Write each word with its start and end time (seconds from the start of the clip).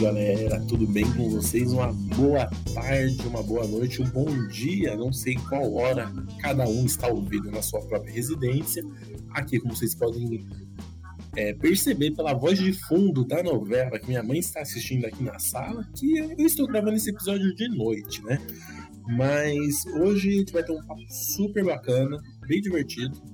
Galera, 0.00 0.60
tudo 0.66 0.86
bem 0.88 1.04
com 1.12 1.30
vocês? 1.30 1.72
Uma 1.72 1.92
boa 1.92 2.50
tarde, 2.74 3.26
uma 3.28 3.42
boa 3.42 3.66
noite, 3.66 4.02
um 4.02 4.06
bom 4.06 4.48
dia, 4.48 4.96
não 4.96 5.12
sei 5.12 5.36
qual 5.48 5.72
hora 5.74 6.12
cada 6.40 6.68
um 6.68 6.84
está 6.84 7.06
ouvindo 7.08 7.50
na 7.50 7.62
sua 7.62 7.80
própria 7.80 8.12
residência. 8.12 8.84
Aqui, 9.30 9.60
como 9.60 9.74
vocês 9.74 9.94
podem 9.94 10.44
é, 11.36 11.54
perceber 11.54 12.10
pela 12.10 12.34
voz 12.34 12.58
de 12.58 12.72
fundo 12.72 13.24
da 13.24 13.42
novela 13.42 13.98
que 13.98 14.08
minha 14.08 14.22
mãe 14.22 14.38
está 14.38 14.60
assistindo 14.62 15.06
aqui 15.06 15.22
na 15.22 15.38
sala, 15.38 15.86
que 15.94 16.18
eu 16.18 16.44
estou 16.44 16.66
gravando 16.66 16.96
esse 16.96 17.10
episódio 17.10 17.54
de 17.54 17.68
noite, 17.68 18.22
né? 18.24 18.38
Mas 19.06 19.86
hoje 19.86 20.28
a 20.28 20.32
gente 20.32 20.52
vai 20.52 20.64
ter 20.64 20.72
um 20.72 20.82
papo 20.84 21.02
super 21.08 21.64
bacana, 21.64 22.20
bem 22.48 22.60
divertido 22.60 23.33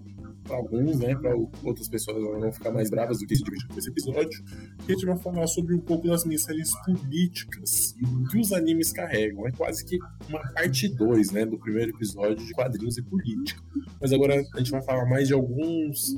para 0.51 0.57
alguns, 0.57 0.98
né? 0.98 1.14
Para 1.14 1.37
outras 1.62 1.89
pessoas 1.89 2.21
vão 2.21 2.52
ficar 2.52 2.73
mais 2.73 2.91
bravas 2.91 3.20
do 3.20 3.27
que 3.27 3.37
se 3.37 3.43
divertir 3.45 3.69
com 3.69 3.79
esse 3.79 3.88
episódio. 3.88 4.43
Que 4.84 4.92
a 4.92 4.95
gente 4.95 5.06
vai 5.06 5.16
falar 5.16 5.47
sobre 5.47 5.75
um 5.75 5.80
pouco 5.80 6.09
das 6.09 6.25
mensagens 6.25 6.73
políticas 6.84 7.95
que 8.30 8.38
os 8.38 8.52
animes 8.52 8.92
carregam. 8.92 9.47
É 9.47 9.52
quase 9.52 9.84
que 9.84 9.97
uma 10.28 10.41
parte 10.52 10.89
2, 10.89 11.30
né? 11.30 11.47
Do 11.47 11.56
primeiro 11.59 11.92
episódio 11.92 12.45
de 12.45 12.52
quadrinhos 12.52 12.98
e 12.98 13.02
política. 13.02 13.62
Mas 14.01 14.12
agora 14.12 14.42
a 14.52 14.59
gente 14.59 14.73
vai 14.73 14.83
falar 14.83 15.06
mais 15.06 15.28
de 15.28 15.34
alguns 15.34 16.16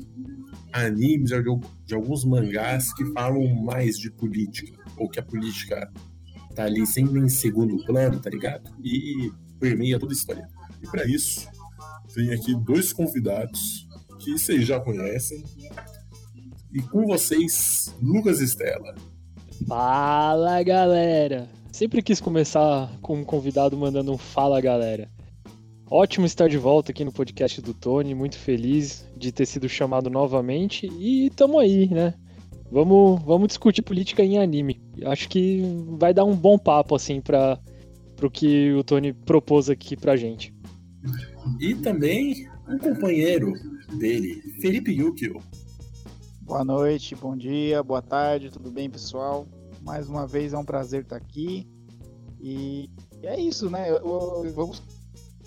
animes, 0.72 1.28
de, 1.28 1.42
de 1.84 1.94
alguns 1.94 2.24
mangás 2.24 2.94
que 2.94 3.04
falam 3.12 3.46
mais 3.62 3.98
de 3.98 4.10
política. 4.10 4.82
Ou 4.96 5.10
que 5.10 5.20
a 5.20 5.22
política 5.22 5.92
tá 6.54 6.64
ali 6.64 6.86
sempre 6.86 7.20
em 7.20 7.28
segundo 7.28 7.84
plano, 7.84 8.18
tá 8.18 8.30
ligado? 8.30 8.70
E 8.82 9.30
permeia 9.60 9.98
toda 9.98 10.12
a 10.12 10.16
história. 10.16 10.48
E 10.82 10.86
para 10.86 11.06
isso, 11.06 11.46
tem 12.14 12.32
aqui 12.32 12.54
dois 12.64 12.92
convidados 12.92 13.81
que 14.22 14.38
vocês 14.38 14.64
já 14.64 14.78
conhecem. 14.78 15.42
E 16.72 16.80
com 16.80 17.04
vocês, 17.06 17.94
Lucas 18.00 18.40
Estela. 18.40 18.94
Fala 19.66 20.62
galera! 20.62 21.48
Sempre 21.72 22.02
quis 22.02 22.20
começar 22.20 22.90
com 23.00 23.16
um 23.16 23.24
convidado 23.24 23.76
mandando 23.76 24.12
um 24.12 24.18
fala 24.18 24.60
galera. 24.60 25.10
Ótimo 25.90 26.24
estar 26.24 26.48
de 26.48 26.56
volta 26.56 26.92
aqui 26.92 27.04
no 27.04 27.12
podcast 27.12 27.60
do 27.60 27.74
Tony, 27.74 28.14
muito 28.14 28.38
feliz 28.38 29.06
de 29.16 29.32
ter 29.32 29.44
sido 29.44 29.68
chamado 29.68 30.08
novamente 30.08 30.86
e 30.86 31.28
tamo 31.30 31.58
aí, 31.58 31.88
né? 31.88 32.14
Vamos, 32.70 33.22
vamos 33.24 33.48
discutir 33.48 33.82
política 33.82 34.22
em 34.22 34.38
anime. 34.38 34.80
Acho 35.04 35.28
que 35.28 35.60
vai 35.98 36.14
dar 36.14 36.24
um 36.24 36.34
bom 36.34 36.56
papo 36.56 36.94
assim 36.94 37.20
para 37.20 37.58
o 38.22 38.30
que 38.30 38.72
o 38.72 38.84
Tony 38.84 39.12
propôs 39.12 39.68
aqui 39.68 39.96
pra 39.96 40.16
gente. 40.16 40.54
E 41.60 41.74
também 41.74 42.46
um 42.68 42.78
companheiro 42.78 43.52
dele, 43.98 44.40
Felipe 44.60 44.92
Yukio. 44.92 45.42
Boa 46.42 46.64
noite, 46.64 47.14
bom 47.14 47.36
dia, 47.36 47.82
boa 47.82 48.02
tarde, 48.02 48.50
tudo 48.50 48.70
bem, 48.70 48.88
pessoal? 48.90 49.46
Mais 49.82 50.08
uma 50.08 50.26
vez 50.26 50.52
é 50.52 50.58
um 50.58 50.64
prazer 50.64 51.02
estar 51.02 51.16
aqui. 51.16 51.66
E 52.40 52.90
é 53.22 53.40
isso, 53.40 53.70
né? 53.70 53.86
Vamos 54.54 54.82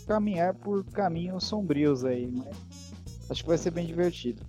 caminhar 0.05 0.53
por 0.53 0.83
caminhos 0.85 1.45
sombrios 1.45 2.05
aí, 2.05 2.31
mas 2.31 2.93
acho 3.29 3.43
que 3.43 3.49
vai 3.49 3.57
ser 3.57 3.71
bem 3.71 3.85
divertido. 3.85 4.41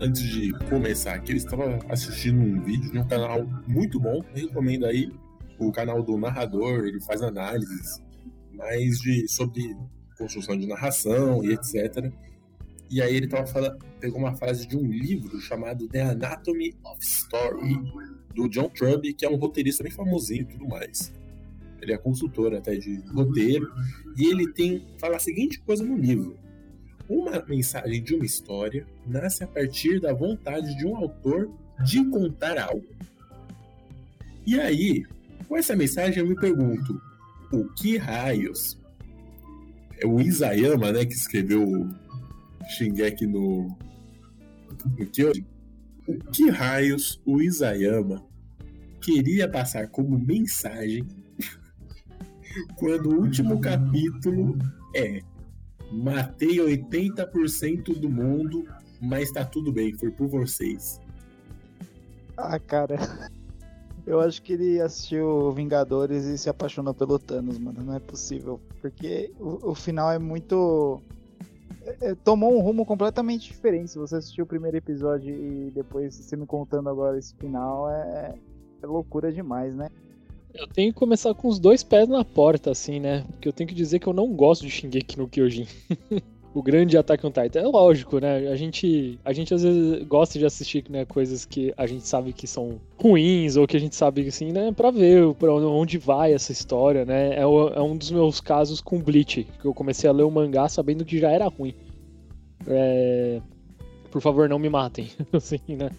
Antes 0.00 0.22
de 0.22 0.52
começar 0.68 1.14
aqui, 1.14 1.32
eu 1.32 1.36
estava 1.36 1.78
assistindo 1.88 2.40
um 2.40 2.60
vídeo 2.60 2.90
de 2.90 2.98
um 2.98 3.06
canal 3.06 3.44
muito 3.66 3.98
bom, 3.98 4.22
recomendo 4.34 4.86
aí 4.86 5.10
o 5.58 5.72
canal 5.72 6.02
do 6.02 6.16
narrador, 6.16 6.86
ele 6.86 7.00
faz 7.00 7.22
análises 7.22 8.00
mais 8.52 8.98
de 9.00 9.28
sobre 9.28 9.76
construção 10.16 10.56
de 10.56 10.66
narração 10.66 11.44
e 11.44 11.52
etc. 11.52 12.12
E 12.90 13.02
aí 13.02 13.14
ele 13.14 13.28
tava 13.28 13.46
falando, 13.46 13.84
pegou 14.00 14.18
uma 14.18 14.34
frase 14.34 14.66
de 14.66 14.76
um 14.76 14.86
livro 14.86 15.40
chamado 15.40 15.88
The 15.88 16.02
Anatomy 16.02 16.74
of 16.84 16.98
Story, 17.00 17.76
do 18.34 18.48
John 18.48 18.68
Truby, 18.68 19.14
que 19.14 19.26
é 19.26 19.30
um 19.30 19.36
roteirista 19.36 19.82
bem 19.82 19.92
famosinho 19.92 20.42
e 20.42 20.46
tudo 20.46 20.66
mais. 20.68 21.12
Ele 21.80 21.92
é 21.92 21.98
consultor 21.98 22.54
até 22.54 22.76
de 22.76 23.00
roteiro, 23.12 23.72
e 24.16 24.26
ele 24.26 24.52
tem 24.52 24.86
fala 24.98 25.16
a 25.16 25.20
seguinte 25.20 25.60
coisa 25.60 25.84
no 25.84 25.96
livro: 25.96 26.36
uma 27.08 27.42
mensagem 27.48 28.02
de 28.02 28.14
uma 28.14 28.24
história 28.24 28.86
nasce 29.06 29.42
a 29.42 29.46
partir 29.46 30.00
da 30.00 30.12
vontade 30.12 30.76
de 30.76 30.86
um 30.86 30.96
autor 30.96 31.50
de 31.84 32.04
contar 32.06 32.58
algo. 32.58 32.86
E 34.46 34.60
aí, 34.60 35.06
com 35.48 35.56
essa 35.56 35.74
mensagem 35.74 36.18
eu 36.18 36.26
me 36.26 36.34
pergunto, 36.34 37.00
o 37.52 37.64
que 37.70 37.96
raios 37.96 38.78
é 39.98 40.06
o 40.06 40.20
Isayama, 40.20 40.92
né, 40.92 41.04
que 41.04 41.14
escreveu 41.14 41.88
Shingeki 42.68 43.26
no, 43.26 43.76
no 44.98 45.06
Kyojin? 45.06 45.44
O 46.06 46.14
que 46.30 46.48
raios 46.48 47.20
o 47.24 47.40
Isayama 47.40 48.24
queria 49.00 49.48
passar 49.48 49.88
como 49.88 50.18
mensagem 50.18 51.06
quando 52.76 53.10
o 53.10 53.20
último 53.20 53.60
capítulo 53.60 54.58
é 54.94 55.22
Matei 55.90 56.58
80% 56.58 57.98
do 57.98 58.08
mundo, 58.08 58.66
mas 59.00 59.30
tá 59.30 59.44
tudo 59.44 59.72
bem, 59.72 59.94
foi 59.94 60.10
por 60.10 60.28
vocês. 60.28 61.00
Ah, 62.36 62.58
cara. 62.58 62.96
Eu 64.06 64.20
acho 64.20 64.40
que 64.42 64.54
ele 64.54 64.80
assistiu 64.80 65.52
Vingadores 65.52 66.24
e 66.24 66.38
se 66.38 66.48
apaixonou 66.48 66.94
pelo 66.94 67.18
Thanos, 67.18 67.58
mano. 67.58 67.82
Não 67.82 67.94
é 67.94 68.00
possível. 68.00 68.58
Porque 68.80 69.30
o, 69.38 69.72
o 69.72 69.74
final 69.74 70.10
é 70.10 70.18
muito. 70.18 71.02
É, 71.84 72.12
é 72.12 72.14
tomou 72.14 72.56
um 72.56 72.60
rumo 72.60 72.86
completamente 72.86 73.48
diferente. 73.48 73.90
Se 73.90 73.98
você 73.98 74.16
assistiu 74.16 74.44
o 74.44 74.48
primeiro 74.48 74.78
episódio 74.78 75.34
e 75.34 75.70
depois 75.74 76.14
você 76.14 76.36
me 76.36 76.46
contando 76.46 76.88
agora 76.88 77.18
esse 77.18 77.34
final, 77.34 77.90
é, 77.90 78.34
é 78.82 78.86
loucura 78.86 79.30
demais, 79.30 79.76
né? 79.76 79.90
Eu 80.54 80.66
tenho 80.66 80.92
que 80.92 80.98
começar 80.98 81.34
com 81.34 81.48
os 81.48 81.58
dois 81.58 81.82
pés 81.82 82.08
na 82.08 82.24
porta, 82.24 82.70
assim, 82.70 82.98
né? 82.98 83.24
Porque 83.30 83.48
eu 83.48 83.52
tenho 83.52 83.68
que 83.68 83.74
dizer 83.74 83.98
que 83.98 84.06
eu 84.06 84.12
não 84.12 84.32
gosto 84.34 84.62
de 84.62 84.70
Shingeki 84.70 85.18
no 85.18 85.28
Kyojin. 85.28 85.66
o 86.54 86.62
grande 86.62 86.96
Attack 86.96 87.24
on 87.24 87.30
Titan. 87.30 87.60
É 87.60 87.66
lógico, 87.66 88.18
né? 88.18 88.48
A 88.48 88.56
gente, 88.56 89.18
a 89.24 89.32
gente 89.32 89.54
às 89.54 89.62
vezes 89.62 90.02
gosta 90.04 90.38
de 90.38 90.46
assistir 90.46 90.84
né, 90.88 91.04
coisas 91.04 91.44
que 91.44 91.72
a 91.76 91.86
gente 91.86 92.06
sabe 92.06 92.32
que 92.32 92.46
são 92.46 92.80
ruins 93.00 93.56
ou 93.56 93.66
que 93.66 93.76
a 93.76 93.80
gente 93.80 93.94
sabe 93.94 94.26
assim, 94.26 94.52
né? 94.52 94.72
Pra 94.72 94.90
ver 94.90 95.32
pra 95.34 95.52
onde 95.52 95.98
vai 95.98 96.32
essa 96.32 96.50
história, 96.50 97.04
né? 97.04 97.34
É, 97.36 97.42
é 97.42 97.80
um 97.80 97.96
dos 97.96 98.10
meus 98.10 98.40
casos 98.40 98.80
com 98.80 99.00
Bleach, 99.00 99.46
que 99.60 99.64
eu 99.64 99.74
comecei 99.74 100.08
a 100.08 100.12
ler 100.12 100.24
o 100.24 100.30
mangá 100.30 100.68
sabendo 100.68 101.04
que 101.04 101.18
já 101.18 101.30
era 101.30 101.46
ruim. 101.46 101.74
É... 102.66 103.40
Por 104.10 104.22
favor, 104.22 104.48
não 104.48 104.58
me 104.58 104.68
matem, 104.68 105.08
assim, 105.32 105.60
né? 105.68 105.90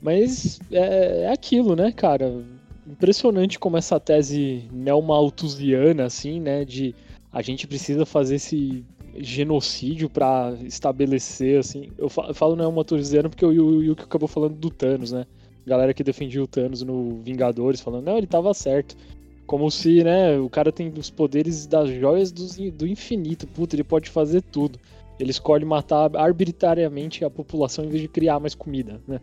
Mas 0.00 0.58
é, 0.72 1.24
é 1.24 1.32
aquilo, 1.32 1.76
né, 1.76 1.92
cara? 1.92 2.42
Impressionante 2.90 3.58
como 3.58 3.76
essa 3.76 4.00
tese 4.00 4.64
neomalthusiana, 4.72 6.04
assim, 6.04 6.40
né, 6.40 6.64
de 6.64 6.94
a 7.32 7.42
gente 7.42 7.66
precisa 7.66 8.06
fazer 8.06 8.36
esse 8.36 8.84
genocídio 9.16 10.08
para 10.08 10.56
estabelecer, 10.64 11.58
assim, 11.58 11.90
eu 11.98 12.08
falo 12.08 12.56
neomalthusiano 12.56 13.28
porque 13.28 13.44
o 13.44 13.82
Yuki 13.82 14.04
acabou 14.04 14.28
falando 14.28 14.54
do 14.54 14.70
Thanos, 14.70 15.12
né, 15.12 15.26
galera 15.66 15.92
que 15.92 16.02
defendia 16.02 16.42
o 16.42 16.46
Thanos 16.46 16.82
no 16.82 17.20
Vingadores, 17.22 17.80
falando, 17.80 18.06
não, 18.06 18.16
ele 18.16 18.26
tava 18.26 18.52
certo, 18.54 18.96
como 19.46 19.70
se, 19.70 20.04
né, 20.04 20.38
o 20.38 20.50
cara 20.50 20.70
tem 20.70 20.92
os 20.96 21.08
poderes 21.08 21.66
das 21.66 21.88
joias 21.88 22.30
do, 22.30 22.70
do 22.70 22.86
infinito, 22.86 23.46
puta, 23.46 23.74
ele 23.74 23.82
pode 23.82 24.10
fazer 24.10 24.42
tudo. 24.42 24.78
Ele 25.18 25.30
escolhe 25.30 25.64
matar 25.64 26.14
arbitrariamente 26.16 27.24
a 27.24 27.30
população 27.30 27.86
em 27.86 27.88
vez 27.88 28.02
de 28.02 28.08
criar 28.08 28.38
mais 28.38 28.54
comida, 28.54 29.00
né? 29.08 29.20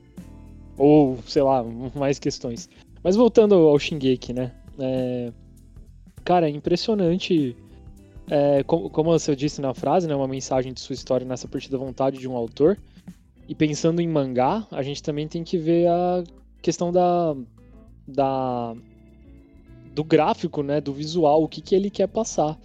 Ou, 0.77 1.19
sei 1.25 1.41
lá, 1.41 1.63
mais 1.95 2.19
questões. 2.19 2.67
Mas 3.05 3.15
voltando 3.15 3.53
ao 3.53 3.77
Shingeki, 3.77 4.33
né? 4.33 4.51
É... 4.79 5.31
Cara, 6.23 6.49
é 6.49 6.51
impressionante. 6.51 7.55
É, 8.27 8.63
como, 8.63 8.89
como 8.89 9.11
você 9.11 9.35
disse 9.35 9.61
na 9.61 9.75
frase, 9.75 10.07
né? 10.07 10.15
Uma 10.15 10.27
mensagem 10.27 10.73
de 10.73 10.79
sua 10.79 10.95
história 10.95 11.23
nessa 11.23 11.47
partida 11.47 11.77
vontade 11.77 12.17
de 12.17 12.27
um 12.27 12.35
autor. 12.35 12.79
E 13.47 13.53
pensando 13.53 14.01
em 14.01 14.07
mangá, 14.07 14.65
a 14.71 14.81
gente 14.81 15.03
também 15.03 15.27
tem 15.27 15.43
que 15.43 15.55
ver 15.55 15.87
a 15.87 16.23
questão 16.63 16.91
da. 16.91 17.35
da 18.07 18.75
do 19.93 20.03
gráfico, 20.03 20.63
né? 20.63 20.81
Do 20.81 20.91
visual, 20.91 21.43
o 21.43 21.47
que, 21.47 21.61
que 21.61 21.75
ele 21.75 21.91
quer 21.91 22.07
passar. 22.07 22.57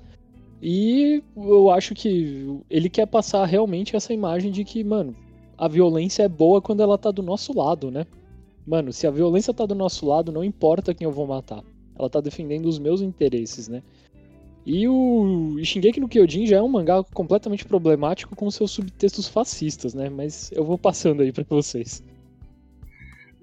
E 0.62 1.22
eu 1.36 1.70
acho 1.70 1.94
que 1.94 2.62
ele 2.70 2.88
quer 2.88 3.04
passar 3.04 3.44
realmente 3.44 3.94
essa 3.94 4.14
imagem 4.14 4.50
de 4.50 4.64
que, 4.64 4.82
mano, 4.82 5.14
a 5.58 5.68
violência 5.68 6.22
é 6.22 6.28
boa 6.28 6.62
quando 6.62 6.82
ela 6.82 6.96
tá 6.96 7.10
do 7.10 7.22
nosso 7.22 7.54
lado, 7.54 7.90
né? 7.90 8.06
Mano, 8.70 8.92
se 8.92 9.04
a 9.04 9.10
violência 9.10 9.52
tá 9.52 9.66
do 9.66 9.74
nosso 9.74 10.06
lado, 10.06 10.30
não 10.30 10.44
importa 10.44 10.94
quem 10.94 11.04
eu 11.04 11.10
vou 11.10 11.26
matar. 11.26 11.64
Ela 11.98 12.08
tá 12.08 12.20
defendendo 12.20 12.66
os 12.66 12.78
meus 12.78 13.00
interesses, 13.00 13.66
né? 13.66 13.82
E 14.64 14.86
o 14.86 15.58
Shingeki 15.60 15.98
no 15.98 16.08
Kyojin 16.08 16.46
já 16.46 16.58
é 16.58 16.62
um 16.62 16.68
mangá 16.68 17.02
completamente 17.12 17.64
problemático 17.64 18.36
com 18.36 18.48
seus 18.48 18.70
subtextos 18.70 19.26
fascistas, 19.26 19.92
né? 19.92 20.08
Mas 20.08 20.52
eu 20.52 20.64
vou 20.64 20.78
passando 20.78 21.22
aí 21.22 21.32
para 21.32 21.44
vocês. 21.48 22.00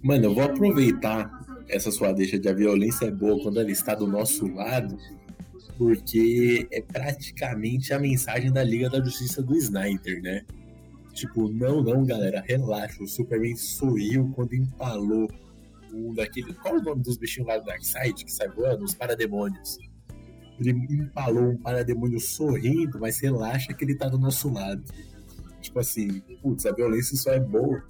Mano, 0.01 0.27
eu 0.27 0.33
vou 0.33 0.45
aproveitar 0.45 1.29
essa 1.67 1.91
sua 1.91 2.13
deixa 2.13 2.39
de 2.39 2.47
a 2.47 2.53
violência 2.53 3.07
é 3.07 3.11
boa 3.11 3.37
quando 3.43 3.59
ela 3.59 3.69
está 3.69 3.93
do 3.95 4.07
nosso 4.07 4.47
lado 4.53 4.97
porque 5.77 6.65
é 6.71 6.81
praticamente 6.81 7.93
a 7.93 7.99
mensagem 7.99 8.49
da 8.49 8.63
Liga 8.63 8.89
da 8.89 9.03
Justiça 9.03 9.43
do 9.43 9.57
Snyder, 9.57 10.21
né? 10.21 10.45
Tipo, 11.17 11.49
não, 11.49 11.81
não, 11.81 12.05
galera, 12.05 12.43
relaxa. 12.45 13.01
O 13.01 13.07
Superman 13.07 13.55
sorriu 13.55 14.31
quando 14.35 14.53
empalou 14.53 15.27
um 15.91 16.13
daquele. 16.13 16.53
Qual 16.53 16.75
é 16.75 16.77
o 16.77 16.83
nome 16.83 17.01
dos 17.01 17.17
bichinhos 17.17 17.47
lá 17.47 17.57
do 17.57 17.65
Darkseid 17.65 18.23
que 18.23 18.31
sai 18.31 18.47
voando? 18.49 18.85
Os 18.85 18.93
parademônios. 18.93 19.79
Ele 20.59 20.69
empalou 20.69 21.49
um 21.49 21.57
parademônio 21.57 22.19
sorrindo, 22.19 22.99
mas 22.99 23.19
relaxa 23.19 23.73
que 23.73 23.83
ele 23.83 23.95
tá 23.95 24.07
do 24.07 24.19
nosso 24.19 24.53
lado. 24.53 24.83
Tipo 25.59 25.79
assim, 25.79 26.19
putz, 26.39 26.67
a 26.67 26.71
violência 26.71 27.17
só 27.17 27.31
é 27.31 27.39
boa. 27.39 27.83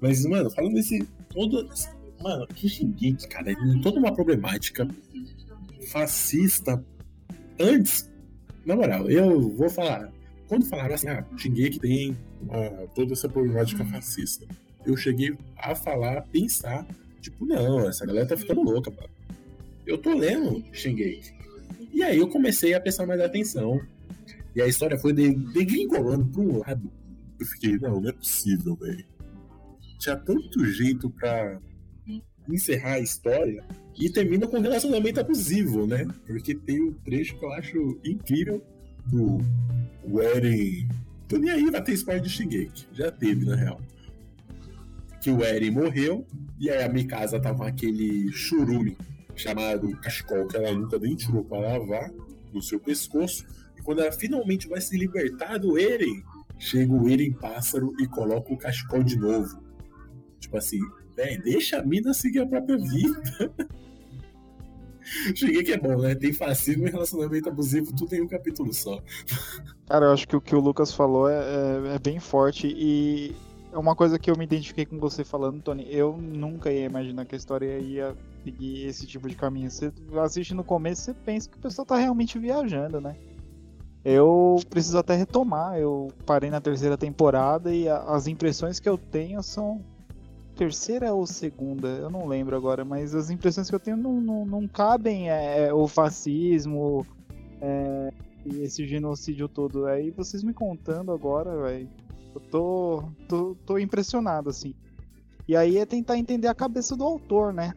Mas, 0.00 0.24
mano, 0.24 0.48
falando 0.48 0.74
desse. 0.74 1.04
Todo, 1.30 1.68
mano, 2.22 2.46
que 2.46 2.68
Shingeki, 2.68 3.26
cara, 3.26 3.46
tem 3.56 3.80
toda 3.80 3.98
uma 3.98 4.14
problemática 4.14 4.86
fascista. 5.90 6.84
Antes, 7.58 8.08
na 8.64 8.76
moral, 8.76 9.10
eu 9.10 9.50
vou 9.56 9.68
falar. 9.68 10.12
Quando 10.46 10.64
falaram 10.66 10.94
assim, 10.94 11.08
ah, 11.08 11.26
Shingeki 11.36 11.80
tem 11.80 12.16
uh, 12.44 12.88
toda 12.94 13.12
essa 13.12 13.28
problemática 13.28 13.84
fascista, 13.84 14.46
eu 14.84 14.96
cheguei 14.96 15.36
a 15.56 15.74
falar, 15.74 16.18
a 16.18 16.22
pensar, 16.22 16.86
tipo, 17.20 17.44
não, 17.44 17.88
essa 17.88 18.06
galera 18.06 18.26
tá 18.26 18.36
ficando 18.36 18.62
louca, 18.62 18.90
mano. 18.90 19.10
Eu 19.86 19.98
tô 19.98 20.14
lendo 20.14 20.64
Shingeki. 20.72 21.34
E 21.92 22.02
aí 22.02 22.18
eu 22.18 22.28
comecei 22.28 22.74
a 22.74 22.80
prestar 22.80 23.06
mais 23.06 23.20
atenção. 23.20 23.80
E 24.54 24.62
a 24.62 24.66
história 24.66 24.98
foi 24.98 25.12
degringolando 25.12 26.24
de, 26.24 26.30
para 26.30 26.42
um 26.42 26.58
lado. 26.58 26.90
Eu 27.40 27.46
fiquei, 27.46 27.78
não, 27.78 28.00
não 28.00 28.08
é 28.08 28.12
possível, 28.12 28.76
velho. 28.76 29.04
Tinha 29.98 30.16
tanto 30.16 30.64
jeito 30.66 31.10
pra 31.10 31.60
encerrar 32.48 32.94
a 32.94 33.00
história 33.00 33.64
e 33.98 34.08
termina 34.10 34.46
com 34.46 34.58
um 34.58 34.62
relacionamento 34.62 35.20
abusivo, 35.20 35.86
né? 35.86 36.06
Porque 36.26 36.54
tem 36.54 36.82
um 36.82 36.92
trecho 36.92 37.38
que 37.38 37.44
eu 37.44 37.52
acho 37.52 38.00
incrível 38.04 38.62
do 39.06 39.40
Eren. 40.20 40.88
Tô 41.28 41.36
nem 41.36 41.50
aí 41.50 41.70
vai 41.70 41.82
ter 41.82 41.92
spoiler 41.92 42.22
de 42.22 42.30
Shingeki. 42.30 42.86
Já 42.92 43.12
teve, 43.12 43.44
na 43.44 43.54
real. 43.54 43.80
Que 45.20 45.30
o 45.30 45.44
Eren 45.44 45.70
morreu 45.70 46.26
e 46.58 46.70
aí 46.70 46.82
a 46.82 46.88
Mikasa 46.88 47.38
tava 47.38 47.58
com 47.58 47.64
aquele 47.64 48.32
churume 48.32 48.96
chamado 49.36 49.90
cachecol 49.98 50.46
que 50.46 50.56
ela 50.56 50.72
nunca 50.72 50.98
nem 50.98 51.14
tirou 51.14 51.44
para 51.44 51.60
lavar 51.60 52.10
no 52.52 52.62
seu 52.62 52.80
pescoço. 52.80 53.46
E 53.76 53.82
quando 53.82 54.00
ela 54.00 54.10
finalmente 54.10 54.68
vai 54.68 54.80
se 54.80 54.96
libertar 54.96 55.58
do 55.58 55.78
Eren, 55.78 56.22
chega 56.58 56.92
o 56.92 57.08
Eren 57.08 57.32
pássaro 57.32 57.94
e 58.00 58.06
coloca 58.06 58.52
o 58.52 58.56
cachecol 58.56 59.02
de 59.02 59.16
novo. 59.16 59.62
Tipo 60.40 60.56
assim, 60.56 60.80
velho, 61.14 61.42
deixa 61.42 61.78
a 61.78 61.84
mina 61.84 62.14
seguir 62.14 62.40
a 62.40 62.46
própria 62.46 62.78
vida. 62.78 63.54
Cheguei 65.34 65.62
que 65.62 65.72
é 65.72 65.78
bom, 65.78 65.98
né? 65.98 66.14
Tem 66.14 66.32
fascismo 66.32 66.86
e 66.86 66.90
relacionamento 66.90 67.48
abusivo, 67.48 67.94
tudo 67.94 68.14
em 68.14 68.22
um 68.22 68.28
capítulo 68.28 68.72
só. 68.72 69.02
Cara, 69.86 70.06
eu 70.06 70.12
acho 70.12 70.26
que 70.28 70.36
o 70.36 70.40
que 70.40 70.54
o 70.54 70.60
Lucas 70.60 70.92
falou 70.92 71.28
é, 71.28 71.38
é, 71.38 71.94
é 71.94 71.98
bem 71.98 72.18
forte 72.20 72.66
e 72.66 73.34
é 73.72 73.78
uma 73.78 73.94
coisa 73.94 74.18
que 74.18 74.30
eu 74.30 74.36
me 74.36 74.44
identifiquei 74.44 74.86
com 74.86 74.98
você 74.98 75.24
falando, 75.24 75.62
Tony. 75.62 75.86
Eu 75.88 76.16
nunca 76.16 76.72
ia 76.72 76.84
imaginar 76.84 77.24
que 77.24 77.34
a 77.34 77.38
história 77.38 77.78
ia 77.78 78.14
seguir 78.44 78.86
esse 78.86 79.06
tipo 79.06 79.28
de 79.28 79.34
caminho. 79.34 79.70
Você 79.70 79.92
assiste 80.22 80.54
no 80.54 80.64
começo, 80.64 81.02
você 81.02 81.14
pensa 81.14 81.48
que 81.48 81.56
o 81.56 81.60
pessoal 81.60 81.86
tá 81.86 81.96
realmente 81.96 82.38
viajando, 82.38 83.00
né? 83.00 83.14
Eu 84.04 84.56
preciso 84.70 84.98
até 84.98 85.14
retomar. 85.14 85.78
Eu 85.78 86.08
parei 86.24 86.50
na 86.50 86.60
terceira 86.60 86.96
temporada 86.96 87.74
e 87.74 87.88
a, 87.88 87.98
as 88.04 88.26
impressões 88.26 88.80
que 88.80 88.88
eu 88.88 88.96
tenho 88.96 89.42
são. 89.42 89.84
Terceira 90.58 91.14
ou 91.14 91.26
segunda? 91.26 91.88
Eu 91.88 92.10
não 92.10 92.26
lembro 92.26 92.54
agora, 92.54 92.84
mas 92.84 93.14
as 93.14 93.30
impressões 93.30 93.70
que 93.70 93.74
eu 93.74 93.80
tenho 93.80 93.96
não, 93.96 94.20
não, 94.20 94.44
não 94.44 94.68
cabem 94.68 95.30
é, 95.30 95.68
é 95.68 95.72
o 95.72 95.88
fascismo 95.88 97.06
é, 97.62 98.12
e 98.44 98.62
esse 98.62 98.86
genocídio 98.86 99.48
todo. 99.48 99.86
Aí 99.86 100.10
vocês 100.10 100.42
me 100.42 100.52
contando 100.52 101.12
agora, 101.12 101.56
velho 101.62 101.88
eu 102.34 102.40
tô, 102.50 103.04
tô, 103.28 103.56
tô 103.66 103.78
impressionado, 103.78 104.48
assim. 104.48 104.74
E 105.46 105.56
aí 105.56 105.78
é 105.78 105.86
tentar 105.86 106.18
entender 106.18 106.48
a 106.48 106.54
cabeça 106.54 106.96
do 106.96 107.04
autor, 107.04 107.52
né? 107.52 107.72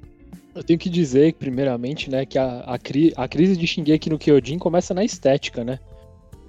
Eu 0.54 0.63
tenho 0.63 0.77
que 0.77 0.89
dizer, 0.89 1.34
primeiramente, 1.36 2.10
né, 2.10 2.25
que 2.25 2.38
a, 2.38 2.60
a, 2.62 2.77
cri, 2.77 3.13
a 3.16 3.27
crise 3.27 3.56
de 3.56 3.66
Shingeki 3.66 4.10
no 4.10 4.19
Kyojin 4.19 4.60
começa 4.60 4.94
na 4.94 5.04
estética, 5.04 5.63
né? 5.63 5.80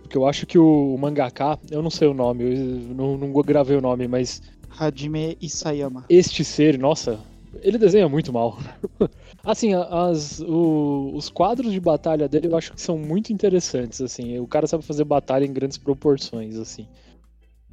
Porque 0.02 0.18
eu 0.18 0.26
acho 0.26 0.44
que 0.46 0.58
o, 0.58 0.94
o 0.94 0.98
mangaka, 0.98 1.58
eu 1.70 1.80
não 1.80 1.90
sei 1.90 2.08
o 2.08 2.14
nome, 2.14 2.44
eu 2.44 2.94
não, 2.94 3.16
não 3.16 3.32
gravei 3.42 3.76
o 3.76 3.80
nome, 3.80 4.08
mas... 4.08 4.42
Hajime 4.78 5.36
Isayama. 5.40 6.04
Este 6.08 6.44
ser, 6.44 6.78
nossa, 6.78 7.20
ele 7.62 7.78
desenha 7.78 8.08
muito 8.08 8.32
mal. 8.32 8.58
assim, 9.44 9.74
as, 9.74 10.40
o, 10.40 11.12
os 11.14 11.28
quadros 11.28 11.72
de 11.72 11.80
batalha 11.80 12.28
dele 12.28 12.48
eu 12.48 12.56
acho 12.56 12.72
que 12.72 12.80
são 12.80 12.96
muito 12.96 13.32
interessantes, 13.32 14.00
assim. 14.00 14.38
O 14.38 14.46
cara 14.46 14.66
sabe 14.66 14.84
fazer 14.84 15.04
batalha 15.04 15.44
em 15.44 15.52
grandes 15.52 15.78
proporções, 15.78 16.56
assim. 16.56 16.86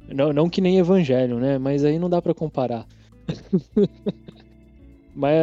Não, 0.08 0.32
não 0.32 0.50
que 0.50 0.60
nem 0.60 0.78
Evangelho, 0.78 1.38
né? 1.38 1.58
Mas 1.58 1.84
aí 1.84 1.98
não 1.98 2.10
dá 2.10 2.20
para 2.20 2.34
comparar. 2.34 2.86
Mas, 5.14 5.34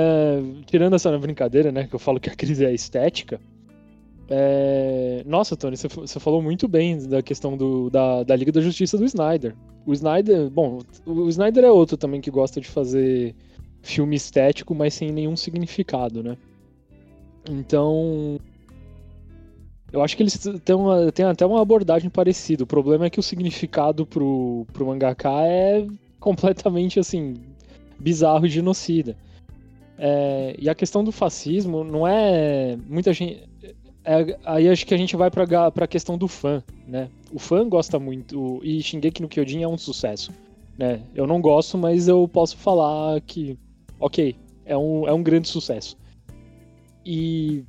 tirando 0.65 0.95
essa 0.95 1.15
brincadeira, 1.17 1.71
né? 1.71 1.87
Que 1.87 1.95
eu 1.95 1.99
falo 1.99 2.19
que 2.19 2.29
a 2.29 2.35
crise 2.35 2.65
é 2.65 2.73
estética. 2.73 3.39
É... 4.29 5.23
Nossa, 5.25 5.55
Tony, 5.55 5.77
você, 5.77 6.19
falou 6.19 6.41
muito 6.41 6.67
bem 6.67 7.07
da 7.07 7.21
questão 7.21 7.55
do, 7.55 7.89
da, 7.89 8.23
da 8.23 8.35
Liga 8.35 8.51
da 8.51 8.61
Justiça 8.61 8.97
do 8.97 9.05
Snyder. 9.05 9.55
O 9.85 9.93
Snyder, 9.93 10.49
bom, 10.49 10.79
o 11.05 11.29
Snyder 11.29 11.63
é 11.63 11.71
outro 11.71 11.95
também 11.95 12.19
que 12.19 12.29
gosta 12.29 12.59
de 12.59 12.67
fazer 12.67 13.35
filme 13.81 14.15
estético, 14.15 14.75
mas 14.75 14.93
sem 14.93 15.11
nenhum 15.11 15.35
significado, 15.35 16.21
né? 16.21 16.37
Então, 17.49 18.37
eu 19.91 20.03
acho 20.03 20.17
que 20.17 20.23
eles 20.23 20.37
têm, 20.63 20.75
uma, 20.75 21.11
têm 21.11 21.25
até 21.25 21.45
uma 21.45 21.61
abordagem 21.61 22.09
parecida. 22.09 22.63
O 22.63 22.67
problema 22.67 23.05
é 23.05 23.09
que 23.09 23.19
o 23.19 23.23
significado 23.23 24.05
pro, 24.05 24.65
pro 24.73 24.87
mangaka 24.87 25.29
é 25.43 25.87
completamente, 26.19 26.99
assim, 26.99 27.35
bizarro 27.97 28.45
e 28.45 28.49
genocida. 28.49 29.15
É, 29.97 30.55
e 30.59 30.69
a 30.69 30.75
questão 30.75 31.03
do 31.03 31.11
fascismo 31.11 31.83
não 31.83 32.07
é. 32.07 32.77
Muita 32.87 33.13
gente. 33.13 33.43
É, 34.07 34.39
aí 34.45 34.69
acho 34.69 34.85
que 34.85 34.93
a 34.93 34.97
gente 34.97 35.17
vai 35.17 35.29
pra, 35.29 35.69
pra 35.69 35.85
questão 35.85 36.17
do 36.17 36.29
fã, 36.29 36.63
né? 36.87 37.09
O 37.29 37.37
fã 37.37 37.67
gosta 37.67 37.99
muito. 37.99 38.61
E 38.63 38.81
Shingeki 38.81 39.21
no 39.21 39.27
Kyojin 39.27 39.63
é 39.63 39.67
um 39.67 39.77
sucesso. 39.77 40.31
Né? 40.77 41.01
Eu 41.13 41.27
não 41.27 41.41
gosto, 41.41 41.77
mas 41.77 42.07
eu 42.07 42.25
posso 42.25 42.55
falar 42.55 43.19
que. 43.19 43.59
Ok, 43.99 44.33
é 44.65 44.77
um, 44.77 45.05
é 45.05 45.11
um 45.11 45.21
grande 45.21 45.49
sucesso. 45.49 45.97
E 47.05 47.65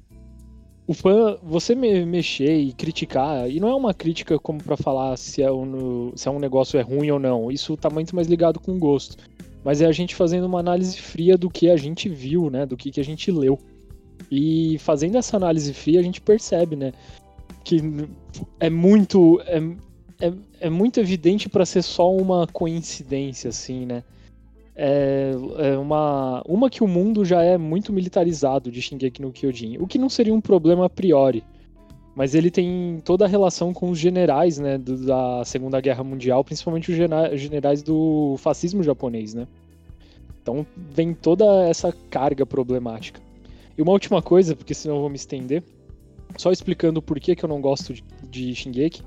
o 0.87 0.95
fã, 0.95 1.37
você 1.43 1.75
me, 1.75 2.07
mexer 2.07 2.57
e 2.57 2.73
criticar, 2.73 3.51
e 3.51 3.59
não 3.59 3.69
é 3.69 3.75
uma 3.75 3.93
crítica 3.93 4.39
como 4.39 4.63
para 4.63 4.77
falar 4.77 5.17
se 5.17 5.43
é, 5.43 5.51
um, 5.51 6.13
se 6.15 6.29
é 6.29 6.31
um 6.31 6.39
negócio 6.39 6.79
é 6.79 6.83
ruim 6.83 7.11
ou 7.11 7.19
não, 7.19 7.51
isso 7.51 7.77
tá 7.77 7.91
muito 7.91 8.15
mais 8.15 8.29
ligado 8.29 8.61
com 8.61 8.79
gosto. 8.79 9.17
Mas 9.65 9.81
é 9.81 9.87
a 9.87 9.93
gente 9.93 10.15
fazendo 10.15 10.45
uma 10.45 10.61
análise 10.61 11.01
fria 11.01 11.37
do 11.37 11.51
que 11.51 11.69
a 11.69 11.77
gente 11.77 12.09
viu, 12.09 12.49
né, 12.49 12.65
do 12.65 12.77
que, 12.77 12.93
que 12.93 13.01
a 13.01 13.05
gente 13.05 13.31
leu. 13.33 13.59
E 14.31 14.79
fazendo 14.79 15.17
essa 15.17 15.37
análise 15.37 15.73
fria, 15.73 16.01
a 16.01 16.03
gente 16.03 16.21
percebe, 16.21 16.77
né, 16.77 16.93
que 17.65 17.83
é 18.61 18.69
muito 18.69 19.41
é, 19.47 19.59
é, 20.27 20.33
é 20.61 20.71
muito 20.71 21.01
evidente 21.01 21.49
para 21.49 21.65
ser 21.65 21.83
só 21.83 22.13
uma 22.15 22.47
coincidência, 22.47 23.49
assim, 23.49 23.87
né 23.87 24.03
é, 24.81 25.33
é, 25.59 25.77
uma, 25.77 26.41
uma 26.47 26.71
que 26.71 26.85
o 26.85 26.87
mundo 26.87 27.25
já 27.25 27.43
é 27.43 27.59
muito 27.59 27.93
militarizado 27.93 28.71
de 28.71 28.81
Shingeki 28.81 29.21
no 29.21 29.33
Kyojin, 29.33 29.77
o 29.79 29.89
que 29.89 29.99
não 29.99 30.09
seria 30.09 30.33
um 30.33 30.41
problema 30.41 30.87
a 30.87 30.89
priori. 30.89 31.43
Mas 32.15 32.33
ele 32.35 32.49
tem 32.49 33.01
toda 33.05 33.25
a 33.25 33.29
relação 33.29 33.73
com 33.73 33.91
os 33.91 33.99
generais 33.99 34.57
né, 34.59 34.79
do, 34.79 35.05
da 35.05 35.45
Segunda 35.45 35.81
Guerra 35.81 36.05
Mundial, 36.05 36.45
principalmente 36.45 36.93
os 36.93 36.97
generais 37.41 37.83
do 37.83 38.37
fascismo 38.39 38.83
japonês. 38.83 39.35
Né? 39.35 39.49
Então 40.41 40.65
vem 40.77 41.13
toda 41.13 41.45
essa 41.69 41.93
carga 42.09 42.47
problemática. 42.47 43.21
E 43.79 43.83
uma 43.83 43.93
última 43.93 44.21
coisa, 44.21 44.55
porque 44.55 44.75
senão 44.75 44.97
eu 44.97 45.01
vou 45.01 45.09
me 45.09 45.17
estender, 45.17 45.63
só 46.37 46.53
explicando 46.53 47.01
por 47.01 47.19
que, 47.19 47.35
que 47.35 47.45
eu 47.45 47.49
não 47.49 47.61
gosto 47.61 47.95
de, 47.95 48.05
de 48.29 48.55
Shingeki, 48.55 49.03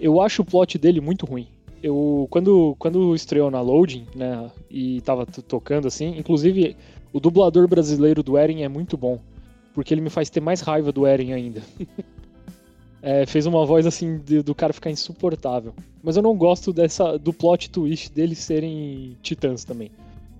eu 0.00 0.22
acho 0.22 0.40
o 0.40 0.44
plot 0.44 0.78
dele 0.78 1.00
muito 1.00 1.26
ruim 1.26 1.48
eu 1.82 2.26
quando 2.30 2.74
quando 2.78 3.14
estreou 3.14 3.50
na 3.50 3.60
Loading, 3.60 4.06
né, 4.14 4.50
e 4.70 5.00
tava 5.02 5.26
tocando 5.26 5.86
assim, 5.86 6.18
inclusive 6.18 6.76
o 7.12 7.20
dublador 7.20 7.68
brasileiro 7.68 8.22
do 8.22 8.36
Eren 8.36 8.62
é 8.62 8.68
muito 8.68 8.96
bom, 8.96 9.20
porque 9.74 9.94
ele 9.94 10.00
me 10.00 10.10
faz 10.10 10.28
ter 10.28 10.40
mais 10.40 10.60
raiva 10.60 10.90
do 10.90 11.06
Eren 11.06 11.32
ainda. 11.32 11.62
é, 13.00 13.24
fez 13.24 13.46
uma 13.46 13.64
voz 13.64 13.86
assim 13.86 14.18
de, 14.18 14.42
do 14.42 14.54
cara 14.54 14.72
ficar 14.72 14.90
insuportável. 14.90 15.74
Mas 16.02 16.16
eu 16.16 16.22
não 16.22 16.36
gosto 16.36 16.72
dessa 16.72 17.18
do 17.18 17.32
plot 17.32 17.70
twist 17.70 18.12
deles 18.12 18.38
serem 18.38 19.16
titãs 19.22 19.64
também. 19.64 19.90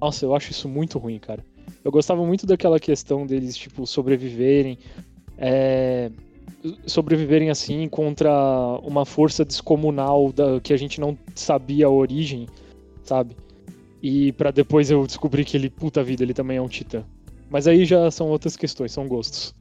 Nossa, 0.01 0.25
eu 0.25 0.35
acho 0.35 0.51
isso 0.51 0.69
muito 0.69 0.99
ruim, 0.99 1.19
cara. 1.19 1.45
Eu 1.85 1.91
gostava 1.93 2.25
muito 2.25 2.47
daquela 2.47 2.81
questão 2.81 3.27
deles, 3.27 3.57
tipo, 3.57 3.87
sobreviverem. 3.87 4.79
É, 5.39 6.11
sobreviverem 6.87 7.51
assim 7.51 7.89
contra 7.89 8.31
uma 8.83 9.05
força 9.05 9.45
descomunal 9.45 10.33
da, 10.33 10.61
que 10.61 10.73
a 10.73 10.77
gente 10.77 11.01
não 11.01 11.17
sabia 11.35 11.87
a 11.87 11.91
origem, 11.91 12.49
sabe? 13.03 13.37
E 14.03 14.33
para 14.33 14.51
depois 14.51 14.91
eu 14.91 15.07
descobrir 15.07 15.45
que 15.45 15.57
ele, 15.57 15.71
puta 15.71 16.03
vida, 16.03 16.23
ele 16.23 16.35
também 16.35 16.57
é 16.57 16.63
um 16.63 16.69
titã. 16.69 17.05
Mas 17.51 17.67
aí 17.67 17.85
já 17.85 18.11
são 18.11 18.29
outras 18.29 18.57
questões, 18.57 18.93
são 18.93 19.07
gostos. 19.07 19.55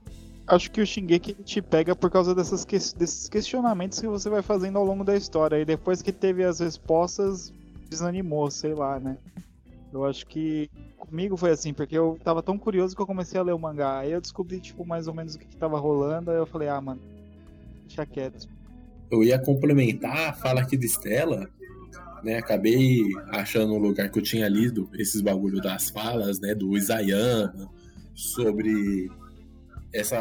acho 0.47 0.71
que 0.71 0.81
o 0.81 0.85
Shingeki 0.85 1.33
te 1.43 1.61
pega 1.61 1.95
por 1.95 2.09
causa 2.09 2.33
dessas 2.33 2.65
que, 2.65 2.75
desses 2.75 3.29
questionamentos 3.29 3.99
que 3.99 4.07
você 4.07 4.29
vai 4.29 4.41
fazendo 4.41 4.77
ao 4.77 4.85
longo 4.85 5.03
da 5.03 5.15
história. 5.15 5.59
E 5.59 5.65
depois 5.65 6.01
que 6.01 6.11
teve 6.11 6.43
as 6.43 6.59
respostas, 6.59 7.53
desanimou, 7.89 8.49
sei 8.49 8.73
lá, 8.73 8.99
né? 8.99 9.17
Eu 9.93 10.03
acho 10.05 10.25
que 10.25 10.69
comigo 11.05 11.37
foi 11.37 11.51
assim, 11.51 11.73
porque 11.73 11.97
eu 11.97 12.19
tava 12.23 12.41
tão 12.41 12.57
curioso 12.57 12.95
que 12.95 13.01
eu 13.01 13.07
comecei 13.07 13.39
a 13.39 13.43
ler 13.43 13.53
o 13.53 13.59
mangá. 13.59 13.99
Aí 13.99 14.11
eu 14.11 14.21
descobri, 14.21 14.59
tipo, 14.59 14.85
mais 14.85 15.07
ou 15.07 15.13
menos 15.13 15.35
o 15.35 15.39
que, 15.39 15.45
que 15.45 15.55
tava 15.55 15.79
rolando. 15.79 16.31
Aí 16.31 16.37
eu 16.37 16.45
falei, 16.45 16.67
ah, 16.67 16.81
mano, 16.81 17.01
deixa 17.85 18.05
quieto. 18.05 18.47
Eu 19.09 19.23
ia 19.23 19.39
complementar 19.39 20.29
a 20.29 20.33
fala 20.33 20.61
aqui 20.61 20.75
de 20.75 20.85
Estela, 20.85 21.49
né? 22.23 22.37
Acabei 22.37 23.03
achando 23.29 23.73
um 23.73 23.77
lugar 23.77 24.09
que 24.09 24.19
eu 24.19 24.23
tinha 24.23 24.47
lido 24.47 24.89
esses 24.93 25.21
bagulho 25.21 25.61
das 25.61 25.89
falas, 25.89 26.39
né? 26.39 26.55
Do 26.55 26.75
Isayama, 26.75 27.69
sobre 28.13 29.09
essa, 29.93 30.19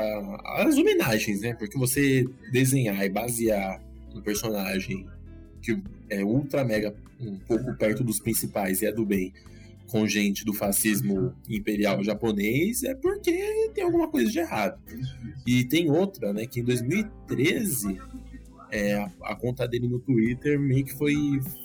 as 0.59 0.77
homenagens, 0.77 1.41
né? 1.41 1.55
Porque 1.55 1.79
você 1.79 2.29
desenhar 2.53 3.05
e 3.05 3.09
basear 3.09 3.81
um 4.15 4.21
personagem 4.21 5.07
que 5.63 5.83
é 6.11 6.23
ultra 6.23 6.65
mega 6.65 6.95
um 7.21 7.39
pouco 7.39 7.75
perto 7.75 8.05
dos 8.05 8.21
principais 8.21 8.83
e 8.83 8.87
é 8.87 8.93
do 8.93 9.05
bem 9.05 9.33
com 9.91 10.07
gente 10.07 10.45
do 10.45 10.53
fascismo 10.53 11.35
imperial 11.49 12.03
japonês 12.03 12.83
é 12.83 12.95
porque 12.95 13.71
tem 13.75 13.85
alguma 13.85 14.09
coisa 14.09 14.31
de 14.31 14.39
errado. 14.39 14.81
E 15.47 15.65
tem 15.65 15.91
outra, 15.91 16.33
né, 16.33 16.47
que 16.47 16.61
em 16.61 16.65
2013 16.65 17.99
é, 18.71 18.95
a, 18.95 19.11
a, 19.23 19.37
conta 19.37 19.69
dele 19.69 19.87
no 19.87 20.01
Twitter 20.01 20.59
meio 20.59 20.85
que 20.85 20.95
foi 20.95 21.15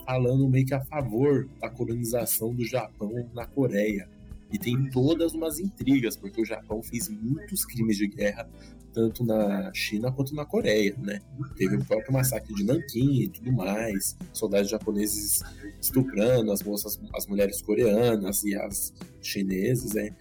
falando 0.06 0.48
meio 0.48 0.66
que 0.66 0.74
a 0.74 0.86
favor 0.86 1.50
da 1.60 1.70
colonização 1.70 2.54
do 2.54 2.64
Japão 2.64 3.30
na 3.34 3.48
Coreia. 3.48 4.08
E 4.52 4.58
tem 4.58 4.90
todas 4.90 5.34
umas 5.34 5.60
intrigas, 5.60 6.16
porque 6.16 6.42
o 6.42 6.46
Japão 6.46 6.82
fez 6.82 7.08
muitos 7.08 7.66
crimes 7.66 7.98
de 7.98 8.08
guerra, 8.08 8.50
tanto 8.94 9.24
na 9.24 9.72
China 9.74 10.12
quanto 10.12 10.36
na 10.36 10.46
Coreia, 10.46 10.96
né? 10.98 11.20
Teve 11.56 11.78
o 11.78 11.86
próprio 11.86 12.14
massacre 12.14 12.54
de 12.54 12.64
Nanquim 12.64 13.22
e 13.22 13.30
tudo 13.30 13.52
mais, 13.52 14.18
soldados 14.34 14.70
japoneses 14.70 15.42
estuprando 15.82 16.52
as 16.52 16.62
moças, 16.64 17.00
as 17.14 17.26
mulheres 17.28 17.62
coreanas 17.62 18.44
e 18.44 18.56
as 18.56 18.94
chinesas, 19.22 19.94
né? 19.94 20.12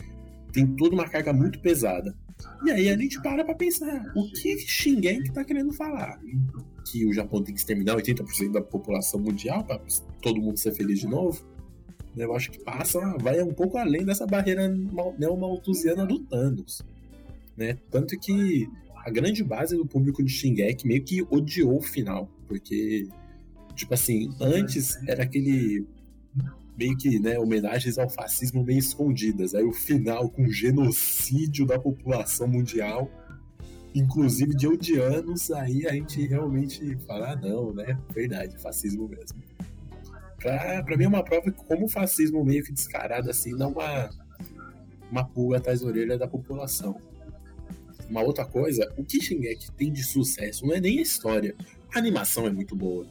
Tem 0.53 0.67
toda 0.67 0.95
uma 0.95 1.09
carga 1.09 1.33
muito 1.33 1.61
pesada. 1.61 2.15
E 2.65 2.71
aí 2.71 2.89
a 2.89 2.97
gente 2.97 3.21
para 3.21 3.45
pra 3.45 3.55
pensar, 3.55 4.13
o 4.15 4.31
que 4.31 4.59
Shingeki 4.59 5.33
tá 5.33 5.45
querendo 5.45 5.73
falar? 5.73 6.21
Que 6.91 7.05
o 7.07 7.13
Japão 7.13 7.43
tem 7.43 7.55
que 7.55 7.61
exterminar 7.61 7.97
80% 7.97 8.53
da 8.53 8.63
população 8.63 9.21
mundial 9.21 9.65
para 9.65 9.81
todo 10.23 10.41
mundo 10.41 10.57
ser 10.57 10.73
feliz 10.73 11.01
de 11.01 11.07
novo? 11.07 11.45
Eu 12.17 12.35
acho 12.35 12.51
que 12.51 12.59
passa, 12.59 12.99
vai 13.21 13.41
um 13.43 13.53
pouco 13.53 13.79
além 13.79 14.05
dessa 14.05 14.27
barreira 14.27 14.69
neomalthusiana 15.19 16.05
do 16.05 16.19
Thanos. 16.21 16.83
Né? 17.59 17.77
Tanto 17.91 18.19
que 18.19 18.69
a 19.05 19.11
grande 19.11 19.43
base 19.43 19.77
do 19.77 19.85
público 19.85 20.23
de 20.23 20.31
Shingeki 20.31 20.87
meio 20.87 21.03
que 21.03 21.23
odiou 21.29 21.79
o 21.79 21.83
final, 21.83 22.31
porque, 22.47 23.09
tipo 23.75 23.93
assim, 23.95 24.31
antes 24.41 24.97
era 25.09 25.25
aquele 25.25 25.85
meio 26.79 26.97
que, 26.97 27.19
né, 27.19 27.37
homenagens 27.39 27.99
ao 27.99 28.09
fascismo 28.09 28.63
meio 28.63 28.79
escondidas. 28.79 29.55
Aí 29.55 29.65
o 29.65 29.73
final 29.73 30.31
com 30.31 30.49
genocídio 30.49 31.67
da 31.67 31.79
população 31.79 32.47
mundial, 32.47 33.11
inclusive 33.93 34.55
de 34.55 34.69
odianos, 34.69 35.51
aí 35.51 35.85
a 35.89 35.93
gente 35.93 36.25
realmente 36.25 36.97
fala, 37.07 37.33
ah, 37.33 37.37
não, 37.37 37.75
né? 37.75 37.99
Verdade, 38.15 38.57
fascismo 38.59 39.09
mesmo 39.09 39.43
pra, 40.39 40.83
pra 40.85 40.97
mim 40.97 41.05
é 41.05 41.09
uma 41.09 41.23
prova 41.23 41.51
como 41.51 41.87
o 41.87 41.89
fascismo 41.89 42.45
meio 42.45 42.65
que 42.65 42.73
descarado 42.73 43.29
assim 43.29 43.57
dá 43.57 43.67
uma, 43.67 44.09
uma 45.11 45.25
pulga 45.25 45.59
atrás 45.59 45.81
da 45.81 45.87
orelha 45.87 46.17
da 46.17 46.29
população. 46.29 47.01
Uma 48.09 48.23
outra 48.23 48.45
coisa, 48.45 48.91
o 48.97 49.05
que 49.05 49.21
Shingeki 49.21 49.71
tem 49.73 49.93
de 49.93 50.03
sucesso 50.03 50.67
não 50.67 50.75
é 50.75 50.81
nem 50.81 50.99
a 50.99 51.03
história. 51.03 51.55
A 51.95 51.99
animação 51.99 52.47
é 52.47 52.51
muito 52.51 52.75
boa. 52.75 53.07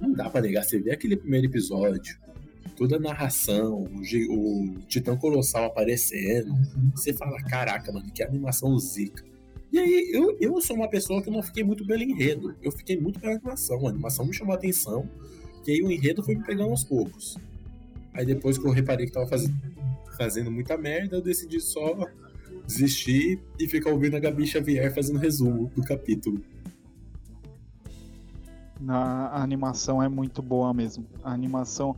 Não 0.00 0.12
dá 0.12 0.28
pra 0.28 0.40
negar, 0.40 0.64
você 0.64 0.78
vê 0.78 0.92
aquele 0.92 1.16
primeiro 1.16 1.46
episódio, 1.46 2.18
toda 2.76 2.96
a 2.96 3.00
narração, 3.00 3.84
o, 3.84 4.72
o 4.74 4.78
Titã 4.88 5.16
Colossal 5.16 5.66
aparecendo, 5.66 6.52
você 6.94 7.12
fala, 7.12 7.36
caraca, 7.42 7.92
mano, 7.92 8.10
que 8.12 8.22
animação 8.22 8.76
zica. 8.78 9.24
E 9.72 9.78
aí, 9.78 10.10
eu, 10.12 10.36
eu 10.40 10.60
sou 10.60 10.76
uma 10.76 10.88
pessoa 10.88 11.22
que 11.22 11.30
não 11.30 11.42
fiquei 11.42 11.64
muito 11.64 11.86
pelo 11.86 12.02
enredo, 12.02 12.54
eu 12.62 12.70
fiquei 12.70 12.96
muito 12.96 13.18
pela 13.18 13.34
animação. 13.34 13.86
A 13.86 13.90
animação 13.90 14.26
me 14.26 14.32
chamou 14.32 14.52
a 14.52 14.56
atenção, 14.56 15.08
que 15.64 15.72
aí 15.72 15.82
o 15.82 15.90
enredo 15.90 16.22
foi 16.22 16.34
me 16.34 16.44
pegando 16.44 16.70
aos 16.70 16.84
poucos. 16.84 17.36
Aí 18.12 18.24
depois 18.24 18.56
que 18.56 18.66
eu 18.66 18.70
reparei 18.70 19.06
que 19.06 19.12
tava 19.12 19.26
faz... 19.26 19.50
fazendo 20.16 20.50
muita 20.50 20.76
merda, 20.76 21.16
eu 21.16 21.22
decidi 21.22 21.60
só 21.60 22.06
desistir 22.66 23.40
e 23.58 23.68
ficar 23.68 23.90
ouvindo 23.90 24.16
a 24.16 24.20
Gabi 24.20 24.46
Xavier 24.46 24.92
fazendo 24.94 25.18
resumo 25.18 25.70
do 25.74 25.82
capítulo. 25.82 26.40
Na, 28.80 29.28
a 29.28 29.42
animação 29.42 30.02
é 30.02 30.08
muito 30.08 30.42
boa 30.42 30.72
mesmo. 30.74 31.06
A 31.22 31.32
animação. 31.32 31.96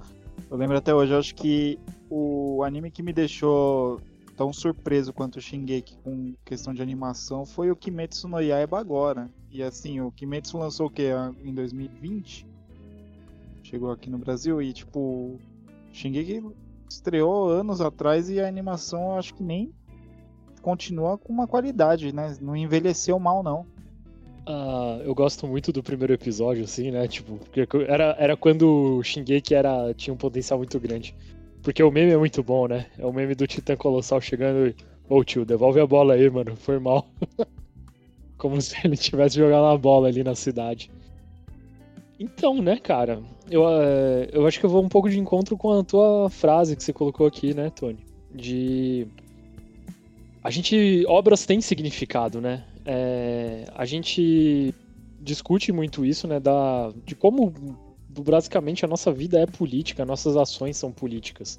Eu 0.51 0.57
lembro 0.57 0.77
até 0.77 0.95
hoje, 0.95 1.13
eu 1.13 1.19
acho 1.19 1.35
que 1.35 1.79
o 2.09 2.63
anime 2.63 2.91
que 2.91 3.03
me 3.03 3.13
deixou 3.13 4.01
tão 4.37 4.53
surpreso 4.53 5.13
quanto 5.13 5.37
o 5.37 5.41
Shingeki 5.41 5.97
com 6.05 6.35
questão 6.45 6.75
de 6.75 6.83
animação 6.83 7.47
foi 7.47 7.71
o 7.71 7.77
Kimetsu 7.77 8.29
no 8.29 8.41
Yaiba 8.41 8.79
agora. 8.79 9.31
E 9.51 9.63
assim, 9.63 10.01
o 10.01 10.13
Kimetsu 10.13 10.59
lançou 10.59 10.87
o 10.87 10.91
que? 10.91 11.11
Em 11.43 11.55
2020? 11.55 12.47
chegou 13.67 13.91
aqui 13.91 14.09
no 14.09 14.19
Brasil 14.19 14.63
e 14.63 14.73
tipo, 14.73 15.39
Shingeki 15.93 16.43
estreou 16.89 17.49
anos 17.49 17.81
atrás 17.81 18.31
e 18.31 18.41
a 18.41 18.47
animação 18.47 19.01
eu 19.11 19.19
acho 19.19 19.35
que 19.35 19.43
nem 19.43 19.73
continua 20.67 21.17
com 21.17 21.33
uma 21.33 21.47
qualidade, 21.47 22.13
né? 22.13 22.37
Não 22.41 22.57
envelheceu 22.57 23.21
mal 23.21 23.41
não. 23.41 23.61
Uh, 24.49 25.01
eu 25.05 25.15
gosto 25.15 25.47
muito 25.47 25.71
do 25.71 25.81
primeiro 25.81 26.13
episódio, 26.13 26.65
assim, 26.65 26.91
né? 26.91 27.07
Tipo, 27.07 27.39
era, 27.87 28.17
era 28.19 28.37
quando 28.37 28.99
o 28.99 29.03
Shingeki 29.05 29.55
era, 29.55 29.95
tinha 29.95 30.13
um 30.13 30.17
potencial 30.17 30.59
muito 30.59 30.81
grande. 30.81 31.15
Porque 31.63 31.81
o 31.85 31.91
meme 31.91 32.11
é 32.11 32.17
muito 32.17 32.43
bom, 32.43 32.67
né? 32.67 32.87
É 32.99 33.07
o 33.07 33.13
meme 33.13 33.37
do 33.37 33.47
Titã 33.47 33.77
Colossal 33.77 34.21
chegando 34.21 34.67
e. 34.67 34.75
Ô 35.09 35.23
tio, 35.23 35.45
devolve 35.45 35.79
a 35.79 35.87
bola 35.87 36.15
aí, 36.15 36.29
mano. 36.29 36.57
Foi 36.57 36.81
mal. 36.81 37.07
Como 38.37 38.61
se 38.61 38.75
ele 38.85 38.97
tivesse 38.97 39.37
jogado 39.37 39.67
a 39.67 39.79
bola 39.79 40.09
ali 40.09 40.25
na 40.25 40.35
cidade. 40.35 40.91
Então, 42.19 42.61
né, 42.61 42.77
cara? 42.77 43.23
Eu, 43.49 43.63
eh, 43.69 44.31
eu 44.33 44.45
acho 44.49 44.59
que 44.59 44.67
eu 44.67 44.71
vou 44.71 44.83
um 44.83 44.89
pouco 44.89 45.09
de 45.09 45.21
encontro 45.21 45.57
com 45.57 45.79
a 45.79 45.85
tua 45.85 46.29
frase 46.29 46.75
que 46.75 46.83
você 46.83 46.93
colocou 46.93 47.25
aqui, 47.25 47.55
né, 47.55 47.71
Tony? 47.71 48.05
De. 48.35 49.07
A 50.47 50.51
gente. 50.51 51.05
Obras 51.09 51.45
têm 51.45 51.61
significado, 51.61 52.41
né? 52.41 52.63
É, 52.85 53.65
a 53.75 53.85
gente 53.85 54.73
discute 55.21 55.73
muito 55.73 56.07
isso, 56.07 56.29
né? 56.29 56.39
Da, 56.39 56.93
de 57.05 57.17
como 57.17 57.53
basicamente 58.09 58.85
a 58.85 58.89
nossa 58.89 59.11
vida 59.11 59.41
é 59.41 59.47
política, 59.47 60.05
nossas 60.05 60.37
ações 60.37 60.77
são 60.77 60.93
políticas. 60.93 61.59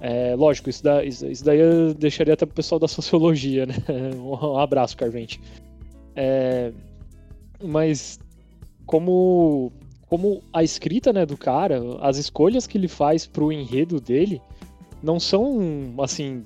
É, 0.00 0.36
lógico, 0.36 0.70
isso, 0.70 0.84
isso, 1.04 1.44
daí 1.44 1.58
eu 1.58 1.92
deixaria 1.92 2.34
até 2.34 2.46
pro 2.46 2.54
pessoal 2.54 2.78
da 2.78 2.86
sociologia, 2.86 3.66
né? 3.66 3.74
Um 4.22 4.56
abraço, 4.56 4.96
Carvente. 4.96 5.40
É, 6.14 6.72
mas 7.60 8.20
como 8.86 9.72
como 10.06 10.44
a 10.52 10.62
escrita 10.62 11.12
né, 11.12 11.26
do 11.26 11.36
cara, 11.36 11.80
as 12.00 12.18
escolhas 12.18 12.68
que 12.68 12.78
ele 12.78 12.86
faz 12.86 13.26
pro 13.26 13.50
enredo 13.50 14.00
dele 14.00 14.40
não 15.02 15.18
são 15.18 15.92
assim 15.98 16.44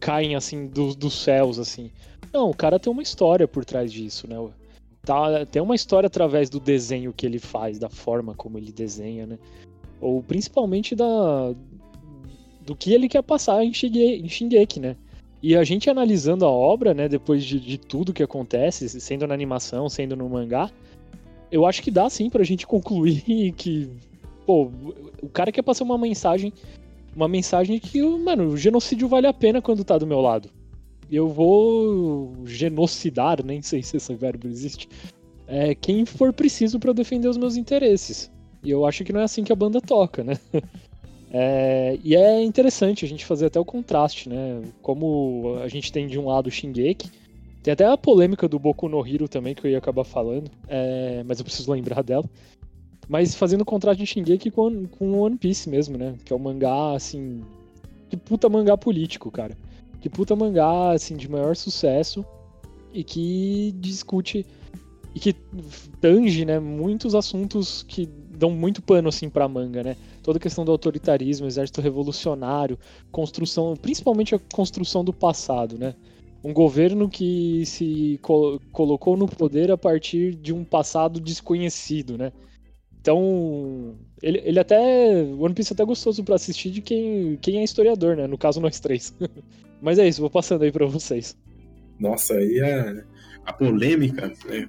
caem 0.00 0.34
assim 0.34 0.66
do, 0.66 0.94
dos 0.94 1.14
céus 1.22 1.58
assim. 1.58 1.90
Não, 2.32 2.50
o 2.50 2.56
cara 2.56 2.78
tem 2.78 2.92
uma 2.92 3.02
história 3.02 3.46
por 3.46 3.64
trás 3.64 3.92
disso, 3.92 4.28
né? 4.28 4.36
Tá, 5.04 5.44
tem 5.46 5.60
uma 5.60 5.74
história 5.74 6.06
através 6.06 6.48
do 6.48 6.60
desenho 6.60 7.12
que 7.12 7.26
ele 7.26 7.38
faz, 7.38 7.78
da 7.78 7.88
forma 7.88 8.34
como 8.34 8.58
ele 8.58 8.72
desenha, 8.72 9.26
né? 9.26 9.38
Ou 10.00 10.22
principalmente 10.22 10.94
da 10.94 11.54
do 12.64 12.76
que 12.76 12.92
ele 12.92 13.08
quer 13.08 13.22
passar 13.22 13.64
em 13.64 13.74
Shingeki, 13.74 14.24
em 14.24 14.28
Shingeki 14.28 14.80
né? 14.80 14.96
E 15.42 15.56
a 15.56 15.64
gente 15.64 15.90
analisando 15.90 16.44
a 16.44 16.50
obra, 16.50 16.94
né, 16.94 17.08
depois 17.08 17.44
de, 17.44 17.58
de 17.58 17.76
tudo 17.76 18.12
que 18.12 18.22
acontece, 18.22 18.88
sendo 19.00 19.26
na 19.26 19.34
animação, 19.34 19.88
sendo 19.88 20.14
no 20.14 20.28
mangá, 20.28 20.70
eu 21.50 21.66
acho 21.66 21.82
que 21.82 21.90
dá 21.90 22.08
sim 22.08 22.30
pra 22.30 22.44
gente 22.44 22.64
concluir 22.64 23.52
que, 23.58 23.90
pô, 24.46 24.70
o 25.20 25.28
cara 25.28 25.50
quer 25.50 25.62
passar 25.62 25.82
uma 25.82 25.98
mensagem, 25.98 26.52
uma 27.14 27.28
mensagem 27.28 27.78
que, 27.78 28.00
mano, 28.02 28.48
o 28.48 28.56
genocídio 28.56 29.08
vale 29.08 29.26
a 29.26 29.32
pena 29.32 29.60
quando 29.60 29.84
tá 29.84 29.98
do 29.98 30.06
meu 30.06 30.20
lado. 30.20 30.48
Eu 31.10 31.28
vou 31.28 32.34
genocidar, 32.46 33.44
nem 33.44 33.60
sei 33.60 33.82
se 33.82 33.96
esse 33.96 34.14
verbo 34.14 34.48
existe, 34.48 34.88
é, 35.46 35.74
quem 35.74 36.06
for 36.06 36.32
preciso 36.32 36.78
para 36.78 36.92
defender 36.92 37.28
os 37.28 37.36
meus 37.36 37.56
interesses. 37.56 38.30
E 38.62 38.70
eu 38.70 38.86
acho 38.86 39.04
que 39.04 39.12
não 39.12 39.20
é 39.20 39.24
assim 39.24 39.44
que 39.44 39.52
a 39.52 39.56
banda 39.56 39.80
toca, 39.80 40.22
né? 40.24 40.38
É, 41.34 41.98
e 42.04 42.14
é 42.14 42.42
interessante 42.42 43.06
a 43.06 43.08
gente 43.08 43.24
fazer 43.24 43.46
até 43.46 43.58
o 43.58 43.64
contraste, 43.64 44.28
né? 44.28 44.60
Como 44.82 45.56
a 45.62 45.68
gente 45.68 45.90
tem 45.90 46.06
de 46.06 46.18
um 46.18 46.26
lado 46.26 46.48
o 46.48 46.50
Shingeki, 46.50 47.10
tem 47.62 47.72
até 47.72 47.86
a 47.86 47.96
polêmica 47.96 48.46
do 48.46 48.58
Boku 48.58 48.86
no 48.86 49.06
Hero 49.06 49.26
também, 49.26 49.54
que 49.54 49.66
eu 49.66 49.70
ia 49.70 49.78
acabar 49.78 50.04
falando, 50.04 50.50
é, 50.68 51.22
mas 51.24 51.38
eu 51.38 51.44
preciso 51.46 51.72
lembrar 51.72 52.02
dela. 52.02 52.28
Mas 53.08 53.34
fazendo 53.34 53.64
contraste 53.64 54.02
de 54.02 54.06
Shingeki 54.06 54.50
com, 54.50 54.86
com 54.86 55.20
One 55.20 55.36
Piece 55.36 55.68
mesmo, 55.68 55.98
né? 55.98 56.16
Que 56.24 56.32
é 56.32 56.36
um 56.36 56.38
mangá, 56.38 56.94
assim. 56.94 57.42
Que 58.08 58.16
puta 58.16 58.48
mangá 58.48 58.76
político, 58.76 59.30
cara. 59.30 59.56
Que 60.00 60.08
puta 60.08 60.36
mangá, 60.36 60.92
assim, 60.92 61.16
de 61.16 61.28
maior 61.30 61.56
sucesso. 61.56 62.24
e 62.92 63.02
que 63.04 63.72
discute 63.78 64.46
e 65.14 65.20
que 65.20 65.34
tange, 66.00 66.44
né, 66.44 66.58
muitos 66.58 67.14
assuntos 67.14 67.82
que 67.82 68.06
dão 68.06 68.50
muito 68.50 68.82
pano 68.82 69.08
assim 69.08 69.28
para 69.28 69.46
manga, 69.48 69.82
né? 69.82 69.96
Toda 70.22 70.38
a 70.38 70.40
questão 70.40 70.64
do 70.64 70.72
autoritarismo, 70.72 71.46
exército 71.46 71.80
revolucionário, 71.82 72.78
construção, 73.10 73.76
principalmente 73.76 74.34
a 74.34 74.38
construção 74.38 75.04
do 75.04 75.12
passado, 75.12 75.78
né? 75.78 75.94
Um 76.42 76.52
governo 76.52 77.08
que 77.08 77.64
se 77.66 78.18
co 78.22 78.60
colocou 78.72 79.16
no 79.16 79.28
poder 79.28 79.70
a 79.70 79.78
partir 79.78 80.34
de 80.34 80.52
um 80.52 80.64
passado 80.64 81.20
desconhecido, 81.20 82.16
né? 82.18 82.32
Então, 83.02 83.96
ele, 84.22 84.40
ele 84.44 84.60
até. 84.60 84.78
One 85.36 85.52
Piece 85.52 85.72
é 85.72 85.74
até 85.74 85.84
gostoso 85.84 86.22
para 86.22 86.36
assistir 86.36 86.70
de 86.70 86.80
quem, 86.80 87.36
quem 87.42 87.58
é 87.58 87.64
historiador, 87.64 88.16
né? 88.16 88.28
No 88.28 88.38
caso, 88.38 88.60
nós 88.60 88.78
três. 88.78 89.12
Mas 89.82 89.98
é 89.98 90.06
isso, 90.06 90.20
vou 90.20 90.30
passando 90.30 90.62
aí 90.62 90.70
para 90.70 90.86
vocês. 90.86 91.36
Nossa, 91.98 92.34
aí 92.34 92.60
a, 92.60 93.04
a 93.44 93.52
polêmica, 93.52 94.32
né? 94.46 94.68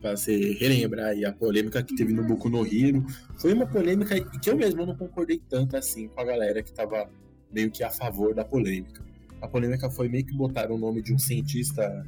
Pra 0.00 0.16
você 0.16 0.54
relembrar 0.54 1.08
aí 1.08 1.26
a 1.26 1.32
polêmica 1.32 1.82
que 1.82 1.94
teve 1.94 2.14
no 2.14 2.24
Boku 2.24 2.48
no 2.48 2.64
Hero. 2.66 3.04
Foi 3.36 3.52
uma 3.52 3.66
polêmica 3.66 4.18
que 4.40 4.48
eu 4.48 4.56
mesmo 4.56 4.86
não 4.86 4.96
concordei 4.96 5.38
tanto 5.50 5.76
assim 5.76 6.08
com 6.08 6.20
a 6.20 6.24
galera 6.24 6.62
que 6.62 6.72
tava 6.72 7.10
meio 7.52 7.70
que 7.70 7.84
a 7.84 7.90
favor 7.90 8.32
da 8.32 8.44
polêmica. 8.44 9.04
A 9.42 9.48
polêmica 9.48 9.90
foi 9.90 10.08
meio 10.08 10.24
que 10.24 10.34
botar 10.34 10.70
o 10.70 10.78
nome 10.78 11.02
de 11.02 11.12
um 11.12 11.18
cientista 11.18 12.06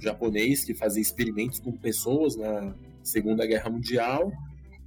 japonês 0.00 0.64
que 0.64 0.74
fazia 0.74 1.00
experimentos 1.00 1.60
com 1.60 1.70
pessoas 1.72 2.34
na 2.34 2.74
Segunda 3.04 3.46
Guerra 3.46 3.70
Mundial. 3.70 4.32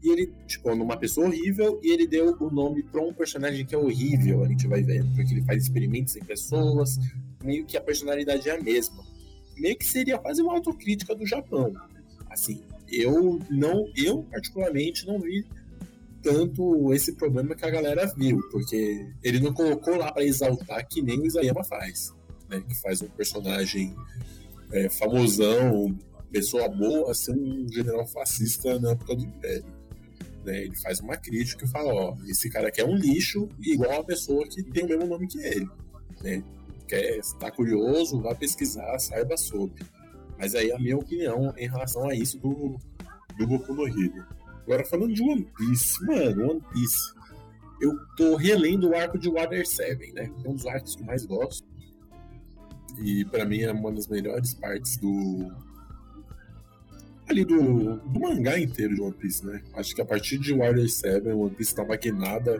E 0.01 0.09
ele, 0.09 0.33
tipo, 0.47 0.73
numa 0.75 0.97
pessoa 0.97 1.27
horrível, 1.27 1.79
e 1.83 1.91
ele 1.91 2.07
deu 2.07 2.35
o 2.39 2.49
nome 2.49 2.83
para 2.83 3.01
um 3.01 3.13
personagem 3.13 3.65
que 3.65 3.75
é 3.75 3.77
horrível, 3.77 4.43
a 4.43 4.47
gente 4.47 4.67
vai 4.67 4.81
vendo, 4.81 5.13
porque 5.15 5.33
ele 5.33 5.43
faz 5.43 5.63
experimentos 5.63 6.15
em 6.15 6.23
pessoas, 6.23 6.97
meio 7.43 7.65
que 7.65 7.75
a 7.75 7.81
personalidade 7.81 8.47
é 8.49 8.55
a 8.55 8.61
mesma. 8.61 9.03
Meio 9.57 9.77
que 9.77 9.85
seria 9.85 10.17
quase 10.17 10.41
uma 10.41 10.53
autocrítica 10.53 11.13
do 11.13 11.25
Japão. 11.25 11.73
Assim, 12.29 12.61
eu 12.87 13.39
não, 13.49 13.91
eu 13.95 14.23
particularmente 14.23 15.05
não 15.05 15.19
vi 15.19 15.45
tanto 16.21 16.93
esse 16.93 17.13
problema 17.13 17.55
que 17.55 17.65
a 17.65 17.69
galera 17.69 18.05
viu, 18.17 18.41
porque 18.51 19.07
ele 19.23 19.39
não 19.39 19.53
colocou 19.53 19.95
lá 19.95 20.11
para 20.11 20.23
exaltar 20.23 20.87
que 20.87 21.01
nem 21.01 21.19
o 21.19 21.25
Isayama 21.25 21.63
faz, 21.63 22.13
né? 22.49 22.61
Que 22.67 22.75
faz 22.75 23.01
um 23.01 23.07
personagem 23.07 23.95
é, 24.71 24.89
famosão, 24.89 25.97
pessoa 26.31 26.67
boa, 26.67 27.13
ser 27.13 27.31
um 27.31 27.67
general 27.71 28.05
fascista 28.07 28.79
na 28.79 28.91
época 28.91 29.15
do 29.15 29.23
Império. 29.23 29.78
Né? 30.43 30.63
Ele 30.63 30.75
faz 30.77 30.99
uma 30.99 31.17
crítica 31.17 31.65
e 31.65 31.67
fala, 31.67 31.93
ó, 31.93 32.17
esse 32.27 32.49
cara 32.49 32.69
aqui 32.69 32.81
é 32.81 32.85
um 32.85 32.95
lixo, 32.95 33.49
igual 33.59 34.01
a 34.01 34.03
pessoa 34.03 34.47
que 34.47 34.63
tem 34.63 34.85
o 34.85 34.87
mesmo 34.87 35.07
nome 35.07 35.27
que 35.27 35.39
ele. 35.39 35.69
Né? 36.21 36.43
Quer 36.87 37.17
estar 37.17 37.51
curioso, 37.51 38.21
vá 38.21 38.33
pesquisar, 38.33 38.97
saiba 38.99 39.37
sobre. 39.37 39.83
Mas 40.37 40.55
aí 40.55 40.71
a 40.71 40.79
minha 40.79 40.97
opinião 40.97 41.53
em 41.57 41.67
relação 41.67 42.07
a 42.09 42.15
isso 42.15 42.39
do, 42.39 42.77
do 43.37 43.47
Goku 43.47 43.73
no 43.73 43.87
Hero. 43.87 44.25
Agora 44.63 44.85
falando 44.85 45.13
de 45.13 45.21
One 45.21 45.47
Piece, 45.57 46.03
mano, 46.05 46.51
One 46.51 46.61
Piece. 46.71 47.13
Eu 47.81 47.97
tô 48.15 48.35
relendo 48.35 48.89
o 48.89 48.95
arco 48.95 49.17
de 49.17 49.29
Water 49.29 49.65
7, 49.67 50.13
né? 50.13 50.31
É 50.43 50.49
um 50.49 50.53
dos 50.53 50.65
arcos 50.65 50.95
que 50.95 51.01
eu 51.01 51.05
mais 51.05 51.25
gosto. 51.25 51.67
E 53.01 53.23
para 53.25 53.45
mim 53.45 53.61
é 53.61 53.71
uma 53.71 53.91
das 53.91 54.07
melhores 54.07 54.53
partes 54.53 54.97
do. 54.97 55.51
Ali 57.29 57.45
do, 57.45 57.97
do 57.97 58.19
mangá 58.19 58.59
inteiro 58.59 58.95
de 58.95 59.01
One 59.01 59.13
Piece, 59.13 59.45
né? 59.45 59.61
Acho 59.75 59.93
que 59.93 60.01
a 60.01 60.05
partir 60.05 60.39
de 60.39 60.51
Water 60.51 60.89
7, 60.89 61.27
One 61.27 61.53
Piece 61.53 61.75
tá 61.75 61.85
maquinada 61.85 62.59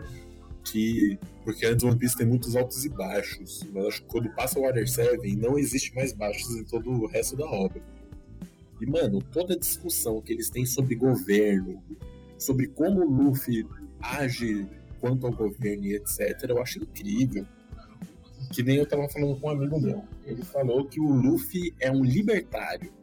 que. 0.64 1.18
Porque 1.44 1.66
antes 1.66 1.82
One 1.82 1.98
Piece 1.98 2.16
tem 2.16 2.26
muitos 2.26 2.54
altos 2.54 2.84
e 2.84 2.88
baixos. 2.88 3.66
Mas 3.72 3.86
acho 3.86 4.02
que 4.02 4.08
quando 4.08 4.30
passa 4.30 4.60
o 4.60 4.62
Water 4.62 4.88
7, 4.88 5.36
não 5.36 5.58
existe 5.58 5.92
mais 5.92 6.12
baixos 6.12 6.54
em 6.54 6.62
todo 6.62 6.88
o 6.88 7.06
resto 7.06 7.36
da 7.36 7.46
obra. 7.46 7.82
E, 8.80 8.86
mano, 8.86 9.20
toda 9.20 9.54
a 9.54 9.58
discussão 9.58 10.20
que 10.22 10.32
eles 10.32 10.48
têm 10.48 10.64
sobre 10.64 10.94
governo, 10.94 11.82
sobre 12.38 12.68
como 12.68 13.04
o 13.04 13.10
Luffy 13.10 13.66
age 14.00 14.68
quanto 15.00 15.26
ao 15.26 15.32
governo 15.32 15.84
e 15.84 15.96
etc., 15.96 16.44
eu 16.48 16.62
acho 16.62 16.78
incrível. 16.78 17.44
Que 18.52 18.62
nem 18.62 18.76
eu 18.76 18.86
tava 18.86 19.08
falando 19.08 19.38
com 19.40 19.48
um 19.48 19.50
amigo 19.50 19.80
meu. 19.80 20.04
Ele 20.24 20.44
falou 20.44 20.84
que 20.84 21.00
o 21.00 21.12
Luffy 21.12 21.74
é 21.80 21.90
um 21.90 22.04
libertário 22.04 22.99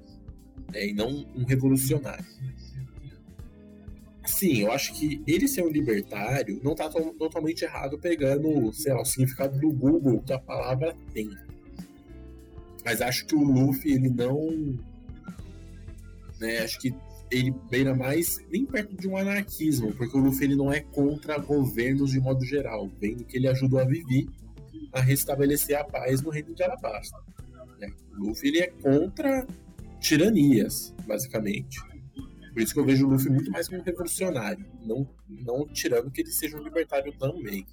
né, 0.72 0.88
e 0.88 0.94
não 0.94 1.26
um 1.36 1.44
revolucionário. 1.44 2.26
Sim, 4.26 4.58
eu 4.60 4.72
acho 4.72 4.94
que 4.94 5.22
ele 5.26 5.48
ser 5.48 5.64
um 5.64 5.70
libertário 5.70 6.60
não 6.64 6.76
tá 6.76 6.90
totalmente 6.90 7.64
errado 7.64 7.98
pegando, 7.98 8.74
sei 8.74 8.94
lá, 8.94 9.02
o 9.02 9.06
significado 9.06 9.58
do 9.58 9.72
Google 9.72 10.22
que 10.22 10.34
a 10.34 10.40
palavra 10.40 10.96
tem. 11.14 11.30
Mas 12.84 13.02
acho 13.02 13.26
que 13.26 13.36
o 13.36 13.44
Luffy, 13.44 13.94
ele 13.94 14.10
não 14.10 14.78
né? 16.40 16.60
Acho 16.60 16.80
que 16.80 16.94
ele 17.30 17.54
beira 17.70 17.94
mais 17.94 18.40
nem 18.50 18.66
perto 18.66 18.96
de 18.96 19.08
um 19.08 19.18
anarquismo, 19.18 19.94
porque 19.94 20.18
o 20.18 20.22
Luffy 20.22 20.46
ele 20.46 20.56
não 20.56 20.72
é 20.72 20.80
contra 20.80 21.38
governos 21.38 22.12
de 22.12 22.20
modo 22.20 22.44
geral, 22.46 22.90
vendo 23.00 23.26
que 23.26 23.38
ele 23.38 23.48
ajudou 23.48 23.80
a 23.80 23.86
Vivi 23.86 24.30
a 24.94 25.02
restabelecer 25.02 25.78
a 25.78 25.84
paz 25.84 26.22
no 26.22 26.30
reino 26.30 26.54
de 26.56 26.64
Alabasta. 26.64 27.18
Né? 27.80 27.92
O 28.14 28.28
Luffy 28.28 28.50
ele 28.50 28.60
é 28.60 28.68
contra 28.68 29.46
tiranias, 30.00 30.94
basicamente. 31.06 31.80
Por 32.54 32.62
isso 32.62 32.74
que 32.74 32.80
eu 32.80 32.86
vejo 32.86 33.06
o 33.06 33.10
Luffy 33.12 33.32
muito 33.32 33.52
mais 33.52 33.68
como 33.68 33.84
revolucionário, 33.84 34.66
não, 34.84 35.08
não 35.30 35.68
tirando 35.68 36.10
que 36.10 36.22
ele 36.22 36.32
seja 36.32 36.58
um 36.58 36.64
libertário 36.64 37.14
também. 37.18 37.66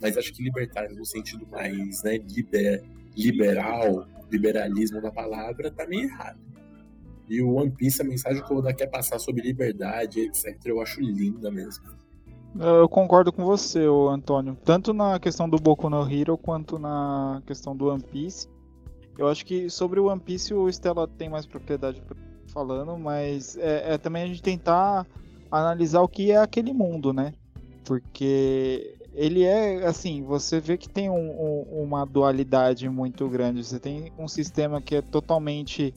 Mas 0.00 0.18
acho 0.18 0.32
que 0.32 0.42
libertário 0.42 0.96
no 0.96 1.04
sentido 1.04 1.46
mais 1.46 2.02
né, 2.02 2.18
liber, 2.18 2.82
liberal, 3.16 4.08
liberalismo 4.30 5.00
da 5.00 5.12
palavra, 5.12 5.70
tá 5.70 5.86
meio 5.86 6.08
errado. 6.08 6.40
E 7.28 7.40
o 7.40 7.54
One 7.54 7.70
Piece, 7.70 8.02
a 8.02 8.04
mensagem 8.04 8.42
que 8.44 8.52
o 8.52 8.56
Oda 8.56 8.74
quer 8.74 8.88
passar 8.88 9.18
sobre 9.18 9.42
liberdade, 9.42 10.20
etc., 10.20 10.58
eu 10.66 10.80
acho 10.80 11.00
linda 11.00 11.50
mesmo. 11.50 11.84
Eu 12.58 12.88
concordo 12.88 13.32
com 13.32 13.44
você, 13.44 13.84
Antônio. 14.10 14.56
Tanto 14.64 14.92
na 14.92 15.18
questão 15.18 15.48
do 15.48 15.56
Boku 15.58 15.88
no 15.90 16.08
Hero 16.10 16.36
quanto 16.36 16.78
na 16.78 17.42
questão 17.46 17.76
do 17.76 17.86
One 17.86 18.02
Piece. 18.02 18.48
Eu 19.16 19.28
acho 19.28 19.44
que 19.44 19.70
sobre 19.70 20.00
o 20.00 20.06
One 20.06 20.20
Piece 20.20 20.52
o 20.52 20.68
Stella 20.68 21.06
tem 21.06 21.28
mais 21.28 21.46
propriedade 21.46 22.02
falando, 22.48 22.96
mas 22.98 23.56
é, 23.56 23.94
é 23.94 23.98
também 23.98 24.24
a 24.24 24.26
gente 24.26 24.42
tentar 24.42 25.06
analisar 25.50 26.00
o 26.02 26.08
que 26.08 26.30
é 26.30 26.36
aquele 26.36 26.72
mundo, 26.72 27.12
né? 27.12 27.32
Porque 27.84 28.96
ele 29.14 29.44
é 29.44 29.86
assim, 29.86 30.22
você 30.22 30.58
vê 30.58 30.76
que 30.76 30.88
tem 30.88 31.08
um, 31.08 31.14
um, 31.14 31.82
uma 31.84 32.04
dualidade 32.04 32.88
muito 32.88 33.28
grande. 33.28 33.64
Você 33.64 33.78
tem 33.78 34.12
um 34.18 34.26
sistema 34.26 34.82
que 34.82 34.96
é 34.96 35.02
totalmente 35.02 35.94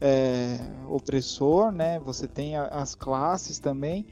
é, 0.00 0.58
opressor, 0.88 1.72
né? 1.72 1.98
Você 2.00 2.28
tem 2.28 2.56
a, 2.56 2.66
as 2.66 2.94
classes 2.94 3.58
também. 3.58 4.06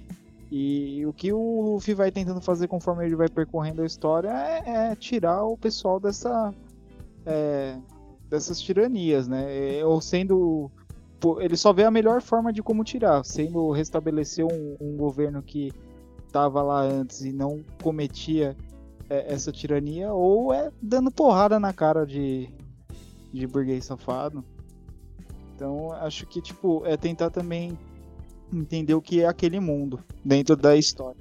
E 0.50 1.04
o 1.04 1.12
que 1.12 1.30
o 1.30 1.60
Luffy 1.60 1.92
vai 1.92 2.10
tentando 2.10 2.40
fazer 2.40 2.68
conforme 2.68 3.04
ele 3.04 3.14
vai 3.14 3.28
percorrendo 3.28 3.82
a 3.82 3.86
história 3.86 4.30
é, 4.30 4.92
é 4.92 4.96
tirar 4.96 5.44
o 5.44 5.58
pessoal 5.58 6.00
dessa 6.00 6.54
é, 7.26 7.76
dessas 8.28 8.60
tiranias, 8.60 9.26
né? 9.28 9.78
É, 9.78 9.84
ou 9.84 10.00
sendo 10.00 10.70
ele 11.40 11.56
só 11.56 11.72
vê 11.72 11.84
a 11.84 11.90
melhor 11.90 12.22
forma 12.22 12.52
de 12.52 12.62
como 12.62 12.84
tirar, 12.84 13.24
sendo 13.24 13.72
restabelecer 13.72 14.44
um, 14.44 14.76
um 14.80 14.96
governo 14.96 15.42
que 15.42 15.72
estava 16.24 16.62
lá 16.62 16.82
antes 16.82 17.22
e 17.22 17.32
não 17.32 17.64
cometia 17.82 18.56
é, 19.10 19.32
essa 19.32 19.50
tirania, 19.50 20.12
ou 20.12 20.52
é 20.52 20.70
dando 20.80 21.10
porrada 21.10 21.58
na 21.58 21.72
cara 21.72 22.06
de, 22.06 22.48
de 23.32 23.46
burguês 23.46 23.84
safado. 23.84 24.44
Então, 25.54 25.92
acho 25.92 26.24
que, 26.26 26.40
tipo, 26.40 26.86
é 26.86 26.96
tentar 26.96 27.30
também 27.30 27.76
entender 28.52 28.94
o 28.94 29.02
que 29.02 29.20
é 29.20 29.26
aquele 29.26 29.58
mundo 29.58 29.98
dentro 30.24 30.54
da 30.54 30.76
história. 30.76 31.20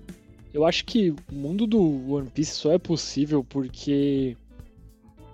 Eu 0.53 0.63
acho 0.63 0.85
que 0.85 1.11
o 1.31 1.35
mundo 1.35 1.65
do 1.65 2.13
One 2.13 2.29
Piece 2.29 2.51
só 2.51 2.71
é 2.71 2.77
possível 2.77 3.43
porque 3.43 4.37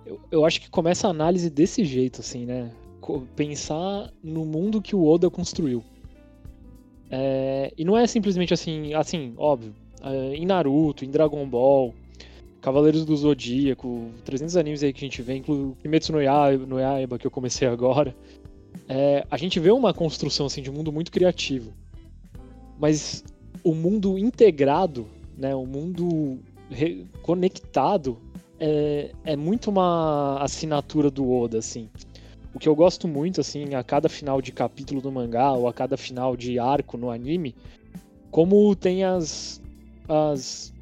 eu, 0.06 0.20
eu 0.32 0.46
acho 0.46 0.62
que 0.62 0.70
começa 0.70 1.08
a 1.08 1.12
análise 1.12 1.50
desse 1.50 1.84
jeito, 1.84 2.22
assim, 2.22 2.46
né? 2.46 2.72
Pensar 3.36 4.12
no 4.24 4.46
mundo 4.46 4.82
que 4.82 4.96
o 4.96 5.06
Oda 5.06 5.30
construiu. 5.30 5.84
É, 7.12 7.72
e 7.78 7.84
não 7.84 7.98
é 7.98 8.08
simplesmente 8.08 8.54
assim, 8.54 8.94
assim, 8.94 9.34
óbvio. 9.38 9.74
É, 10.02 10.36
em 10.36 10.46
Naruto, 10.46 11.06
em 11.06 11.10
Dragon 11.10 11.48
Ball, 11.48 11.94
Cavaleiros 12.62 13.06
do 13.06 13.16
Zodíaco, 13.16 14.10
300 14.24 14.58
animes 14.58 14.84
aí 14.84 14.94
que 14.94 15.00
a 15.00 15.08
gente 15.08 15.22
vê, 15.22 15.36
incluindo 15.36 15.78
Kimetsu 15.82 16.14
no 16.14 16.22
Yaiba, 16.22 16.66
no 16.66 16.80
Yaiba 16.80 17.20
que 17.20 17.28
eu 17.28 17.32
comecei 17.32 17.68
agora 17.68 18.16
é, 18.88 19.26
a 19.30 19.38
gente 19.38 19.60
vê 19.60 19.72
uma 19.72 19.94
construção 19.94 20.46
assim, 20.46 20.62
de 20.62 20.70
um 20.70 20.74
mundo 20.74 20.92
muito 20.92 21.12
criativo. 21.12 21.74
Mas 22.80 23.24
o 23.64 23.74
mundo 23.74 24.18
integrado, 24.18 25.08
né, 25.38 25.56
o 25.56 25.66
mundo 25.66 26.40
conectado, 27.22 28.18
é, 28.66 29.12
é 29.26 29.36
muito 29.36 29.70
uma 29.70 30.42
assinatura 30.42 31.12
do 31.12 31.30
Oda, 31.30 31.58
assim. 31.58 31.90
O 32.56 32.60
que 32.60 32.70
eu 32.70 32.76
gosto 32.76 33.10
muito, 33.10 33.42
assim, 33.42 33.76
a 33.76 33.84
cada 33.84 34.08
final 34.08 34.42
de 34.42 34.54
capítulo 34.54 35.02
do 35.02 35.12
mangá 35.12 35.52
ou 35.52 35.68
a 35.68 35.74
cada 35.74 35.98
final 35.98 36.38
de 36.38 36.58
arco 36.58 36.98
no 36.98 37.10
anime, 37.10 37.54
como 38.32 38.74
tem 38.74 39.04
as, 39.04 39.62
as 40.08 40.74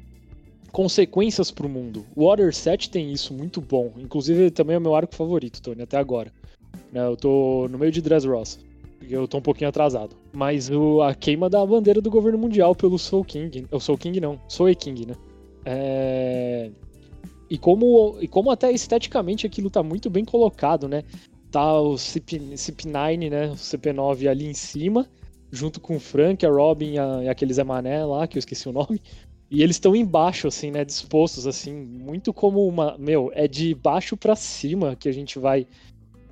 consequências 0.70 1.50
pro 1.50 1.68
mundo. 1.68 2.06
O 2.14 2.28
Water 2.28 2.54
7 2.54 2.88
tem 2.88 3.10
isso 3.10 3.34
muito 3.34 3.60
bom. 3.60 3.92
Inclusive, 3.98 4.52
também 4.52 4.76
é 4.76 4.78
o 4.78 4.82
meu 4.82 4.94
arco 4.94 5.16
favorito, 5.16 5.60
Tony, 5.60 5.82
até 5.82 5.96
agora 5.96 6.30
Né? 6.92 7.04
Eu 7.04 7.16
tô 7.16 7.66
no 7.68 7.78
meio 7.78 7.90
de 7.90 8.00
Dressrosa. 8.00 8.58
Eu 9.10 9.26
tô 9.26 9.38
um 9.38 9.42
pouquinho 9.42 9.68
atrasado. 9.68 10.14
Mas 10.32 10.70
o, 10.70 11.02
a 11.02 11.16
queima 11.16 11.50
da 11.50 11.66
bandeira 11.66 12.00
do 12.00 12.10
governo 12.10 12.38
mundial 12.38 12.76
pelo 12.76 12.96
Soul 12.96 13.24
King. 13.24 13.66
O 13.72 13.80
Soul 13.80 13.98
King 13.98 14.20
não, 14.20 14.38
Soul 14.46 14.76
King, 14.76 15.06
né? 15.06 15.14
É... 15.64 16.41
E 17.52 17.58
como, 17.58 18.16
e 18.18 18.26
como 18.26 18.50
até 18.50 18.72
esteticamente 18.72 19.46
aquilo 19.46 19.68
tá 19.68 19.82
muito 19.82 20.08
bem 20.08 20.24
colocado, 20.24 20.88
né? 20.88 21.04
Tá 21.50 21.78
o 21.82 21.98
CP, 21.98 22.38
CP9, 22.54 23.28
né? 23.28 23.48
O 23.50 23.56
CP9 23.56 24.26
ali 24.26 24.46
em 24.46 24.54
cima, 24.54 25.06
junto 25.50 25.78
com 25.78 25.96
o 25.96 26.00
Frank, 26.00 26.46
a 26.46 26.48
Robin 26.48 26.96
a, 26.96 27.24
e 27.24 27.28
aquele 27.28 27.52
Zé 27.52 27.62
Mané 27.62 28.06
lá, 28.06 28.26
que 28.26 28.38
eu 28.38 28.40
esqueci 28.40 28.66
o 28.70 28.72
nome. 28.72 29.02
E 29.50 29.62
eles 29.62 29.76
estão 29.76 29.94
embaixo, 29.94 30.48
assim, 30.48 30.70
né? 30.70 30.82
Dispostos, 30.82 31.46
assim, 31.46 31.74
muito 31.74 32.32
como 32.32 32.66
uma. 32.66 32.96
Meu, 32.96 33.30
é 33.34 33.46
de 33.46 33.74
baixo 33.74 34.16
para 34.16 34.34
cima 34.34 34.96
que 34.96 35.06
a 35.06 35.12
gente 35.12 35.38
vai. 35.38 35.66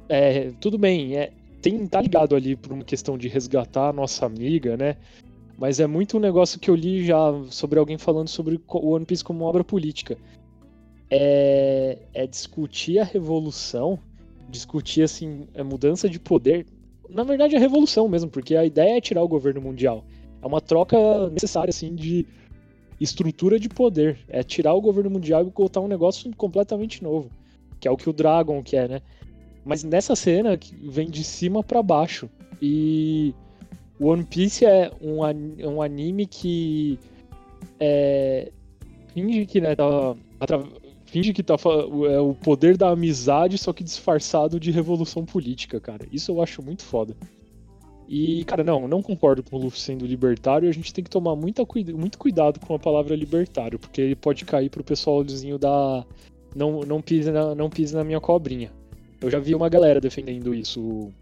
É, 0.08 0.52
tudo 0.58 0.78
bem, 0.78 1.18
é, 1.18 1.32
tem, 1.60 1.86
tá 1.86 2.00
ligado 2.00 2.34
ali 2.34 2.56
por 2.56 2.72
uma 2.72 2.82
questão 2.82 3.18
de 3.18 3.28
resgatar 3.28 3.90
a 3.90 3.92
nossa 3.92 4.24
amiga, 4.24 4.74
né? 4.74 4.96
Mas 5.58 5.80
é 5.80 5.86
muito 5.86 6.16
um 6.16 6.20
negócio 6.20 6.58
que 6.58 6.70
eu 6.70 6.74
li 6.74 7.04
já 7.04 7.18
sobre 7.50 7.78
alguém 7.78 7.98
falando 7.98 8.28
sobre 8.28 8.58
o 8.66 8.94
One 8.94 9.04
Piece 9.04 9.22
como 9.22 9.44
obra 9.44 9.62
política. 9.62 10.16
É, 11.10 11.98
é 12.14 12.26
discutir 12.26 12.98
a 12.98 13.04
revolução, 13.04 13.98
discutir, 14.48 15.02
assim, 15.02 15.46
a 15.56 15.64
mudança 15.64 16.08
de 16.08 16.20
poder. 16.20 16.66
Na 17.08 17.24
verdade, 17.24 17.56
a 17.56 17.58
revolução 17.58 18.08
mesmo, 18.08 18.30
porque 18.30 18.54
a 18.54 18.64
ideia 18.64 18.96
é 18.96 19.00
tirar 19.00 19.22
o 19.22 19.28
governo 19.28 19.60
mundial. 19.60 20.04
É 20.40 20.46
uma 20.46 20.60
troca 20.60 20.96
necessária, 21.30 21.70
assim, 21.70 21.94
de 21.94 22.26
estrutura 23.00 23.58
de 23.58 23.68
poder. 23.68 24.18
É 24.28 24.42
tirar 24.42 24.74
o 24.74 24.80
governo 24.80 25.10
mundial 25.10 25.42
e 25.42 25.50
botar 25.50 25.80
um 25.80 25.88
negócio 25.88 26.30
completamente 26.36 27.02
novo. 27.02 27.30
Que 27.80 27.88
é 27.88 27.90
o 27.90 27.96
que 27.96 28.08
o 28.08 28.12
Dragon 28.12 28.62
quer, 28.62 28.88
né? 28.88 29.02
Mas 29.64 29.82
nessa 29.82 30.14
cena 30.14 30.58
vem 30.82 31.10
de 31.10 31.24
cima 31.24 31.62
para 31.62 31.82
baixo. 31.82 32.30
E 32.62 33.34
One 34.00 34.24
Piece 34.24 34.64
é 34.64 34.90
um, 35.02 35.20
um 35.66 35.82
anime 35.82 36.26
que 36.26 36.98
é, 37.78 38.50
finge 39.12 39.46
que 39.46 39.60
né, 39.60 39.74
tá, 39.74 40.16
finge 41.10 41.32
que 41.32 41.42
tá 41.42 41.56
é 42.08 42.20
o 42.20 42.34
poder 42.34 42.76
da 42.76 42.90
amizade, 42.90 43.58
só 43.58 43.72
que 43.72 43.82
disfarçado 43.82 44.60
de 44.60 44.70
revolução 44.70 45.24
política, 45.24 45.80
cara. 45.80 46.06
Isso 46.12 46.30
eu 46.30 46.42
acho 46.42 46.62
muito 46.62 46.84
foda. 46.84 47.16
E, 48.08 48.44
cara, 48.44 48.64
não, 48.64 48.88
não 48.88 49.02
concordo 49.02 49.42
com 49.42 49.56
o 49.56 49.60
Luffy 49.60 49.80
sendo 49.80 50.06
libertário. 50.06 50.68
A 50.68 50.72
gente 50.72 50.92
tem 50.92 51.02
que 51.04 51.10
tomar 51.10 51.36
muita, 51.36 51.64
muito 51.94 52.18
cuidado 52.18 52.58
com 52.58 52.74
a 52.74 52.78
palavra 52.78 53.14
libertário, 53.14 53.78
porque 53.78 54.00
ele 54.00 54.16
pode 54.16 54.44
cair 54.44 54.68
pro 54.68 54.82
pessoalzinho 54.82 55.58
da. 55.58 56.04
Não, 56.54 56.80
não, 56.80 57.00
pise 57.00 57.30
na, 57.30 57.54
não 57.54 57.70
pise 57.70 57.94
na 57.94 58.02
minha 58.02 58.20
cobrinha. 58.20 58.72
Eu 59.20 59.30
já 59.30 59.38
vi 59.38 59.54
uma 59.54 59.68
galera 59.68 60.00
defendendo 60.00 60.54
isso 60.54 61.12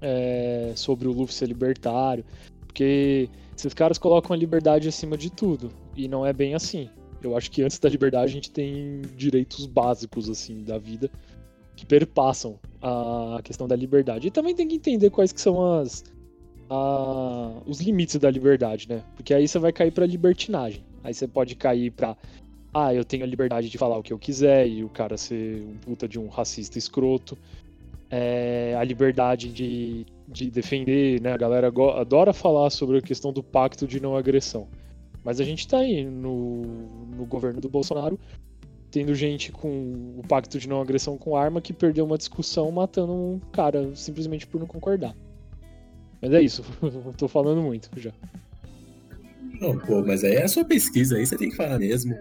é, 0.00 0.72
sobre 0.74 1.08
o 1.08 1.12
Luffy 1.12 1.34
ser 1.34 1.46
libertário, 1.46 2.24
porque 2.66 3.28
esses 3.56 3.74
caras 3.74 3.98
colocam 3.98 4.34
a 4.34 4.36
liberdade 4.36 4.88
acima 4.88 5.16
de 5.16 5.30
tudo, 5.30 5.70
e 5.94 6.08
não 6.08 6.24
é 6.24 6.32
bem 6.32 6.54
assim. 6.54 6.88
Eu 7.28 7.36
acho 7.36 7.50
que 7.50 7.62
antes 7.62 7.78
da 7.78 7.88
liberdade 7.88 8.24
a 8.24 8.34
gente 8.34 8.50
tem 8.50 9.02
direitos 9.16 9.66
básicos 9.66 10.28
assim 10.28 10.62
da 10.64 10.78
vida 10.78 11.10
que 11.76 11.86
perpassam 11.86 12.58
a 12.80 13.40
questão 13.42 13.66
da 13.66 13.74
liberdade. 13.76 14.28
E 14.28 14.30
também 14.30 14.54
tem 14.54 14.68
que 14.68 14.76
entender 14.76 15.10
quais 15.10 15.32
que 15.32 15.40
são 15.40 15.80
as, 15.80 16.04
a, 16.68 17.60
os 17.66 17.80
limites 17.80 18.16
da 18.16 18.30
liberdade, 18.30 18.88
né? 18.88 19.02
Porque 19.16 19.32
aí 19.32 19.48
você 19.48 19.58
vai 19.58 19.72
cair 19.72 19.90
para 19.90 20.06
libertinagem. 20.06 20.84
Aí 21.02 21.14
você 21.14 21.26
pode 21.26 21.54
cair 21.54 21.90
para 21.90 22.16
ah, 22.74 22.94
eu 22.94 23.04
tenho 23.04 23.22
a 23.22 23.26
liberdade 23.26 23.68
de 23.68 23.76
falar 23.76 23.98
o 23.98 24.02
que 24.02 24.12
eu 24.12 24.18
quiser 24.18 24.66
e 24.66 24.82
o 24.82 24.88
cara 24.88 25.18
ser 25.18 25.62
um 25.62 25.76
puta 25.76 26.08
de 26.08 26.18
um 26.18 26.28
racista 26.28 26.78
escroto. 26.78 27.36
É, 28.10 28.74
a 28.78 28.84
liberdade 28.84 29.48
de, 29.48 30.06
de 30.26 30.50
defender, 30.50 31.20
né? 31.20 31.32
A 31.32 31.36
galera 31.36 31.72
adora 31.98 32.32
falar 32.32 32.70
sobre 32.70 32.98
a 32.98 33.02
questão 33.02 33.32
do 33.32 33.42
pacto 33.42 33.86
de 33.86 34.00
não 34.00 34.16
agressão. 34.16 34.68
Mas 35.24 35.40
a 35.40 35.44
gente 35.44 35.66
tá 35.66 35.78
aí 35.78 36.04
no, 36.04 36.62
no 37.16 37.24
governo 37.26 37.60
do 37.60 37.68
Bolsonaro 37.68 38.18
tendo 38.90 39.14
gente 39.14 39.50
com 39.50 40.18
o 40.18 40.22
pacto 40.28 40.58
de 40.58 40.68
não 40.68 40.80
agressão 40.80 41.16
com 41.16 41.34
arma 41.34 41.62
que 41.62 41.72
perdeu 41.72 42.04
uma 42.04 42.18
discussão 42.18 42.70
matando 42.70 43.12
um 43.12 43.40
cara 43.50 43.94
simplesmente 43.96 44.46
por 44.46 44.60
não 44.60 44.66
concordar. 44.66 45.16
Mas 46.20 46.32
é 46.32 46.42
isso, 46.42 46.62
tô 47.16 47.26
falando 47.26 47.62
muito 47.62 47.88
já. 47.98 48.12
Não, 49.60 49.78
pô, 49.78 50.04
mas 50.04 50.22
aí 50.24 50.34
é 50.34 50.42
a 50.42 50.48
sua 50.48 50.64
pesquisa, 50.64 51.16
aí 51.16 51.26
você 51.26 51.36
tem 51.36 51.48
que 51.48 51.56
falar 51.56 51.78
mesmo. 51.78 52.14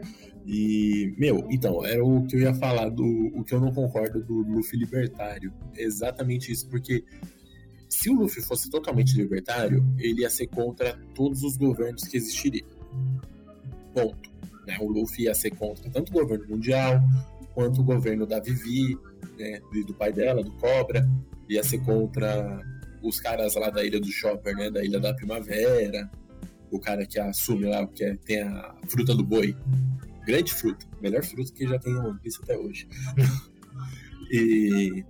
E, 0.46 1.14
meu, 1.18 1.46
então, 1.52 1.86
era 1.86 2.04
o 2.04 2.26
que 2.26 2.36
eu 2.36 2.42
ia 2.42 2.54
falar 2.54 2.90
do 2.90 3.04
o 3.36 3.44
que 3.44 3.54
eu 3.54 3.60
não 3.60 3.72
concordo 3.74 4.24
do 4.24 4.42
Luffy 4.42 4.80
libertário. 4.80 5.54
Exatamente 5.78 6.52
isso, 6.52 6.68
porque 6.70 7.04
se 7.90 8.10
o 8.10 8.14
Luffy 8.14 8.42
fosse 8.42 8.70
totalmente 8.70 9.16
libertário, 9.16 9.86
ele 9.98 10.22
ia 10.22 10.30
ser 10.30 10.48
contra 10.48 10.98
todos 11.14 11.44
os 11.44 11.58
governos 11.58 12.04
que 12.04 12.18
existiriam. 12.18 12.81
Ponto. 13.94 14.32
Né? 14.66 14.78
O 14.80 14.88
Luffy 14.88 15.26
ia 15.26 15.36
ser 15.36 15.52
contra 15.52 15.90
tanto 15.90 16.10
o 16.10 16.14
governo 16.14 16.48
mundial 16.48 17.02
quanto 17.54 17.82
o 17.82 17.84
governo 17.84 18.26
da 18.26 18.40
Vivi, 18.40 18.98
né? 19.38 19.60
do 19.86 19.94
pai 19.94 20.12
dela, 20.14 20.44
do 20.44 20.52
Cobra. 20.54 21.08
Ia 21.50 21.64
ser 21.64 21.80
contra 21.84 22.62
os 23.02 23.20
caras 23.20 23.56
lá 23.56 23.70
da 23.70 23.84
Ilha 23.84 24.00
do 24.00 24.12
Chopper, 24.12 24.56
né? 24.56 24.70
Da 24.70 24.84
Ilha 24.84 25.00
da 25.00 25.14
Primavera. 25.14 26.10
O 26.72 26.80
cara 26.80 27.06
que 27.06 27.20
assume 27.20 27.66
lá, 27.66 27.86
que 27.88 28.04
é, 28.04 28.16
tem 28.16 28.42
a 28.42 28.76
fruta 28.88 29.14
do 29.14 29.24
boi. 29.24 29.56
Grande 30.26 30.54
fruta. 30.54 30.86
Melhor 31.02 31.24
fruta 31.24 31.52
que 31.52 31.68
já 31.68 31.78
tem 31.78 31.94
no 31.94 32.08
One 32.08 32.20
Piece 32.20 32.40
até 32.42 32.58
hoje. 32.58 32.88
e... 34.32 35.04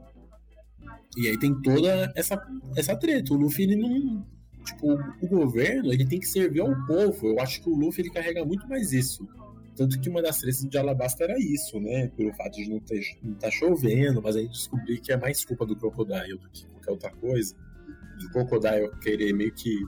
E 1.17 1.27
aí 1.27 1.37
tem 1.37 1.53
toda 1.61 2.11
essa, 2.15 2.41
essa 2.75 2.95
treta. 2.95 3.33
O 3.33 3.37
Luffy, 3.37 3.65
ele 3.65 3.75
não... 3.75 4.25
Tipo, 4.65 4.93
o 5.21 5.27
governo, 5.27 5.91
ele 5.91 6.05
tem 6.05 6.19
que 6.19 6.27
servir 6.27 6.61
ao 6.61 6.75
povo. 6.85 7.27
Eu 7.27 7.39
acho 7.39 7.61
que 7.61 7.69
o 7.69 7.75
Luffy, 7.75 8.03
ele 8.03 8.11
carrega 8.11 8.45
muito 8.45 8.67
mais 8.67 8.91
isso 8.91 9.27
tanto 9.75 9.99
que 9.99 10.09
uma 10.09 10.21
das 10.21 10.37
tretas 10.37 10.61
de 10.61 10.77
Alabasta 10.77 11.23
era 11.23 11.39
isso, 11.39 11.79
né? 11.79 12.07
Pelo 12.09 12.33
fato 12.33 12.55
de 12.55 12.69
não 12.69 12.77
estar 12.77 12.95
tá 13.39 13.49
chovendo, 13.49 14.21
mas 14.21 14.35
a 14.35 14.41
gente 14.41 14.51
descobriu 14.51 15.01
que 15.01 15.11
é 15.11 15.17
mais 15.17 15.43
culpa 15.45 15.65
do 15.65 15.75
Crocodile 15.75 16.37
do 16.37 16.49
que 16.49 16.65
qualquer 16.67 16.91
outra 16.91 17.11
coisa. 17.11 17.55
Do 18.19 18.29
Crocodile 18.29 18.91
querer 19.01 19.33
meio 19.33 19.51
que 19.53 19.83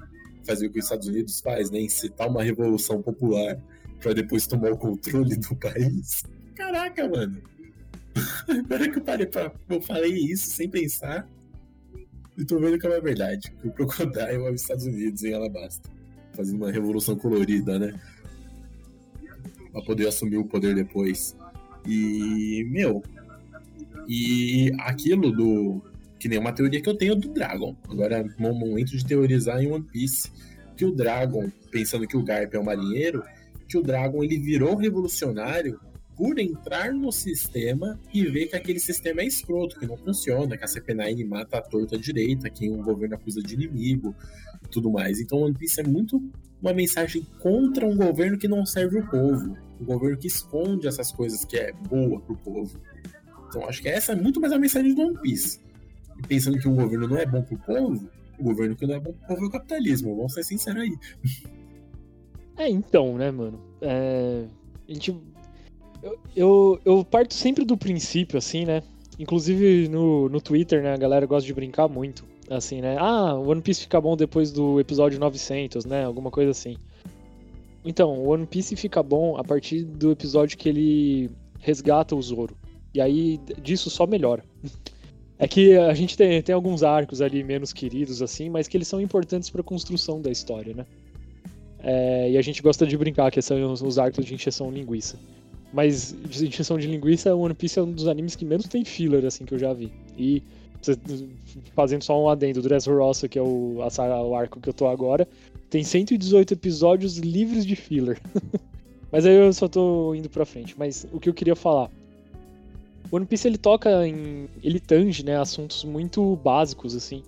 fazer 0.45 0.67
o 0.67 0.71
que 0.71 0.79
os 0.79 0.85
Estados 0.85 1.07
Unidos 1.07 1.39
faz, 1.41 1.69
né? 1.69 1.79
Incitar 1.79 2.27
uma 2.27 2.43
revolução 2.43 3.01
popular 3.01 3.61
para 4.01 4.13
depois 4.13 4.47
tomar 4.47 4.71
o 4.71 4.77
controle 4.77 5.35
do 5.35 5.55
país. 5.55 6.23
Caraca, 6.55 7.07
mano. 7.07 7.41
Agora 8.47 8.89
que 8.89 8.97
eu 8.97 9.03
parei 9.03 9.25
pra. 9.25 9.53
Eu 9.69 9.81
falei 9.81 10.11
isso 10.11 10.47
sem 10.47 10.69
pensar. 10.69 11.29
E 12.37 12.45
tô 12.45 12.59
vendo 12.59 12.79
que 12.79 12.87
é 12.87 13.01
verdade. 13.01 13.53
Que 13.61 13.67
o 13.67 13.71
Crocodile 13.71 14.45
é 14.45 14.51
os 14.51 14.61
Estados 14.61 14.85
Unidos 14.85 15.23
em 15.23 15.33
Alabasta. 15.33 15.89
Fazendo 16.33 16.57
uma 16.57 16.71
revolução 16.71 17.15
colorida, 17.15 17.77
né? 17.77 17.99
para 19.73 19.81
poder 19.81 20.07
assumir 20.07 20.37
o 20.37 20.45
poder 20.45 20.75
depois. 20.75 21.35
E, 21.85 22.65
meu, 22.69 23.03
e 24.07 24.71
aquilo 24.79 25.31
do. 25.31 25.81
Que 26.19 26.29
nem 26.29 26.39
uma 26.39 26.53
teoria 26.53 26.81
que 26.81 26.87
eu 26.87 26.95
tenho 26.95 27.15
do 27.15 27.27
Dragon. 27.29 27.75
Agora 27.89 28.19
é 28.19 28.43
um 28.47 28.53
momento 28.53 28.95
de 28.95 29.03
teorizar 29.03 29.61
em 29.61 29.69
One 29.69 29.83
Piece. 29.83 30.31
Que 30.77 30.85
o 30.85 30.91
Dragon, 30.91 31.51
pensando 31.69 32.07
que 32.07 32.15
o 32.15 32.23
Garp 32.23 32.53
é 32.53 32.59
um 32.59 32.63
marinheiro, 32.63 33.23
que 33.67 33.77
o 33.77 33.81
Dragon 33.81 34.23
ele 34.23 34.39
virou 34.39 34.75
revolucionário 34.75 35.79
por 36.15 36.39
entrar 36.39 36.93
no 36.93 37.11
sistema 37.11 37.99
e 38.13 38.25
ver 38.25 38.47
que 38.47 38.55
aquele 38.55 38.79
sistema 38.79 39.21
é 39.21 39.25
escroto, 39.25 39.79
que 39.79 39.85
não 39.85 39.97
funciona, 39.97 40.57
que 40.57 40.63
a 40.63 40.67
CP9 40.67 41.25
mata 41.25 41.57
a 41.57 41.61
torta 41.61 41.97
direita, 41.97 42.49
quem 42.49 42.71
o 42.71 42.83
governo 42.83 43.15
acusa 43.15 43.41
de 43.41 43.55
inimigo 43.55 44.15
e 44.63 44.67
tudo 44.67 44.91
mais. 44.91 45.19
Então 45.19 45.39
One 45.39 45.55
Piece 45.55 45.81
é 45.81 45.83
muito 45.83 46.21
uma 46.61 46.73
mensagem 46.73 47.25
contra 47.39 47.85
um 47.85 47.95
governo 47.95 48.37
que 48.37 48.47
não 48.47 48.65
serve 48.65 48.99
o 48.99 49.09
povo, 49.09 49.57
um 49.79 49.85
governo 49.85 50.17
que 50.17 50.27
esconde 50.27 50.87
essas 50.87 51.11
coisas 51.11 51.43
que 51.43 51.57
é 51.57 51.73
boa 51.73 52.19
pro 52.21 52.37
povo. 52.37 52.79
Então 53.49 53.67
acho 53.67 53.81
que 53.81 53.89
essa 53.89 54.13
é 54.13 54.15
muito 54.15 54.39
mais 54.39 54.53
a 54.53 54.59
mensagem 54.59 54.93
do 54.93 55.01
One 55.01 55.19
Piece. 55.21 55.59
E 56.17 56.27
pensando 56.27 56.59
que 56.59 56.67
um 56.67 56.75
governo 56.75 57.07
não 57.07 57.17
é 57.17 57.25
bom 57.25 57.41
pro 57.41 57.57
povo, 57.57 58.07
o 58.39 58.43
governo 58.43 58.75
que 58.75 58.85
não 58.85 58.95
é 58.95 58.99
bom 58.99 59.13
pro 59.13 59.27
povo 59.27 59.45
é 59.45 59.47
o 59.47 59.51
capitalismo, 59.51 60.15
vamos 60.15 60.33
ser 60.33 60.43
sinceros 60.43 60.83
aí. 60.83 60.95
É, 62.55 62.69
então, 62.69 63.17
né, 63.17 63.31
mano? 63.31 63.59
É... 63.81 64.45
A 64.87 64.93
gente 64.93 65.11
eu, 66.35 66.79
eu, 66.83 67.05
parto 67.05 67.33
sempre 67.33 67.63
do 67.63 67.77
princípio, 67.77 68.37
assim, 68.37 68.65
né? 68.65 68.83
Inclusive 69.17 69.87
no, 69.87 70.27
no 70.27 70.41
Twitter, 70.41 70.81
né? 70.81 70.93
A 70.93 70.97
galera 70.97 71.25
gosta 71.25 71.45
de 71.45 71.53
brincar 71.53 71.87
muito. 71.87 72.25
Assim, 72.49 72.81
né? 72.81 72.97
Ah, 72.99 73.35
o 73.35 73.49
One 73.49 73.61
Piece 73.61 73.81
fica 73.81 74.01
bom 74.01 74.17
depois 74.17 74.51
do 74.51 74.79
episódio 74.79 75.19
900, 75.19 75.85
né? 75.85 76.03
Alguma 76.03 76.29
coisa 76.29 76.51
assim. 76.51 76.77
Então, 77.85 78.13
o 78.19 78.29
One 78.29 78.45
Piece 78.45 78.75
fica 78.75 79.01
bom 79.01 79.37
a 79.37 79.43
partir 79.43 79.83
do 79.83 80.11
episódio 80.11 80.57
que 80.57 80.67
ele 80.67 81.29
resgata 81.59 82.15
o 82.15 82.21
Zoro. 82.21 82.55
E 82.93 82.99
aí, 82.99 83.39
disso 83.61 83.89
só 83.89 84.05
melhora. 84.05 84.43
É 85.39 85.47
que 85.47 85.75
a 85.75 85.93
gente 85.93 86.15
tem, 86.15 86.41
tem 86.41 86.53
alguns 86.53 86.83
arcos 86.83 87.19
ali 87.19 87.43
menos 87.43 87.73
queridos, 87.73 88.21
assim, 88.21 88.49
mas 88.49 88.67
que 88.67 88.77
eles 88.77 88.87
são 88.87 89.01
importantes 89.01 89.49
para 89.49 89.59
a 89.59 89.63
construção 89.63 90.21
da 90.21 90.31
história, 90.31 90.73
né? 90.73 90.85
É, 91.79 92.31
e 92.31 92.37
a 92.37 92.41
gente 92.41 92.61
gosta 92.61 92.85
de 92.85 92.95
brincar 92.95 93.29
que 93.29 93.41
são 93.41 93.73
os 93.73 93.97
arcos 93.97 94.25
de 94.25 94.33
encheção 94.33 94.71
linguiça. 94.71 95.17
Mas 95.73 96.15
de 96.29 96.47
injeção 96.47 96.77
de 96.77 96.87
linguiça, 96.87 97.35
One 97.35 97.55
Piece 97.55 97.79
é 97.79 97.81
um 97.81 97.91
dos 97.91 98.07
animes 98.07 98.35
que 98.35 98.45
menos 98.45 98.67
tem 98.67 98.85
filler, 98.85 99.25
assim, 99.25 99.43
que 99.43 99.55
eu 99.55 99.59
já 99.59 99.73
vi. 99.73 99.91
E 100.15 100.43
fazendo 101.73 102.03
só 102.03 102.21
um 102.21 102.29
adendo, 102.29 102.61
do 102.61 102.67
Dressrosa, 102.67 103.27
que 103.27 103.39
é 103.39 103.41
o, 103.41 103.77
o 103.77 104.35
arco 104.35 104.59
que 104.59 104.69
eu 104.69 104.73
tô 104.73 104.87
agora, 104.87 105.27
tem 105.69 105.83
118 105.83 106.53
episódios 106.53 107.17
livres 107.17 107.65
de 107.65 107.75
filler. 107.75 108.21
Mas 109.11 109.25
aí 109.25 109.35
eu 109.35 109.51
só 109.53 109.67
tô 109.67 110.13
indo 110.13 110.29
pra 110.29 110.45
frente. 110.45 110.75
Mas 110.77 111.07
o 111.11 111.19
que 111.19 111.29
eu 111.29 111.33
queria 111.33 111.55
falar. 111.55 111.89
One 113.11 113.25
Piece 113.25 113.47
ele 113.47 113.57
toca 113.57 114.07
em. 114.07 114.47
ele 114.63 114.79
tange, 114.79 115.23
né, 115.23 115.37
assuntos 115.37 115.83
muito 115.83 116.35
básicos, 116.37 116.95
assim. 116.95 117.23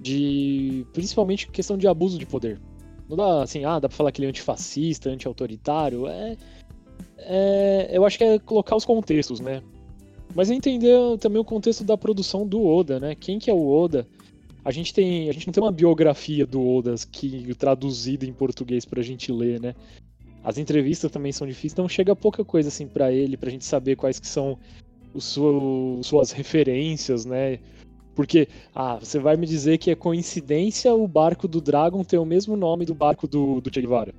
De. 0.00 0.86
principalmente 0.92 1.48
questão 1.48 1.76
de 1.76 1.86
abuso 1.88 2.18
de 2.18 2.26
poder. 2.26 2.60
Não 3.08 3.16
dá 3.16 3.42
assim, 3.42 3.64
ah, 3.64 3.78
dá 3.78 3.88
pra 3.88 3.96
falar 3.96 4.12
que 4.12 4.20
ele 4.20 4.26
é 4.26 4.28
antifascista, 4.28 5.08
anti-autoritário. 5.08 6.06
É, 6.06 6.36
é. 7.18 7.90
Eu 7.92 8.04
acho 8.04 8.18
que 8.18 8.24
é 8.24 8.38
colocar 8.38 8.76
os 8.76 8.84
contextos, 8.84 9.40
né? 9.40 9.62
Mas 10.34 10.50
entender 10.50 10.96
também 11.18 11.40
o 11.40 11.44
contexto 11.44 11.84
da 11.84 11.96
produção 11.96 12.46
do 12.46 12.64
Oda, 12.64 13.00
né? 13.00 13.14
Quem 13.14 13.38
que 13.38 13.50
é 13.50 13.54
o 13.54 13.68
Oda? 13.68 14.06
A 14.64 14.70
gente 14.70 14.92
tem. 14.92 15.28
A 15.28 15.32
gente 15.32 15.46
não 15.46 15.52
tem 15.52 15.62
uma 15.62 15.72
biografia 15.72 16.46
do 16.46 16.66
Oda 16.66 16.94
que 17.10 17.54
traduzida 17.54 18.26
em 18.26 18.32
português 18.32 18.84
pra 18.84 19.02
gente 19.02 19.32
ler, 19.32 19.60
né? 19.60 19.74
As 20.44 20.58
entrevistas 20.58 21.10
também 21.10 21.32
são 21.32 21.46
difíceis, 21.46 21.72
então 21.72 21.88
chega 21.88 22.14
pouca 22.14 22.44
coisa 22.44 22.68
assim 22.68 22.86
para 22.86 23.12
ele, 23.12 23.36
pra 23.36 23.50
gente 23.50 23.64
saber 23.64 23.96
quais 23.96 24.18
que 24.18 24.26
são 24.26 24.58
os 25.12 25.36
suas 26.02 26.32
referências, 26.32 27.24
né? 27.24 27.58
Porque, 28.14 28.48
ah, 28.74 28.96
você 28.96 29.18
vai 29.18 29.36
me 29.36 29.46
dizer 29.46 29.78
que 29.78 29.90
é 29.90 29.94
coincidência 29.94 30.92
o 30.94 31.06
barco 31.06 31.46
do 31.46 31.60
Dragon 31.60 32.02
ter 32.02 32.18
o 32.18 32.24
mesmo 32.24 32.56
nome 32.56 32.84
do 32.84 32.94
barco 32.94 33.28
do, 33.28 33.60
do 33.60 33.72
Che 33.72 33.80
Guevara. 33.80 34.12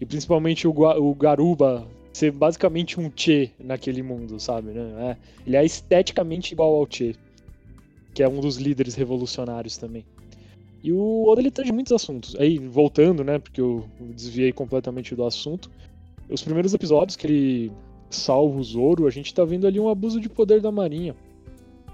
E 0.00 0.06
principalmente 0.06 0.66
o, 0.66 0.72
o 0.72 1.14
Garuba 1.14 1.86
ser 2.12 2.32
basicamente 2.32 2.98
um 2.98 3.10
Che 3.14 3.50
naquele 3.58 4.02
mundo, 4.02 4.40
sabe? 4.40 4.70
Né? 4.70 4.80
É, 5.10 5.16
ele 5.46 5.56
é 5.56 5.64
esteticamente 5.64 6.52
igual 6.52 6.74
ao 6.74 6.86
Che, 6.88 7.14
que 8.14 8.22
é 8.22 8.28
um 8.28 8.40
dos 8.40 8.56
líderes 8.56 8.94
revolucionários 8.94 9.76
também. 9.76 10.04
E 10.82 10.92
o 10.92 11.24
Oda 11.26 11.40
ele 11.40 11.50
tange 11.50 11.72
muitos 11.72 11.92
assuntos. 11.92 12.36
Aí, 12.36 12.58
voltando, 12.58 13.24
né, 13.24 13.38
porque 13.38 13.60
eu 13.60 13.84
desviei 14.00 14.52
completamente 14.52 15.14
do 15.14 15.24
assunto. 15.24 15.70
Os 16.28 16.42
primeiros 16.42 16.72
episódios 16.72 17.16
que 17.16 17.26
ele 17.26 17.72
salva 18.08 18.58
o 18.58 18.62
Zoro, 18.62 19.06
a 19.06 19.10
gente 19.10 19.34
tá 19.34 19.44
vendo 19.44 19.66
ali 19.66 19.80
um 19.80 19.88
abuso 19.88 20.20
de 20.20 20.28
poder 20.28 20.60
da 20.60 20.70
marinha. 20.70 21.14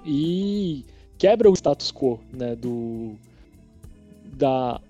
E 0.04 0.84
quebra 1.16 1.50
o 1.50 1.54
status 1.54 1.90
quo, 1.90 2.20
né, 2.32 2.54
do 2.54 3.14
da 4.34 4.80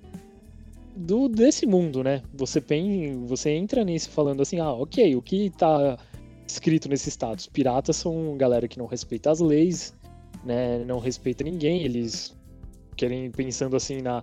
do 0.95 1.29
desse 1.29 1.67
mundo, 1.67 2.03
né? 2.03 2.23
Você 2.35 2.61
tem, 2.61 3.25
você 3.27 3.51
entra 3.51 3.85
nisso 3.85 4.11
falando 4.11 4.43
assim: 4.43 4.59
"Ah, 4.59 4.73
OK, 4.73 5.15
o 5.17 5.23
que 5.23 5.51
tá 5.51 5.99
escrito 6.47 6.89
nesse 6.89 7.11
status? 7.11 7.47
Piratas 7.47 7.97
são 7.97 8.37
galera 8.37 8.69
que 8.69 8.79
não 8.79 8.87
respeita 8.87 9.31
as 9.31 9.41
leis, 9.41 9.95
né? 10.45 10.85
Não 10.85 10.99
respeita 10.99 11.45
ninguém, 11.45 11.83
eles 11.83 12.37
querem 12.97 13.31
pensando 13.31 13.77
assim 13.77 14.03
na 14.03 14.23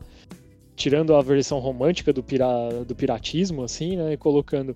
tirando 0.76 1.14
a 1.14 1.22
versão 1.22 1.60
romântica 1.60 2.14
do, 2.14 2.24
pira, 2.24 2.48
do 2.88 2.96
piratismo 2.96 3.64
assim, 3.64 3.98
né, 3.98 4.14
e 4.14 4.18
colocando 4.18 4.74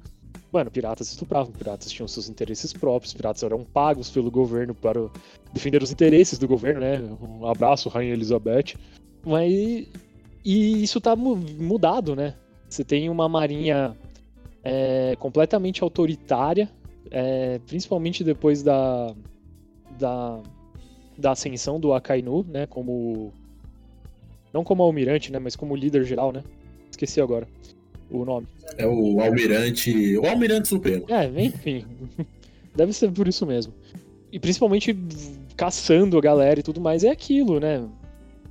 Mano, 0.53 0.69
piratas 0.69 1.09
estupravam, 1.09 1.51
piratas 1.51 1.91
tinham 1.91 2.07
seus 2.07 2.29
interesses 2.29 2.71
próprios, 2.71 3.11
piratas 3.11 3.41
eram 3.41 3.63
pagos 3.63 4.11
pelo 4.11 4.29
governo 4.29 4.75
para 4.75 5.09
defender 5.51 5.81
os 5.81 5.91
interesses 5.91 6.37
do 6.37 6.47
governo, 6.47 6.81
né? 6.81 7.01
Um 7.19 7.47
abraço, 7.47 7.89
Rainha 7.89 8.13
Elizabeth. 8.13 8.75
Mas. 9.25 9.87
E 10.43 10.83
isso 10.83 10.99
tá 10.99 11.15
mudado, 11.15 12.15
né? 12.15 12.35
Você 12.69 12.83
tem 12.83 13.09
uma 13.09 13.29
marinha 13.29 13.95
é, 14.63 15.15
completamente 15.19 15.83
autoritária, 15.83 16.69
é, 17.11 17.59
principalmente 17.65 18.23
depois 18.23 18.63
da, 18.63 19.13
da, 19.97 20.41
da 21.17 21.31
ascensão 21.31 21.79
do 21.79 21.93
Akainu, 21.93 22.43
né? 22.49 22.65
Como 22.65 23.31
não 24.53 24.63
como 24.63 24.83
almirante, 24.83 25.31
né? 25.31 25.39
Mas 25.39 25.55
como 25.55 25.75
líder 25.75 26.03
geral, 26.03 26.31
né? 26.31 26.43
Esqueci 26.91 27.21
agora 27.21 27.47
o 28.09 28.23
nome. 28.23 28.47
É 28.77 28.85
o 28.85 29.19
almirante. 29.19 30.17
O 30.17 30.25
almirante 30.27 30.67
supremo. 30.67 31.05
É, 31.09 31.25
enfim. 31.43 31.85
Deve 32.75 32.93
ser 32.93 33.11
por 33.11 33.27
isso 33.27 33.45
mesmo. 33.45 33.73
E 34.31 34.39
principalmente 34.39 34.95
caçando 35.55 36.17
a 36.17 36.21
galera 36.21 36.59
e 36.59 36.63
tudo 36.63 36.81
mais, 36.81 37.03
é 37.03 37.09
aquilo, 37.09 37.59
né? 37.59 37.87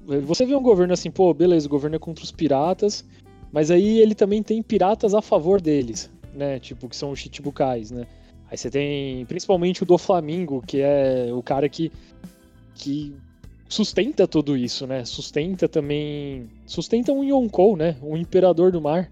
Você 0.05 0.45
vê 0.45 0.55
um 0.55 0.62
governo 0.62 0.93
assim, 0.93 1.11
pô, 1.11 1.33
beleza, 1.33 1.67
o 1.67 1.71
governo 1.71 1.97
é 1.97 1.99
contra 1.99 2.25
os 2.25 2.33
piratas, 2.33 3.05
mas 3.53 3.71
aí 3.71 4.01
ele 4.01 4.15
também 4.15 4.43
tem 4.43 4.62
piratas 4.62 5.15
a 5.15 5.23
favor 5.23 5.61
deles, 5.61 6.11
né? 6.35 6.59
Tipo, 6.59 6.88
que 6.88 6.97
são 6.97 7.11
os 7.11 7.19
Chichibukais, 7.21 7.91
né? 7.91 8.07
Aí 8.51 8.57
você 8.57 8.71
tem 8.71 9.25
principalmente 9.27 9.83
o 9.83 9.87
do 9.87 9.97
Flamingo, 9.97 10.62
que 10.67 10.81
é 10.81 11.29
o 11.33 11.43
cara 11.43 11.69
que, 11.69 11.91
que 12.75 13.15
sustenta 13.69 14.29
tudo 14.29 14.57
isso, 14.57 14.87
né? 14.87 15.05
Sustenta 15.05 15.69
também. 15.69 16.51
Sustenta 16.67 17.12
um 17.12 17.25
Yonkou, 17.25 17.77
né? 17.77 17.97
Um 18.03 18.17
imperador 18.17 18.71
do 18.71 18.81
mar. 18.81 19.11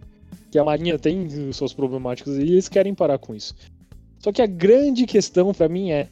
Que 0.50 0.58
a 0.58 0.64
marinha 0.64 0.98
tem 0.98 1.52
suas 1.52 1.72
problemáticas 1.72 2.36
e 2.36 2.42
eles 2.42 2.68
querem 2.68 2.94
parar 2.94 3.18
com 3.18 3.34
isso. 3.34 3.54
Só 4.18 4.30
que 4.30 4.42
a 4.42 4.46
grande 4.46 5.06
questão 5.06 5.54
para 5.54 5.68
mim 5.68 5.90
é. 5.90 6.08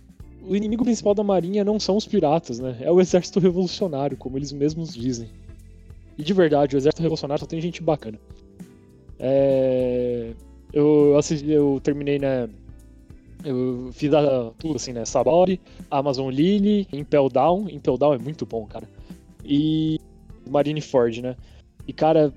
O 0.48 0.56
inimigo 0.56 0.82
principal 0.82 1.14
da 1.14 1.22
marinha 1.22 1.62
não 1.62 1.78
são 1.78 1.96
os 1.96 2.06
piratas, 2.06 2.58
né? 2.58 2.78
É 2.80 2.90
o 2.90 3.00
exército 3.00 3.38
revolucionário, 3.38 4.16
como 4.16 4.38
eles 4.38 4.50
mesmos 4.50 4.94
dizem. 4.94 5.28
E 6.16 6.22
de 6.22 6.32
verdade, 6.32 6.74
o 6.74 6.78
exército 6.78 7.02
revolucionário 7.02 7.40
só 7.40 7.46
tem 7.46 7.60
gente 7.60 7.82
bacana. 7.82 8.18
É... 9.18 10.32
Eu, 10.72 11.18
assisti, 11.18 11.50
eu 11.50 11.78
terminei, 11.82 12.18
né? 12.18 12.48
Eu 13.44 13.90
fiz 13.92 14.12
a, 14.14 14.50
tudo 14.58 14.76
assim, 14.76 14.92
né? 14.92 15.04
Sabori, 15.04 15.60
Amazon 15.90 16.30
Lily, 16.30 16.88
Impel 16.92 17.28
Down. 17.28 17.68
Impel 17.70 17.98
Down 17.98 18.14
é 18.14 18.18
muito 18.18 18.46
bom, 18.46 18.66
cara. 18.66 18.88
E 19.44 20.00
Marineford, 20.48 21.22
né? 21.22 21.36
E, 21.86 21.92
cara, 21.92 22.32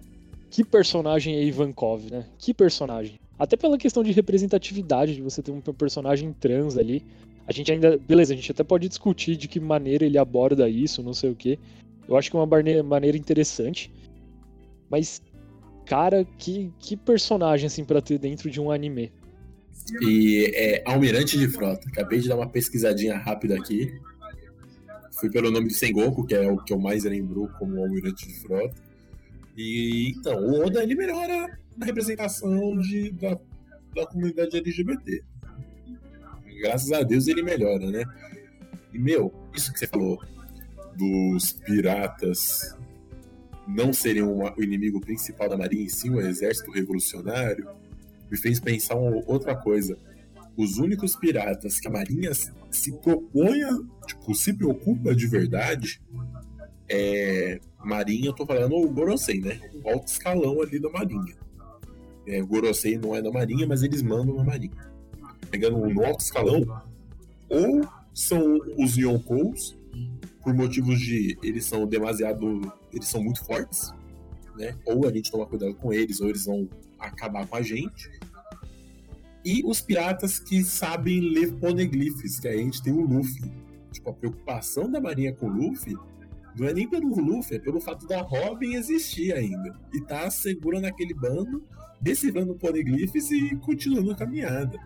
que 0.50 0.66
personagem 0.66 1.36
é 1.36 1.44
Ivankov, 1.44 2.12
né? 2.12 2.26
Que 2.38 2.54
personagem. 2.54 3.16
Até 3.40 3.56
pela 3.56 3.78
questão 3.78 4.04
de 4.04 4.12
representatividade, 4.12 5.16
de 5.16 5.22
você 5.22 5.42
ter 5.42 5.52
um 5.52 5.62
personagem 5.62 6.34
trans 6.34 6.78
ali. 6.78 7.04
A 7.48 7.52
gente 7.52 7.72
ainda. 7.72 7.98
Beleza, 7.98 8.34
a 8.34 8.36
gente 8.36 8.52
até 8.52 8.64
pode 8.64 8.88
discutir 8.88 9.36
de 9.36 9.48
que 9.48 9.60
maneira 9.60 10.06
ele 10.06 10.18
aborda 10.18 10.70
isso, 10.70 11.04
não 11.04 11.14
sei 11.14 11.32
o 11.32 11.36
quê. 11.36 11.60
Eu 12.08 12.18
acho 12.18 12.30
que 12.30 12.36
é 12.36 12.40
uma 12.40 12.84
maneira 12.84 13.18
interessante. 13.18 13.92
Mas, 14.90 15.22
cara, 15.86 16.26
que, 16.38 16.72
que 16.80 16.98
personagem, 16.98 17.68
assim, 17.68 17.86
pra 17.86 18.02
ter 18.02 18.18
dentro 18.18 18.50
de 18.50 18.60
um 18.60 18.72
anime. 18.72 19.12
E 20.02 20.52
é 20.54 20.84
Almirante 20.86 21.38
de 21.38 21.48
Frota. 21.48 21.88
Acabei 21.90 22.20
de 22.20 22.28
dar 22.28 22.36
uma 22.36 22.50
pesquisadinha 22.50 23.18
rápida 23.18 23.56
aqui. 23.56 23.94
Fui 25.20 25.30
pelo 25.30 25.52
nome 25.52 25.68
de 25.68 25.74
Sengoku, 25.74 26.26
que 26.26 26.36
é 26.36 26.50
o 26.50 26.58
que 26.58 26.74
eu 26.74 26.80
mais 26.80 27.04
lembro 27.04 27.50
como 27.58 27.82
Almirante 27.82 28.28
de 28.28 28.40
Frota. 28.40 28.76
E 29.58 30.14
então, 30.18 30.38
o 30.46 30.66
Oda 30.66 30.84
ele 30.84 30.96
melhora 30.96 31.58
a 31.80 31.86
representação 31.86 32.78
de, 32.80 33.12
da, 33.12 33.38
da 33.96 34.06
comunidade 34.08 34.58
LGBT. 34.58 35.24
Graças 36.62 36.92
a 36.92 37.02
Deus 37.04 37.28
ele 37.28 37.42
melhora, 37.42 37.90
né? 37.90 38.04
E 38.94 39.00
meu, 39.00 39.34
isso 39.54 39.74
que 39.74 39.80
você 39.80 39.88
falou 39.88 40.22
dos 40.96 41.54
piratas 41.54 42.76
não 43.68 43.94
serem 43.94 44.24
o 44.24 44.62
inimigo 44.62 45.00
principal 45.00 45.48
da 45.50 45.58
marinha, 45.58 45.86
e 45.86 45.90
sim 45.90 46.10
o 46.10 46.20
exército 46.20 46.72
revolucionário 46.72 47.68
me 48.30 48.38
fez 48.38 48.60
pensar 48.60 48.96
uma 48.96 49.24
outra 49.28 49.56
coisa. 49.56 49.98
Os 50.56 50.78
únicos 50.78 51.16
piratas 51.16 51.80
que 51.80 51.88
a 51.88 51.92
Marinha 51.92 52.32
se 52.34 52.92
propõe, 53.00 53.60
tipo, 54.06 54.36
se 54.36 54.54
preocupa 54.54 55.16
de 55.16 55.28
verdade, 55.28 56.02
é. 56.88 57.60
Marinha, 57.84 58.28
eu 58.28 58.34
tô 58.34 58.46
falando 58.46 58.76
o 58.76 58.88
Gorosei, 58.90 59.42
né? 59.42 59.60
O 59.84 59.90
alto 59.90 60.08
escalão 60.08 60.62
ali 60.62 60.80
da 60.80 60.90
Marinha. 60.90 61.36
É, 62.28 62.42
o 62.44 62.46
Gorosei 62.46 62.98
não 62.98 63.16
é 63.16 63.22
da 63.22 63.32
Marinha, 63.32 63.66
mas 63.66 63.82
eles 63.82 64.04
mandam 64.04 64.36
na 64.36 64.44
Marinha. 64.44 64.92
Pegando 65.52 65.78
no 65.78 66.06
alto 66.06 66.22
escalão, 66.22 66.82
ou 67.50 67.82
são 68.14 68.60
os 68.78 68.98
Yonkous, 68.98 69.78
por 70.42 70.54
motivos 70.54 71.00
de 71.00 71.38
eles 71.44 71.66
são 71.66 71.86
demasiado. 71.86 72.74
Eles 72.92 73.08
são 73.08 73.24
muito 73.24 73.44
fortes, 73.46 73.94
né? 74.58 74.78
Ou 74.86 75.08
a 75.08 75.12
gente 75.12 75.30
toma 75.30 75.46
cuidado 75.46 75.76
com 75.76 75.94
eles, 75.94 76.20
ou 76.22 76.30
eles 76.30 76.46
vão 76.46 76.68
acabar 76.98 77.46
com 77.46 77.56
a 77.56 77.62
gente. 77.62 78.10
E 79.44 79.64
os 79.66 79.82
piratas 79.82 80.40
que 80.40 80.64
sabem 80.64 81.20
ler 81.20 81.54
poneglyphs, 81.54 82.40
que 82.40 82.48
aí 82.48 82.60
a 82.60 82.64
gente 82.64 82.82
tem 82.82 82.94
o 82.94 83.02
Luffy. 83.02 83.52
Tipo, 83.92 84.12
a 84.12 84.14
preocupação 84.14 84.90
da 84.90 85.02
marinha 85.02 85.34
com 85.34 85.48
o 85.48 85.50
Luffy 85.50 85.98
não 86.58 86.68
é 86.68 86.74
nem 86.74 86.88
pelo 86.88 87.10
Luffy, 87.20 87.58
é 87.58 87.60
pelo 87.60 87.80
fato 87.80 88.06
da 88.08 88.22
Robin 88.22 88.76
existir 88.76 89.34
ainda. 89.34 89.76
E 89.94 90.02
tá 90.02 90.30
segurando 90.30 90.86
aquele 90.86 91.14
bando, 91.14 91.64
decifrando 92.00 92.56
poneglyphs 92.56 93.32
e 93.32 93.56
continuando 93.58 94.12
a 94.12 94.16
caminhada. 94.16 94.80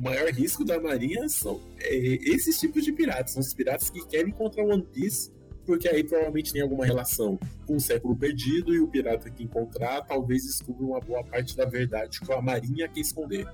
O 0.00 0.02
maior 0.02 0.30
risco 0.30 0.64
da 0.64 0.80
marinha 0.80 1.28
são 1.28 1.60
é, 1.78 1.94
esses 1.94 2.58
tipos 2.58 2.82
de 2.82 2.90
piratas. 2.90 3.32
São 3.32 3.40
os 3.40 3.52
piratas 3.52 3.90
que 3.90 4.04
querem 4.06 4.30
encontrar 4.30 4.64
One 4.64 4.82
Piece 4.82 5.30
porque 5.66 5.88
aí 5.88 6.02
provavelmente 6.02 6.52
tem 6.52 6.62
alguma 6.62 6.84
relação 6.84 7.38
com 7.66 7.76
o 7.76 7.80
século 7.80 8.16
perdido 8.16 8.74
e 8.74 8.80
o 8.80 8.88
pirata 8.88 9.30
que 9.30 9.44
encontrar 9.44 10.02
talvez 10.02 10.42
descubra 10.44 10.84
uma 10.84 11.00
boa 11.00 11.22
parte 11.22 11.56
da 11.56 11.64
verdade 11.64 12.18
que 12.18 12.32
a 12.32 12.42
marinha 12.42 12.88
quer 12.88 13.00
esconder. 13.00 13.46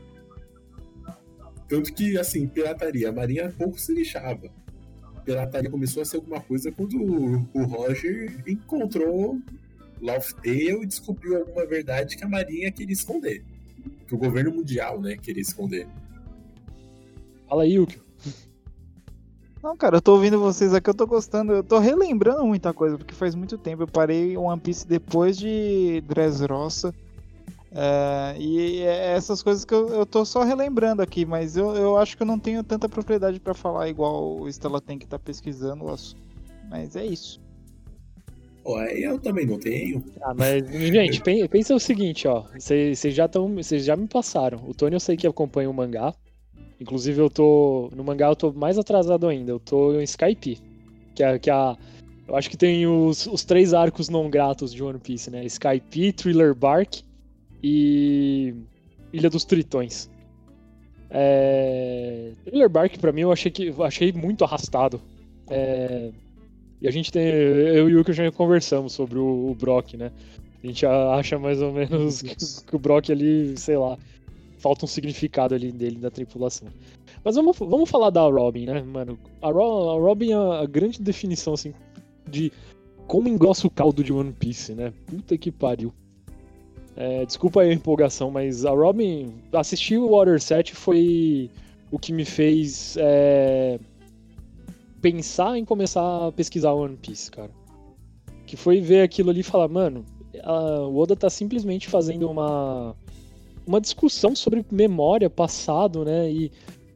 Tanto 1.69 1.93
que, 1.93 2.17
assim, 2.17 2.47
pirataria, 2.47 3.09
a 3.09 3.13
marinha 3.13 3.53
pouco 3.59 3.79
se 3.79 3.93
lixava. 3.93 4.51
pirataria 5.25 5.69
começou 5.69 6.01
a 6.01 6.07
ser 6.07 6.17
alguma 6.17 6.41
coisa 6.41 6.71
quando 6.71 6.97
o, 7.53 7.65
Roger 7.65 8.43
encontrou 8.47 9.39
Laughdale 10.01 10.83
e 10.83 10.87
descobriu 10.87 11.39
alguma 11.39 11.67
verdade 11.67 12.17
que 12.17 12.25
a 12.25 12.29
Marinha 12.29 12.71
queria 12.71 12.93
esconder. 12.93 13.45
Que 14.07 14.15
o 14.15 14.19
governo 14.19 14.53
mundial, 14.53 15.01
né, 15.01 15.17
queria 15.17 15.43
esconder. 15.43 15.89
Fala 17.49 17.63
aí, 17.63 17.73
Yukio. 17.75 18.05
Não, 19.63 19.77
cara, 19.77 19.97
eu 19.97 20.01
tô 20.01 20.13
ouvindo 20.13 20.39
vocês 20.39 20.73
aqui, 20.73 20.89
eu 20.89 20.95
tô 20.95 21.07
gostando, 21.07 21.53
eu 21.53 21.65
tô 21.65 21.79
relembrando 21.79 22.47
muita 22.47 22.73
coisa, 22.73 22.97
porque 22.97 23.15
faz 23.15 23.35
muito 23.35 23.59
tempo. 23.59 23.83
Eu 23.83 23.89
parei 23.89 24.37
One 24.37 24.61
Piece 24.61 24.87
depois 24.87 25.37
de 25.37 26.01
Dressrosa. 26.07 26.95
É, 27.73 28.37
e 28.39 28.83
é 28.83 29.13
essas 29.17 29.43
coisas 29.43 29.65
que 29.65 29.75
eu, 29.75 29.89
eu 29.89 30.07
tô 30.07 30.25
só 30.25 30.45
relembrando 30.45 31.03
aqui, 31.03 31.27
mas 31.27 31.57
eu, 31.57 31.75
eu 31.75 31.97
acho 31.97 32.17
que 32.17 32.23
eu 32.23 32.27
não 32.27 32.39
tenho 32.39 32.63
tanta 32.63 32.89
propriedade 32.89 33.41
para 33.41 33.55
falar 33.55 33.89
igual 33.89 34.41
o 34.41 34.49
Stella 34.49 34.81
tem 34.81 34.99
que 34.99 35.07
tá 35.07 35.19
pesquisando 35.19 35.85
o 35.85 35.91
assunto. 35.91 36.23
Mas 36.71 36.95
é 36.97 37.05
isso. 37.05 37.41
Ué, 38.65 38.99
eu 38.99 39.19
também 39.19 39.47
não 39.47 39.59
tenho. 39.59 40.05
Ah, 40.23 40.35
mas, 40.35 40.67
gente, 40.69 41.21
pensa 41.49 41.75
o 41.75 41.81
seguinte, 41.81 42.27
ó. 42.27 42.45
Vocês 42.59 43.15
já 43.15 43.27
estão. 43.27 43.55
Vocês 43.55 43.85
já 43.85 43.97
me 43.97 44.09
passaram. 44.09 44.63
O 44.67 44.75
Tony 44.75 44.95
eu 44.95 45.01
sei 45.01 45.17
que 45.17 45.27
acompanha 45.27 45.71
o 45.71 45.75
mangá. 45.75 46.15
Inclusive 46.81 47.21
eu 47.21 47.31
tô. 47.31 47.91
No 47.95 48.05
mangá 48.05 48.29
eu 48.29 48.37
tô 48.37 48.53
mais 48.53 48.79
atrasado 48.79 49.27
ainda. 49.27 49.53
Eu 49.53 49.59
tô 49.59 49.99
em 49.99 50.05
Skype. 50.05 50.59
Que 51.15 51.23
é, 51.23 51.39
que 51.39 51.51
é 51.51 51.53
a. 51.53 51.77
Eu 52.29 52.37
acho 52.37 52.51
que 52.51 52.57
tem 52.57 52.87
os, 52.87 53.27
os 53.27 53.45
três 53.45 53.73
arcos 53.73 54.09
não 54.09 54.29
gratos 54.29 54.73
de 54.73 54.83
One 54.83 54.99
Piece, 54.99 55.31
né? 55.31 55.45
Skype, 55.45 56.13
Thriller 56.13 56.55
Bark 56.55 57.03
e. 57.63 58.55
Ilha 59.13 59.31
dos 59.31 59.45
Tritões. 59.45 60.11
É... 61.09 62.33
Thriller 62.45 62.69
Bark, 62.69 62.99
pra 62.99 63.13
mim, 63.13 63.23
eu 63.23 63.33
achei, 63.33 63.51
que, 63.51 63.69
eu 63.69 63.83
achei 63.83 64.13
muito 64.13 64.45
arrastado. 64.45 65.01
É... 65.49 66.11
E 66.81 66.87
a 66.89 66.91
gente 66.91 67.11
tem. 67.11 67.27
Eu 67.27 67.89
e 67.89 67.97
o 67.97 68.05
que 68.05 68.13
já 68.13 68.31
conversamos 68.31 68.93
sobre 68.93 69.19
o, 69.19 69.51
o, 69.51 69.55
Brock, 69.55 69.95
né? 69.95 70.13
A 70.63 70.67
gente 70.67 70.85
acha 70.85 71.39
mais 71.39 71.63
ou 71.63 71.73
menos 71.73 72.21
que, 72.21 72.35
que, 72.67 72.77
o 72.77 72.79
Brock 72.79 73.11
ali, 73.11 73.57
sei 73.57 73.77
lá, 73.77 73.97
falta 74.67 74.85
um 74.85 74.89
significado 74.89 75.55
ali 75.55 75.71
dele 75.71 76.01
da 76.01 76.11
tripulação. 76.11 76.67
Mas 77.23 77.37
vamos, 77.37 77.57
vamos 77.57 77.89
falar 77.89 78.11
da 78.11 78.23
Robin, 78.23 78.67
né, 78.67 78.83
mano? 78.83 79.17
A, 79.41 79.49
Ro, 79.49 79.91
a 79.91 79.95
Robin 79.95 80.33
é 80.33 80.35
a 80.35 80.67
grande 80.67 81.01
definição, 81.01 81.55
assim, 81.55 81.73
de 82.29 82.53
como 83.07 83.29
engrossa 83.29 83.69
o 83.69 83.71
caldo 83.71 84.03
de 84.03 84.13
One 84.13 84.33
Piece, 84.33 84.75
né? 84.75 84.93
Puta 85.07 85.39
que 85.39 85.53
pariu. 85.53 85.95
É, 86.97 87.25
desculpa 87.25 87.61
aí 87.61 87.71
a 87.71 87.75
empolgação, 87.75 88.29
mas 88.29 88.65
a 88.65 88.71
Robin. 88.71 89.35
Assistir 89.53 89.99
o 89.99 90.11
Water 90.11 90.41
7 90.41 90.75
foi 90.75 91.49
o 91.93 91.99
que 91.99 92.13
me 92.13 92.25
fez. 92.25 92.97
É, 92.99 93.79
pensar 95.01 95.57
em 95.57 95.65
começar 95.65 96.27
a 96.27 96.33
pesquisar 96.33 96.73
One 96.73 96.97
Piece, 96.97 97.31
cara. 97.31 97.51
Que 98.45 98.57
foi 98.57 98.81
ver 98.81 99.03
aquilo 99.03 99.31
ali 99.31 99.41
e 99.41 99.45
falar, 99.45 99.69
mano, 99.69 100.05
a, 100.43 100.81
o 100.81 100.99
Oda 100.99 101.15
tá 101.15 101.31
simplesmente 101.31 101.87
fazendo 101.87 102.29
uma 102.29 102.97
uma 103.67 103.81
discussão 103.81 104.35
sobre 104.35 104.65
memória, 104.71 105.29
passado, 105.29 106.05
né? 106.05 106.31
E 106.31 106.53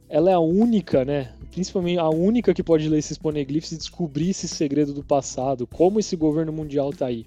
ela 0.09 0.31
é 0.31 0.35
a 0.35 0.41
única, 0.41 1.05
né? 1.05 1.33
Principalmente 1.51 1.99
a 1.99 2.09
única 2.09 2.55
que 2.55 2.63
pode 2.63 2.89
ler 2.89 2.99
esses 2.99 3.19
poneglyphs 3.19 3.73
e 3.73 3.77
descobrir 3.77 4.31
esse 4.31 4.47
segredo 4.47 4.93
do 4.93 5.03
passado, 5.03 5.67
como 5.67 5.99
esse 5.99 6.17
governo 6.17 6.53
mundial 6.53 6.93
tá 6.93 7.07
aí. 7.07 7.27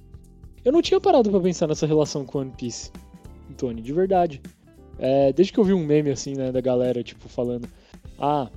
Eu 0.64 0.72
não 0.72 0.82
tinha 0.82 1.00
parado 1.00 1.30
para 1.30 1.42
pensar 1.42 1.68
nessa 1.68 1.86
relação 1.86 2.26
com 2.26 2.40
One 2.40 2.54
Piece, 2.58 2.90
Tony, 3.58 3.82
de 3.82 3.92
verdade. 3.92 4.42
É, 4.98 5.34
desde 5.34 5.52
que 5.52 5.60
eu 5.60 5.64
vi 5.64 5.74
um 5.74 5.86
meme 5.86 6.10
assim, 6.10 6.36
né, 6.36 6.52
da 6.52 6.62
galera, 6.62 7.04
tipo, 7.04 7.28
falando: 7.28 7.68
Ah, 8.18 8.50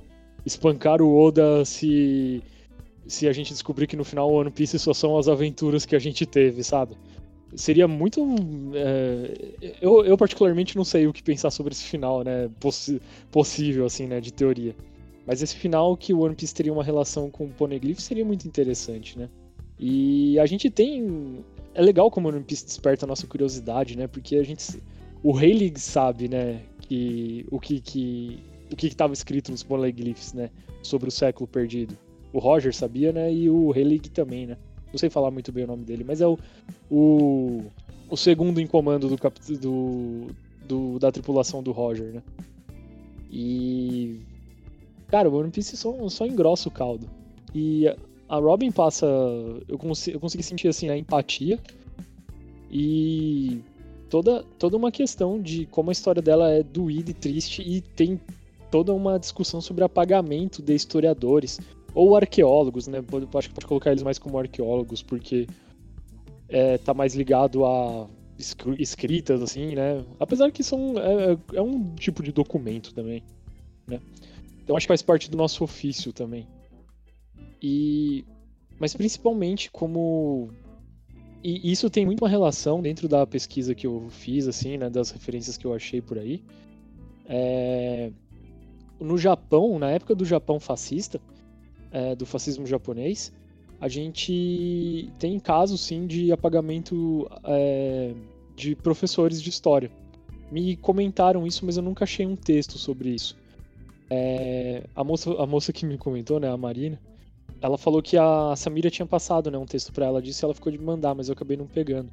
espancar 0.45 1.01
o 1.01 1.17
Oda 1.17 1.65
se 1.65 2.41
se 3.07 3.27
a 3.27 3.31
gente 3.31 3.53
descobrir 3.53 3.87
que 3.87 3.95
no 3.95 4.03
final 4.03 4.29
o 4.29 4.35
One 4.35 4.51
Piece 4.51 4.77
só 4.77 4.93
são 4.93 5.17
as 5.17 5.29
aventuras 5.29 5.85
que 5.85 5.95
a 5.95 5.99
gente 5.99 6.25
teve, 6.25 6.61
sabe? 6.61 6.97
Seria 7.55 7.87
muito. 7.87 8.21
É, 8.73 9.75
eu, 9.81 10.03
eu, 10.03 10.17
particularmente, 10.17 10.75
não 10.75 10.83
sei 10.83 11.07
o 11.07 11.13
que 11.13 11.23
pensar 11.23 11.49
sobre 11.49 11.73
esse 11.73 11.83
final, 11.83 12.23
né? 12.23 12.49
possível, 13.31 13.85
assim, 13.85 14.05
né? 14.05 14.19
De 14.19 14.33
teoria. 14.33 14.75
Mas 15.25 15.41
esse 15.41 15.55
final 15.55 15.95
que 15.95 16.13
o 16.13 16.19
One 16.19 16.35
Piece 16.35 16.53
teria 16.53 16.73
uma 16.73 16.83
relação 16.83 17.29
com 17.29 17.45
o 17.45 17.49
Poneglyph 17.49 17.99
seria 17.99 18.25
muito 18.25 18.47
interessante, 18.47 19.17
né? 19.17 19.29
E 19.79 20.37
a 20.39 20.45
gente 20.45 20.69
tem. 20.69 21.43
É 21.73 21.81
legal 21.81 22.09
como 22.11 22.27
o 22.27 22.31
One 22.31 22.43
Piece 22.43 22.65
desperta 22.65 23.05
a 23.05 23.07
nossa 23.07 23.27
curiosidade, 23.27 23.97
né? 23.97 24.07
Porque 24.07 24.35
a 24.35 24.43
gente. 24.43 24.81
O 25.23 25.31
Rayleigh 25.31 25.77
sabe, 25.77 26.27
né? 26.27 26.61
Que, 26.79 27.45
o 27.51 27.59
que, 27.59 27.81
que 27.81 28.39
o 28.71 28.75
que 28.75 28.87
estava 28.87 29.13
escrito 29.13 29.51
nos 29.51 29.63
poneglyphs, 29.63 30.33
né? 30.33 30.49
Sobre 30.81 31.09
o 31.09 31.11
século 31.11 31.47
perdido. 31.47 31.97
O 32.33 32.39
Roger 32.39 32.73
sabia, 32.73 33.11
né? 33.11 33.33
E 33.33 33.49
o 33.49 33.73
Helig 33.75 34.09
também, 34.09 34.45
né? 34.45 34.57
Não 34.91 34.97
sei 34.97 35.09
falar 35.09 35.31
muito 35.31 35.51
bem 35.51 35.63
o 35.63 35.67
nome 35.67 35.83
dele, 35.83 36.03
mas 36.03 36.21
é 36.21 36.27
o, 36.27 36.37
o, 36.89 37.63
o 38.09 38.17
segundo 38.17 38.59
em 38.59 38.67
comando 38.67 39.07
do, 39.07 39.17
do, 39.59 40.27
do, 40.67 40.99
da 40.99 41.11
tripulação 41.11 41.61
do 41.61 41.71
Roger, 41.71 42.13
né? 42.13 42.23
E. 43.29 44.19
Cara, 45.07 45.29
o 45.29 45.35
One 45.35 45.51
Piece 45.51 45.77
só, 45.77 46.09
só 46.09 46.25
engrossa 46.25 46.69
o 46.69 46.71
caldo. 46.71 47.09
E 47.53 47.87
a 48.29 48.37
Robin 48.37 48.71
passa. 48.71 49.05
Eu, 49.67 49.77
cons 49.77 50.07
eu 50.07 50.19
consegui 50.19 50.43
sentir 50.43 50.67
assim 50.67 50.89
a 50.89 50.97
empatia. 50.97 51.59
E 52.69 53.61
toda, 54.09 54.43
toda 54.57 54.75
uma 54.75 54.91
questão 54.91 55.41
de 55.41 55.65
como 55.67 55.89
a 55.89 55.93
história 55.93 56.21
dela 56.21 56.51
é 56.51 56.63
doída 56.63 57.11
e 57.11 57.13
triste 57.13 57.61
e 57.61 57.81
tem 57.81 58.19
toda 58.69 58.93
uma 58.93 59.17
discussão 59.17 59.61
sobre 59.61 59.83
apagamento 59.83 60.61
de 60.61 60.73
historiadores 60.75 61.59
ou 61.97 62.15
arqueólogos, 62.15 62.87
né? 62.87 62.99
Acho 62.99 63.49
que 63.49 63.55
pode 63.55 63.65
colocar 63.65 63.89
eles 63.91 64.03
mais 64.03 64.19
como 64.19 64.37
arqueólogos, 64.37 65.01
porque 65.01 65.47
é, 66.47 66.77
tá 66.77 66.93
mais 66.93 67.15
ligado 67.15 67.65
a 67.65 68.07
escritas, 68.37 69.41
assim, 69.41 69.73
né? 69.73 70.05
Apesar 70.19 70.51
que 70.51 70.63
são, 70.63 70.93
é, 70.99 71.57
é, 71.57 71.61
um 71.61 71.95
tipo 71.95 72.21
de 72.21 72.31
documento 72.31 72.93
também, 72.93 73.23
né? 73.87 73.99
Então 74.63 74.77
acho 74.77 74.85
que 74.85 74.89
faz 74.89 75.01
parte 75.01 75.31
do 75.31 75.37
nosso 75.37 75.63
ofício 75.63 76.13
também. 76.13 76.47
E... 77.59 78.23
Mas 78.79 78.93
principalmente 78.93 79.71
como... 79.71 80.51
E 81.43 81.71
isso 81.71 81.89
tem 81.89 82.05
muito 82.05 82.21
uma 82.23 82.29
relação 82.29 82.79
dentro 82.79 83.07
da 83.07 83.25
pesquisa 83.25 83.73
que 83.73 83.87
eu 83.87 84.05
fiz, 84.11 84.47
assim, 84.47 84.77
né? 84.77 84.87
Das 84.87 85.09
referências 85.09 85.57
que 85.57 85.65
eu 85.65 85.73
achei 85.73 85.99
por 85.99 86.19
aí. 86.19 86.43
É 87.25 88.11
no 88.99 89.17
Japão, 89.17 89.77
na 89.77 89.91
época 89.91 90.15
do 90.15 90.25
Japão 90.25 90.59
fascista, 90.59 91.21
é, 91.91 92.15
do 92.15 92.25
fascismo 92.25 92.65
japonês, 92.65 93.31
a 93.79 93.87
gente 93.87 95.11
tem 95.19 95.39
casos 95.39 95.81
sim 95.81 96.07
de 96.07 96.31
apagamento 96.31 97.29
é, 97.43 98.13
de 98.55 98.75
professores 98.75 99.41
de 99.41 99.49
história. 99.49 99.91
Me 100.51 100.75
comentaram 100.77 101.45
isso, 101.45 101.65
mas 101.65 101.77
eu 101.77 101.83
nunca 101.83 102.03
achei 102.03 102.25
um 102.25 102.35
texto 102.35 102.77
sobre 102.77 103.09
isso. 103.09 103.37
É, 104.09 104.83
a, 104.95 105.03
moça, 105.03 105.31
a 105.33 105.45
moça 105.45 105.73
que 105.73 105.85
me 105.85 105.97
comentou, 105.97 106.39
né, 106.39 106.49
a 106.49 106.57
Marina, 106.57 106.99
ela 107.61 107.77
falou 107.77 108.01
que 108.01 108.17
a 108.17 108.55
Samira 108.55 108.89
tinha 108.89 109.05
passado 109.05 109.51
né, 109.51 109.57
um 109.57 109.65
texto 109.65 109.91
para 109.91 110.05
ela 110.05 110.21
disso 110.21 110.43
e 110.43 110.45
ela 110.45 110.53
ficou 110.53 110.71
de 110.71 110.77
mandar, 110.77 111.13
mas 111.13 111.27
eu 111.27 111.33
acabei 111.33 111.57
não 111.57 111.67
pegando. 111.67 112.09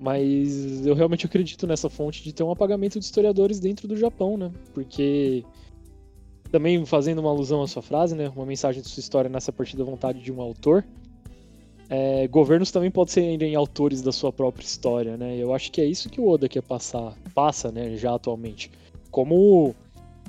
Mas 0.00 0.84
eu 0.84 0.94
realmente 0.94 1.26
acredito 1.26 1.66
nessa 1.66 1.88
fonte 1.88 2.22
de 2.22 2.32
ter 2.32 2.42
um 2.42 2.50
apagamento 2.50 2.98
de 2.98 3.04
historiadores 3.04 3.60
dentro 3.60 3.86
do 3.86 3.96
Japão, 3.96 4.36
né? 4.36 4.50
Porque 4.72 5.44
também 6.54 6.86
fazendo 6.86 7.18
uma 7.18 7.30
alusão 7.30 7.62
à 7.62 7.66
sua 7.66 7.82
frase, 7.82 8.14
né? 8.14 8.28
Uma 8.28 8.46
mensagem 8.46 8.80
de 8.80 8.88
sua 8.88 9.00
história 9.00 9.28
nessa 9.28 9.50
partida 9.50 9.82
da 9.82 9.90
vontade 9.90 10.20
de 10.20 10.32
um 10.32 10.40
autor. 10.40 10.84
É, 11.90 12.28
governos 12.28 12.70
também 12.70 12.92
podem 12.92 13.12
serem 13.12 13.56
autores 13.56 14.00
da 14.00 14.12
sua 14.12 14.32
própria 14.32 14.64
história, 14.64 15.16
né? 15.16 15.36
Eu 15.36 15.52
acho 15.52 15.72
que 15.72 15.80
é 15.80 15.84
isso 15.84 16.08
que 16.08 16.20
o 16.20 16.28
Oda 16.28 16.48
quer 16.48 16.62
passar, 16.62 17.12
passa, 17.34 17.72
né, 17.72 17.96
já 17.96 18.14
atualmente. 18.14 18.70
Como, 19.10 19.74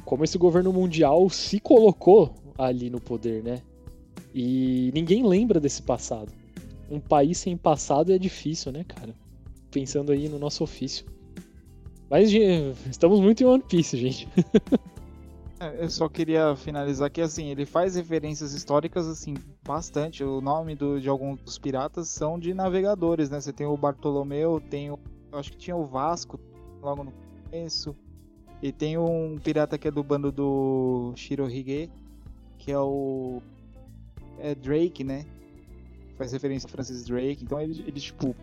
como 0.03 0.23
esse 0.23 0.35
governo 0.35 0.73
mundial 0.73 1.29
se 1.29 1.59
colocou 1.59 2.33
ali 2.57 2.89
no 2.89 2.99
poder, 2.99 3.43
né? 3.43 3.61
E 4.33 4.89
ninguém 4.95 5.23
lembra 5.23 5.59
desse 5.59 5.83
passado. 5.83 6.31
Um 6.89 6.99
país 6.99 7.37
sem 7.37 7.55
passado 7.55 8.11
é 8.11 8.17
difícil, 8.17 8.71
né, 8.71 8.83
cara? 8.83 9.13
Pensando 9.69 10.11
aí 10.11 10.27
no 10.27 10.39
nosso 10.39 10.63
ofício. 10.63 11.05
Mas 12.09 12.31
estamos 12.89 13.19
muito 13.19 13.43
em 13.43 13.45
One 13.45 13.63
Piece, 13.69 13.95
gente. 13.95 14.27
É, 15.59 15.83
eu 15.83 15.89
só 15.89 16.09
queria 16.09 16.55
finalizar 16.55 17.09
que 17.09 17.21
assim, 17.21 17.49
ele 17.49 17.65
faz 17.65 17.95
referências 17.95 18.53
históricas 18.53 19.07
assim 19.07 19.35
bastante. 19.65 20.23
O 20.23 20.41
nome 20.41 20.75
do, 20.75 20.99
de 20.99 21.07
alguns 21.07 21.39
dos 21.41 21.57
piratas 21.57 22.09
são 22.09 22.37
de 22.37 22.53
navegadores, 22.53 23.29
né? 23.29 23.39
Você 23.39 23.53
tem 23.53 23.65
o 23.65 23.77
Bartolomeu, 23.77 24.59
tem 24.59 24.91
o, 24.91 24.99
acho 25.31 25.51
que 25.51 25.57
tinha 25.57 25.75
o 25.75 25.85
Vasco 25.85 26.39
logo 26.81 27.05
no 27.05 27.13
começo. 27.43 27.95
E 28.61 28.71
tem 28.71 28.97
um 28.97 29.37
pirata 29.41 29.77
que 29.77 29.87
é 29.87 29.91
do 29.91 30.03
bando 30.03 30.31
do 30.31 31.13
Shirohige, 31.15 31.89
que 32.57 32.71
é 32.71 32.79
o 32.79 33.41
é 34.39 34.53
Drake, 34.53 35.03
né? 35.03 35.25
Faz 36.17 36.33
referência 36.33 36.67
a 36.67 36.71
Francis 36.71 37.05
Drake. 37.05 37.43
Então 37.43 37.61
ele, 37.61 37.83
ele 37.87 37.99
tipo, 37.99 38.35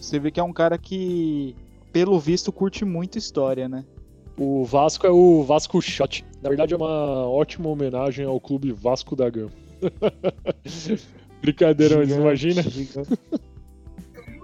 você 0.00 0.18
vê 0.18 0.30
que 0.30 0.38
é 0.38 0.42
um 0.42 0.52
cara 0.52 0.78
que 0.78 1.56
pelo 1.92 2.20
visto 2.20 2.52
curte 2.52 2.84
muito 2.84 3.18
história, 3.18 3.68
né? 3.68 3.84
O 4.38 4.64
Vasco 4.64 5.06
é 5.06 5.10
o 5.10 5.42
Vasco 5.42 5.80
Shot. 5.80 6.24
Na 6.42 6.48
verdade, 6.48 6.74
é 6.74 6.76
uma 6.76 7.26
ótima 7.26 7.68
homenagem 7.68 8.26
ao 8.26 8.38
clube 8.38 8.70
Vasco 8.70 9.16
da 9.16 9.30
Gama. 9.30 9.52
Brincadeira, 11.40 11.96
mas 11.96 12.10
imagina. 12.10 12.62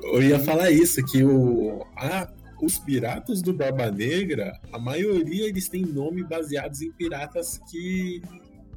Eu 0.03 0.23
ia 0.23 0.39
falar 0.39 0.71
isso, 0.71 1.05
que 1.05 1.23
o, 1.23 1.85
ah, 1.97 2.31
os 2.61 2.79
piratas 2.79 3.43
do 3.43 3.53
Barba 3.53 3.91
Negra, 3.91 4.59
a 4.73 4.79
maioria 4.79 5.47
eles 5.47 5.69
têm 5.69 5.83
nome 5.83 6.23
baseados 6.25 6.81
em 6.81 6.91
piratas 6.93 7.61
que, 7.71 8.23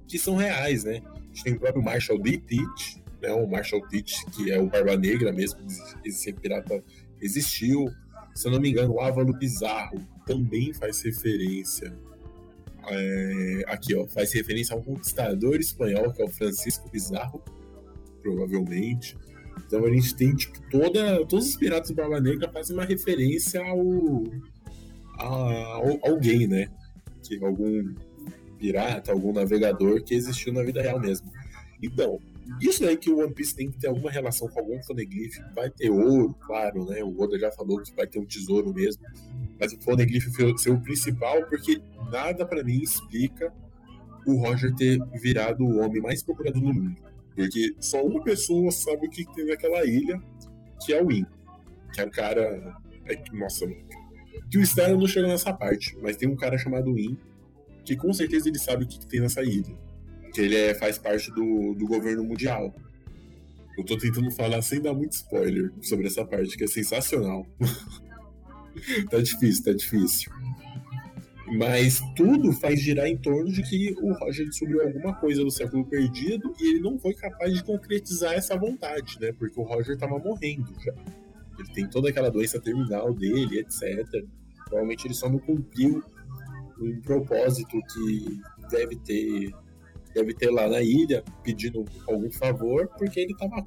que 0.07 0.19
são 0.19 0.35
reais, 0.35 0.83
né? 0.83 1.01
A 1.13 1.19
gente 1.27 1.43
tem 1.43 1.53
o 1.53 1.59
próprio 1.59 1.83
Marshall 1.83 2.19
D. 2.19 2.37
Teach, 2.39 3.01
né? 3.21 3.31
O 3.31 3.47
Marshall 3.47 3.87
Teach, 3.87 4.25
que 4.31 4.51
é 4.51 4.59
o 4.59 4.67
Barba 4.67 4.97
Negra 4.97 5.31
mesmo, 5.31 5.59
esse 6.03 6.33
pirata 6.33 6.83
existiu. 7.21 7.89
Se 8.33 8.47
eu 8.47 8.51
não 8.51 8.59
me 8.59 8.69
engano, 8.69 8.93
o 8.93 8.99
Ávalo 8.99 9.33
Bizarro 9.33 10.14
também 10.25 10.73
faz 10.73 11.01
referência. 11.01 11.93
É, 12.87 13.63
aqui, 13.67 13.95
ó, 13.95 14.05
faz 14.07 14.31
referência 14.33 14.75
a 14.75 14.79
um 14.79 14.83
conquistador 14.83 15.55
espanhol, 15.55 16.11
que 16.11 16.21
é 16.21 16.25
o 16.25 16.29
Francisco 16.29 16.89
Bizarro, 16.89 17.41
provavelmente. 18.21 19.17
Então 19.65 19.83
a 19.85 19.89
gente 19.89 20.15
tem, 20.15 20.35
tipo, 20.35 20.59
toda, 20.69 21.25
todos 21.25 21.49
os 21.49 21.55
piratas 21.55 21.89
do 21.89 21.95
Barba 21.95 22.19
Negra 22.19 22.51
fazem 22.51 22.75
uma 22.75 22.85
referência 22.85 23.63
ao, 23.63 24.23
a, 25.17 26.07
alguém, 26.07 26.47
né? 26.47 26.69
Que 27.23 27.43
algum 27.43 27.95
pirata, 28.57 29.11
algum 29.11 29.33
navegador 29.33 30.03
que 30.03 30.13
existiu 30.13 30.53
na 30.53 30.63
vida 30.63 30.81
real 30.81 30.99
mesmo. 30.99 31.31
Então, 31.81 32.19
isso 32.61 32.85
aí 32.85 32.95
que 32.95 33.09
o 33.09 33.19
One 33.19 33.33
Piece 33.33 33.55
tem 33.55 33.71
que 33.71 33.79
ter 33.79 33.87
alguma 33.87 34.11
relação 34.11 34.47
com 34.47 34.59
algum 34.59 34.79
poneglyph. 34.81 35.37
Vai 35.55 35.69
ter 35.69 35.89
ouro, 35.89 36.35
claro, 36.45 36.85
né? 36.85 37.03
O 37.03 37.19
Oda 37.19 37.37
já 37.39 37.51
falou 37.51 37.81
que 37.81 37.95
vai 37.95 38.07
ter 38.07 38.19
um 38.19 38.25
tesouro 38.25 38.73
mesmo. 38.73 39.03
Mas 39.59 39.73
o 39.73 39.77
poneglyph 39.79 40.27
ser 40.57 40.71
o 40.71 40.81
principal, 40.81 41.45
porque 41.47 41.81
nada 42.11 42.45
para 42.45 42.63
mim 42.63 42.81
explica 42.81 43.53
o 44.25 44.35
Roger 44.35 44.73
ter 44.75 44.99
virado 45.21 45.63
o 45.63 45.77
homem 45.77 46.01
mais 46.01 46.23
procurado 46.23 46.59
no 46.59 46.73
mundo. 46.73 46.95
Porque 47.35 47.75
só 47.79 48.03
uma 48.03 48.23
pessoa 48.23 48.71
sabe 48.71 49.07
o 49.07 49.09
que 49.09 49.25
tem 49.33 49.45
naquela 49.45 49.85
ilha, 49.85 50.21
que 50.83 50.93
é 50.93 51.01
o 51.01 51.07
Win. 51.07 51.25
Que 51.93 52.01
é 52.01 52.05
um 52.05 52.09
cara. 52.09 52.75
É, 53.05 53.21
nossa, 53.33 53.65
que 54.49 54.57
o 54.57 54.65
Stella 54.65 54.97
não 54.97 55.07
chegou 55.07 55.29
nessa 55.29 55.53
parte, 55.53 55.97
mas 56.01 56.17
tem 56.17 56.27
um 56.27 56.35
cara 56.35 56.57
chamado 56.57 56.93
Win, 56.93 57.17
que 57.83 57.95
com 57.95 58.11
certeza 58.13 58.49
ele 58.49 58.59
sabe 58.59 58.83
o 58.83 58.87
que 58.87 59.05
tem 59.05 59.19
nessa 59.19 59.43
ilha 59.43 59.75
que 60.35 60.41
ele 60.41 60.55
é, 60.57 60.75
faz 60.75 60.97
parte 60.97 61.31
do, 61.31 61.73
do 61.73 61.87
governo 61.87 62.25
mundial. 62.25 62.75
Eu 63.77 63.85
tô 63.85 63.97
tentando 63.97 64.29
falar 64.31 64.61
sem 64.61 64.81
dar 64.81 64.93
muito 64.93 65.13
spoiler 65.13 65.71
sobre 65.81 66.07
essa 66.07 66.25
parte, 66.25 66.57
que 66.57 66.65
é 66.65 66.67
sensacional. 66.67 67.47
tá 69.09 69.19
difícil, 69.19 69.63
tá 69.63 69.73
difícil. 69.73 70.31
Mas 71.47 72.01
tudo 72.15 72.51
faz 72.53 72.81
girar 72.81 73.07
em 73.07 73.17
torno 73.17 73.51
de 73.51 73.61
que 73.61 73.95
o 74.01 74.13
Roger 74.13 74.47
descobriu 74.47 74.81
alguma 74.81 75.13
coisa 75.13 75.43
do 75.43 75.51
século 75.51 75.85
perdido 75.85 76.53
e 76.59 76.71
ele 76.71 76.79
não 76.79 76.97
foi 76.97 77.13
capaz 77.13 77.53
de 77.53 77.63
concretizar 77.63 78.33
essa 78.33 78.57
vontade, 78.57 79.19
né? 79.19 79.31
Porque 79.31 79.59
o 79.59 79.63
Roger 79.63 79.95
tava 79.95 80.17
morrendo 80.17 80.73
já. 80.83 80.93
Ele 81.59 81.69
tem 81.73 81.87
toda 81.87 82.09
aquela 82.09 82.31
doença 82.31 82.59
terminal 82.59 83.13
dele, 83.13 83.59
etc. 83.59 84.25
Provavelmente 84.65 85.05
ele 85.05 85.13
só 85.13 85.29
não 85.29 85.37
cumpriu 85.37 86.03
um 86.81 86.99
propósito 87.01 87.79
que 87.93 88.41
deve 88.69 88.95
ter 88.97 89.53
deve 90.15 90.33
ter 90.33 90.49
lá 90.49 90.67
na 90.67 90.81
ilha 90.81 91.23
pedindo 91.43 91.83
algum 92.07 92.31
favor, 92.31 92.87
porque 92.97 93.19
ele 93.19 93.35
tava 93.35 93.65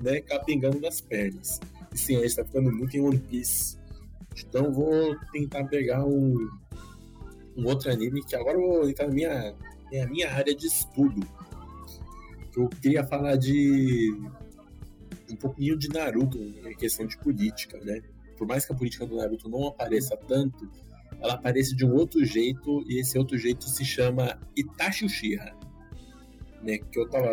né, 0.00 0.20
capengando 0.20 0.78
nas 0.78 1.00
pernas. 1.00 1.58
E 1.92 1.98
sim, 1.98 2.16
a 2.16 2.20
gente 2.20 2.36
tá 2.36 2.44
ficando 2.44 2.70
muito 2.70 2.94
em 2.94 3.00
One 3.00 3.18
Piece. 3.18 3.79
Então 4.38 4.72
vou 4.72 5.16
tentar 5.32 5.64
pegar 5.64 6.04
um, 6.04 6.48
um 7.56 7.66
outro 7.66 7.90
anime 7.90 8.24
que 8.24 8.34
agora 8.36 8.56
eu 8.56 8.66
vou 8.66 8.88
entrar 8.88 9.06
na 9.06 9.14
minha, 9.14 9.54
é 9.92 10.02
a 10.02 10.08
minha 10.08 10.30
área 10.32 10.54
de 10.54 10.66
estudo. 10.66 11.26
Eu 12.56 12.68
queria 12.68 13.06
falar 13.06 13.36
de 13.36 14.12
um 15.30 15.36
pouquinho 15.36 15.78
de 15.78 15.88
Naruto 15.88 16.38
em 16.38 16.76
questão 16.76 17.06
de 17.06 17.16
política, 17.18 17.78
né? 17.78 18.02
Por 18.36 18.46
mais 18.46 18.64
que 18.64 18.72
a 18.72 18.76
política 18.76 19.06
do 19.06 19.16
Naruto 19.16 19.48
não 19.48 19.68
apareça 19.68 20.16
tanto, 20.16 20.68
ela 21.20 21.34
aparece 21.34 21.76
de 21.76 21.84
um 21.84 21.94
outro 21.94 22.24
jeito 22.24 22.84
e 22.88 22.98
esse 23.00 23.18
outro 23.18 23.36
jeito 23.36 23.68
se 23.68 23.84
chama 23.84 24.38
Itachi 24.56 25.04
Uchiha. 25.04 25.54
Né, 26.62 26.78
que 26.78 26.98
eu 26.98 27.08
tava 27.08 27.30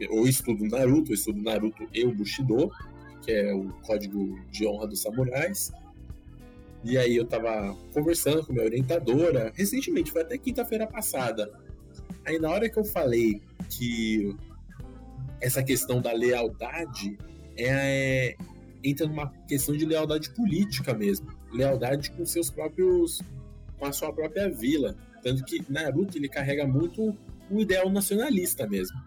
eu 0.00 0.26
estudo 0.26 0.64
Naruto, 0.64 1.10
eu 1.10 1.14
estudo 1.14 1.42
Naruto 1.42 1.88
e 1.92 2.04
o 2.04 2.14
Bushido, 2.14 2.70
que 3.22 3.32
é 3.32 3.52
o 3.52 3.68
código 3.82 4.38
de 4.50 4.66
honra 4.66 4.86
dos 4.86 5.02
samurais. 5.02 5.72
E 6.84 6.96
aí 6.96 7.16
eu 7.16 7.26
tava 7.26 7.76
conversando 7.92 8.44
com 8.44 8.52
minha 8.52 8.64
orientadora, 8.64 9.52
recentemente, 9.54 10.12
foi 10.12 10.22
até 10.22 10.38
quinta-feira 10.38 10.86
passada. 10.86 11.52
Aí 12.24 12.38
na 12.38 12.50
hora 12.50 12.68
que 12.68 12.78
eu 12.78 12.84
falei 12.84 13.42
que 13.68 14.34
essa 15.40 15.62
questão 15.62 16.00
da 16.00 16.12
lealdade 16.12 17.18
é, 17.56 18.36
entra 18.82 19.06
numa 19.06 19.28
questão 19.46 19.76
de 19.76 19.84
lealdade 19.84 20.30
política 20.30 20.94
mesmo 20.94 21.38
lealdade 21.52 22.10
com 22.12 22.24
seus 22.24 22.50
próprios 22.50 23.20
com 23.78 23.86
a 23.86 23.92
sua 23.92 24.12
própria 24.12 24.50
vila. 24.50 24.96
Tanto 25.22 25.44
que 25.44 25.64
Naruto 25.70 26.18
ele 26.18 26.28
carrega 26.28 26.66
muito 26.66 27.16
o 27.50 27.60
ideal 27.60 27.88
nacionalista 27.90 28.66
mesmo. 28.66 28.98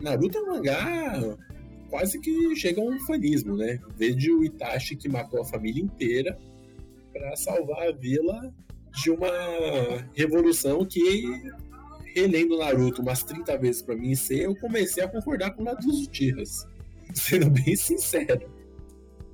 Naruto 0.00 0.38
é 0.38 0.42
um 0.42 0.46
mangá 0.46 1.36
quase 1.90 2.18
que 2.20 2.54
chega 2.56 2.80
a 2.80 2.84
um 2.84 2.98
fanismo 3.00 3.56
né? 3.56 3.78
Desde 3.96 4.30
o 4.30 4.44
Itachi 4.44 4.96
que 4.96 5.08
matou 5.08 5.40
a 5.40 5.44
família 5.44 5.82
inteira 5.82 6.38
para 7.12 7.36
salvar 7.36 7.88
a 7.88 7.92
vila 7.92 8.52
de 9.02 9.10
uma 9.10 9.28
revolução 10.14 10.84
que 10.84 11.00
relendo 12.14 12.58
Naruto 12.58 13.02
umas 13.02 13.22
30 13.22 13.56
vezes 13.58 13.82
para 13.82 13.94
mim 13.94 14.14
ser 14.14 14.44
eu 14.44 14.56
comecei 14.56 15.02
a 15.02 15.08
concordar 15.08 15.52
com 15.52 15.62
o 15.62 15.64
lado 15.64 15.86
dos 15.86 16.08
Uchihas 16.08 16.66
sendo 17.14 17.50
bem 17.50 17.76
sincero 17.76 18.50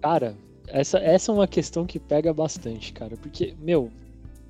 cara 0.02 0.36
essa, 0.68 0.98
essa 0.98 1.30
é 1.30 1.34
uma 1.34 1.46
questão 1.46 1.86
que 1.86 1.98
pega 1.98 2.32
bastante, 2.32 2.92
cara. 2.92 3.16
Porque, 3.16 3.54
meu, 3.60 3.90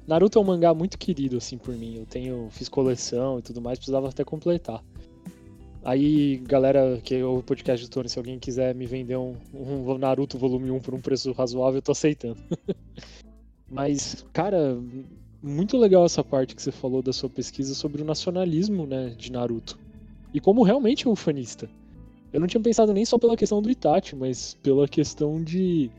Naruto 0.07 0.39
é 0.39 0.43
um 0.43 0.45
mangá 0.45 0.73
muito 0.75 0.99
querido, 0.99 1.37
assim, 1.37 1.59
por 1.59 1.75
mim. 1.75 1.97
Eu 1.97 2.07
tenho, 2.07 2.49
fiz 2.51 2.69
coleção 2.69 3.39
e 3.39 3.43
tudo 3.43 3.61
mais, 3.61 3.79
precisava 3.79 4.09
até 4.09 4.25
completar. 4.25 4.83
Aí, 5.85 6.39
galera 6.39 6.99
que 7.05 7.17
é 7.17 7.25
o 7.25 7.43
podcast 7.43 7.85
do 7.85 7.91
Tony, 7.91 8.09
se 8.09 8.19
alguém 8.19 8.39
quiser 8.39 8.75
me 8.75 8.87
vender 8.87 9.19
um, 9.19 9.37
um 9.53 9.99
Naruto 9.99 10.39
volume 10.39 10.71
1 10.71 10.81
por 10.81 10.95
um 10.95 11.01
preço 11.01 11.31
razoável, 11.33 11.77
eu 11.77 11.83
tô 11.83 11.93
aceitando. 11.93 12.39
Mas, 13.71 14.25
cara, 14.33 14.79
muito 15.43 15.77
legal 15.77 16.07
essa 16.07 16.25
parte 16.25 16.57
que 16.57 16.63
você 16.63 16.73
falou 16.73 17.03
da 17.03 17.13
sua 17.13 17.29
pesquisa 17.29 17.75
sobre 17.75 18.01
o 18.01 18.05
nacionalismo, 18.05 18.87
né, 18.87 19.11
de 19.11 19.31
Naruto. 19.31 19.79
E 20.33 20.41
como 20.41 20.63
realmente 20.63 21.07
é 21.07 21.11
um 21.11 21.15
fanista. 21.15 21.69
Eu 22.33 22.41
não 22.41 22.47
tinha 22.47 22.63
pensado 22.63 22.95
nem 22.95 23.05
só 23.05 23.19
pela 23.19 23.37
questão 23.37 23.61
do 23.61 23.71
Itachi, 23.71 24.17
mas 24.17 24.55
pela 24.63 24.89
questão 24.89 25.43
de 25.45 25.91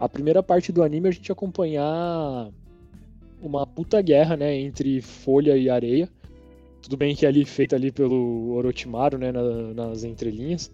a 0.00 0.08
primeira 0.08 0.42
parte 0.42 0.72
do 0.72 0.82
anime 0.82 1.08
a 1.08 1.12
gente 1.12 1.30
acompanhar 1.30 2.50
uma 3.40 3.64
puta 3.68 4.02
guerra, 4.02 4.36
né, 4.36 4.56
entre 4.56 5.00
folha 5.00 5.56
e 5.56 5.70
areia. 5.70 6.08
Tudo 6.82 6.96
bem 6.96 7.14
que 7.14 7.24
é 7.24 7.28
ali 7.28 7.44
feita 7.44 7.76
ali 7.76 7.92
pelo 7.92 8.54
Orochimaru, 8.54 9.18
né, 9.18 9.30
na, 9.30 9.42
nas 9.74 10.04
entrelinhas. 10.04 10.70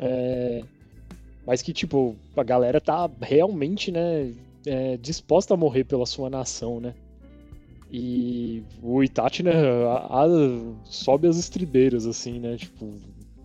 É... 0.00 0.62
Mas 1.46 1.62
que, 1.62 1.72
tipo, 1.72 2.16
a 2.36 2.42
galera 2.42 2.80
tá 2.80 3.10
realmente, 3.20 3.90
né, 3.90 4.32
é, 4.66 4.96
disposta 4.96 5.54
a 5.54 5.56
morrer 5.56 5.84
pela 5.84 6.06
sua 6.06 6.30
nação, 6.30 6.80
né. 6.80 6.94
E 7.92 8.62
o 8.82 9.02
Itachi, 9.02 9.42
né, 9.42 9.52
a, 9.86 10.24
a, 10.24 10.26
sobe 10.84 11.26
as 11.26 11.36
estribeiras, 11.36 12.06
assim, 12.06 12.38
né, 12.38 12.56
tipo, 12.56 12.94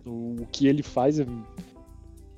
o, 0.04 0.42
o 0.42 0.46
que 0.50 0.66
ele 0.66 0.82
faz 0.82 1.18
é 1.18 1.26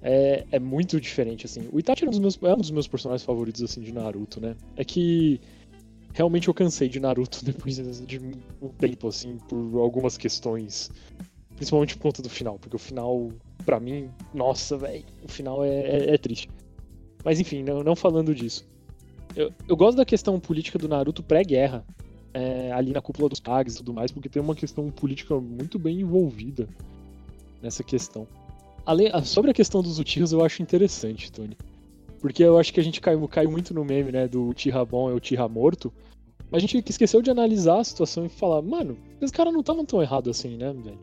é, 0.00 0.46
é 0.52 0.58
muito 0.58 1.00
diferente, 1.00 1.46
assim. 1.46 1.68
O 1.72 1.78
Itachi 1.78 2.04
é 2.04 2.06
um, 2.06 2.10
dos 2.10 2.20
meus, 2.20 2.38
é 2.42 2.54
um 2.54 2.58
dos 2.58 2.70
meus 2.70 2.86
personagens 2.86 3.24
favoritos, 3.24 3.62
assim, 3.62 3.80
de 3.80 3.92
Naruto, 3.92 4.40
né? 4.40 4.56
É 4.76 4.84
que 4.84 5.40
realmente 6.12 6.48
eu 6.48 6.54
cansei 6.54 6.88
de 6.88 7.00
Naruto 7.00 7.42
depois 7.46 7.76
de 7.76 8.18
um 8.60 8.68
tempo, 8.68 9.08
assim, 9.08 9.38
por 9.48 9.78
algumas 9.78 10.16
questões. 10.16 10.90
Principalmente 11.56 11.96
por 11.96 12.02
conta 12.02 12.22
do 12.22 12.28
final, 12.28 12.56
porque 12.58 12.76
o 12.76 12.78
final, 12.78 13.32
para 13.66 13.80
mim, 13.80 14.08
nossa, 14.32 14.76
velho, 14.76 15.04
o 15.24 15.28
final 15.28 15.64
é, 15.64 15.68
é, 15.68 16.14
é, 16.14 16.18
triste. 16.18 16.48
Mas 17.24 17.40
enfim, 17.40 17.64
não, 17.64 17.82
não 17.82 17.96
falando 17.96 18.32
disso. 18.32 18.64
Eu, 19.34 19.52
eu, 19.68 19.76
gosto 19.76 19.96
da 19.96 20.04
questão 20.04 20.38
política 20.38 20.78
do 20.78 20.88
Naruto 20.88 21.20
pré-guerra, 21.20 21.84
é, 22.32 22.70
ali 22.72 22.92
na 22.92 23.00
cúpula 23.00 23.28
dos 23.28 23.40
Kages 23.40 23.74
e 23.74 23.78
tudo 23.78 23.92
mais, 23.92 24.12
porque 24.12 24.28
tem 24.28 24.40
uma 24.40 24.54
questão 24.54 24.88
política 24.88 25.38
muito 25.40 25.80
bem 25.80 26.00
envolvida 26.00 26.68
nessa 27.60 27.82
questão. 27.82 28.26
Além, 28.86 29.10
sobre 29.24 29.50
a 29.50 29.54
questão 29.54 29.82
dos 29.82 29.98
Uchihas, 29.98 30.30
eu 30.30 30.44
acho 30.44 30.62
interessante, 30.62 31.30
Tony. 31.30 31.56
Porque 32.20 32.42
eu 32.42 32.58
acho 32.58 32.72
que 32.72 32.80
a 32.80 32.82
gente 32.82 33.00
caiu, 33.00 33.26
caiu 33.28 33.50
muito 33.50 33.72
no 33.72 33.84
meme, 33.84 34.10
né, 34.10 34.26
do 34.26 34.48
Uchiha 34.48 34.84
bom 34.84 35.10
é 35.10 35.12
o 35.12 35.16
Uchiha 35.16 35.48
morto. 35.48 35.92
Mas 36.50 36.62
a 36.62 36.66
gente 36.66 36.82
esqueceu 36.88 37.22
de 37.22 37.30
analisar 37.30 37.80
a 37.80 37.84
situação 37.84 38.24
e 38.24 38.28
falar, 38.28 38.62
mano, 38.62 38.96
esses 39.20 39.30
caras 39.30 39.52
não 39.52 39.60
estavam 39.60 39.84
tão 39.84 40.02
errados 40.02 40.36
assim, 40.36 40.56
né, 40.56 40.72
velho? 40.72 40.98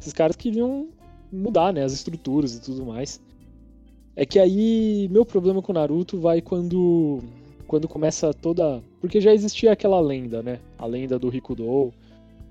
Esses 0.00 0.12
caras 0.12 0.36
queriam 0.36 0.88
mudar, 1.32 1.72
né, 1.72 1.84
as 1.84 1.92
estruturas 1.92 2.54
e 2.54 2.60
tudo 2.60 2.86
mais. 2.86 3.20
É 4.16 4.24
que 4.24 4.38
aí 4.38 5.08
meu 5.10 5.24
problema 5.24 5.62
com 5.62 5.72
Naruto 5.72 6.18
vai 6.18 6.40
quando 6.40 7.20
quando 7.66 7.86
começa 7.86 8.32
toda, 8.32 8.82
porque 8.98 9.20
já 9.20 9.32
existia 9.32 9.72
aquela 9.72 10.00
lenda, 10.00 10.42
né? 10.42 10.58
A 10.78 10.86
lenda 10.86 11.18
do 11.18 11.28
Rikudou, 11.28 11.92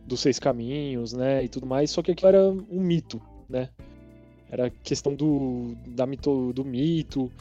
dos 0.05 0.19
seis 0.19 0.37
caminhos, 0.37 1.11
né, 1.11 1.43
e 1.43 1.49
tudo 1.49 1.65
mais, 1.65 1.89
só 1.89 2.03
que 2.03 2.11
aquilo 2.11 2.29
era 2.29 2.49
um 2.49 2.79
mito, 2.79 3.19
né? 3.49 3.69
Era 4.49 4.69
questão 4.69 5.13
do, 5.13 5.75
da 5.87 6.05
mito, 6.05 6.53
do 6.53 6.63
mito, 6.63 7.31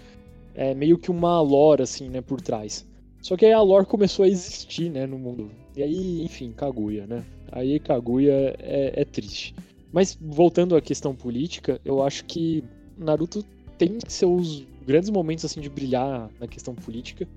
é 0.56 0.74
meio 0.74 0.98
que 0.98 1.10
uma 1.10 1.40
lore, 1.40 1.82
assim, 1.82 2.08
né, 2.08 2.20
por 2.20 2.40
trás. 2.40 2.84
Só 3.20 3.36
que 3.36 3.44
aí 3.44 3.52
a 3.52 3.60
lore 3.60 3.86
começou 3.86 4.24
a 4.24 4.28
existir, 4.28 4.90
né, 4.90 5.06
no 5.06 5.18
mundo. 5.18 5.50
E 5.76 5.82
aí, 5.82 6.24
enfim, 6.24 6.52
Kaguya, 6.52 7.06
né? 7.06 7.24
Aí 7.52 7.78
Kaguya 7.78 8.56
é, 8.58 8.92
é 8.96 9.04
triste. 9.04 9.54
Mas 9.92 10.16
voltando 10.20 10.74
à 10.74 10.80
questão 10.80 11.14
política, 11.14 11.78
eu 11.84 12.02
acho 12.02 12.24
que 12.24 12.64
Naruto 12.96 13.44
tem 13.76 13.98
seus 14.08 14.64
grandes 14.86 15.10
momentos 15.10 15.44
assim 15.44 15.60
de 15.60 15.68
brilhar 15.68 16.30
na 16.40 16.46
questão 16.46 16.74
política 16.74 17.28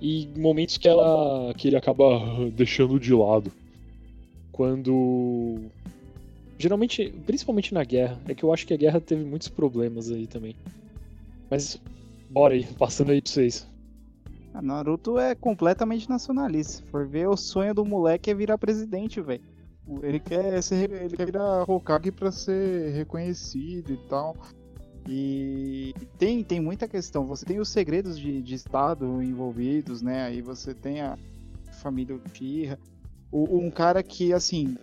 e 0.00 0.28
momentos 0.36 0.76
que 0.76 0.88
ela 0.88 1.54
que 1.54 1.68
ele 1.68 1.76
acaba 1.76 2.20
deixando 2.54 2.98
de 3.00 3.14
lado. 3.14 3.50
Quando 4.52 5.58
geralmente, 6.58 7.12
principalmente 7.26 7.72
na 7.72 7.84
guerra, 7.84 8.20
é 8.28 8.34
que 8.34 8.44
eu 8.44 8.52
acho 8.52 8.66
que 8.66 8.74
a 8.74 8.76
guerra 8.76 9.00
teve 9.00 9.24
muitos 9.24 9.48
problemas 9.48 10.10
aí 10.10 10.26
também. 10.26 10.54
Mas 11.50 11.80
bora 12.34 12.54
aí, 12.54 12.66
passando 12.74 13.12
aí 13.12 13.22
pra 13.22 13.30
vocês. 13.30 13.70
A 14.52 14.60
Naruto 14.60 15.18
é 15.18 15.34
completamente 15.36 16.08
nacionalista. 16.10 16.74
Se 16.74 16.82
for 16.90 17.06
ver, 17.06 17.28
o 17.28 17.36
sonho 17.36 17.72
do 17.72 17.84
moleque 17.84 18.30
é 18.30 18.34
virar 18.34 18.58
presidente, 18.58 19.20
velho. 19.20 19.42
Ele 20.02 20.18
quer 20.18 20.60
ser, 20.62 20.90
ele 20.90 21.16
quer 21.16 21.26
virar 21.26 21.62
Hokage 21.68 22.10
para 22.10 22.32
ser 22.32 22.92
reconhecido 22.92 23.92
e 23.92 23.96
tal. 24.08 24.36
E 25.06 25.94
tem, 26.18 26.42
tem 26.42 26.60
muita 26.60 26.88
questão. 26.88 27.26
Você 27.26 27.44
tem 27.44 27.60
os 27.60 27.68
segredos 27.68 28.18
de, 28.18 28.42
de 28.42 28.54
Estado 28.54 29.22
envolvidos, 29.22 30.02
né? 30.02 30.24
Aí 30.24 30.40
você 30.40 30.74
tem 30.74 31.02
a 31.02 31.16
família 31.82 32.16
Uchiha. 32.16 32.78
O, 33.30 33.58
um 33.58 33.70
cara 33.70 34.02
que, 34.02 34.32
assim, 34.32 34.76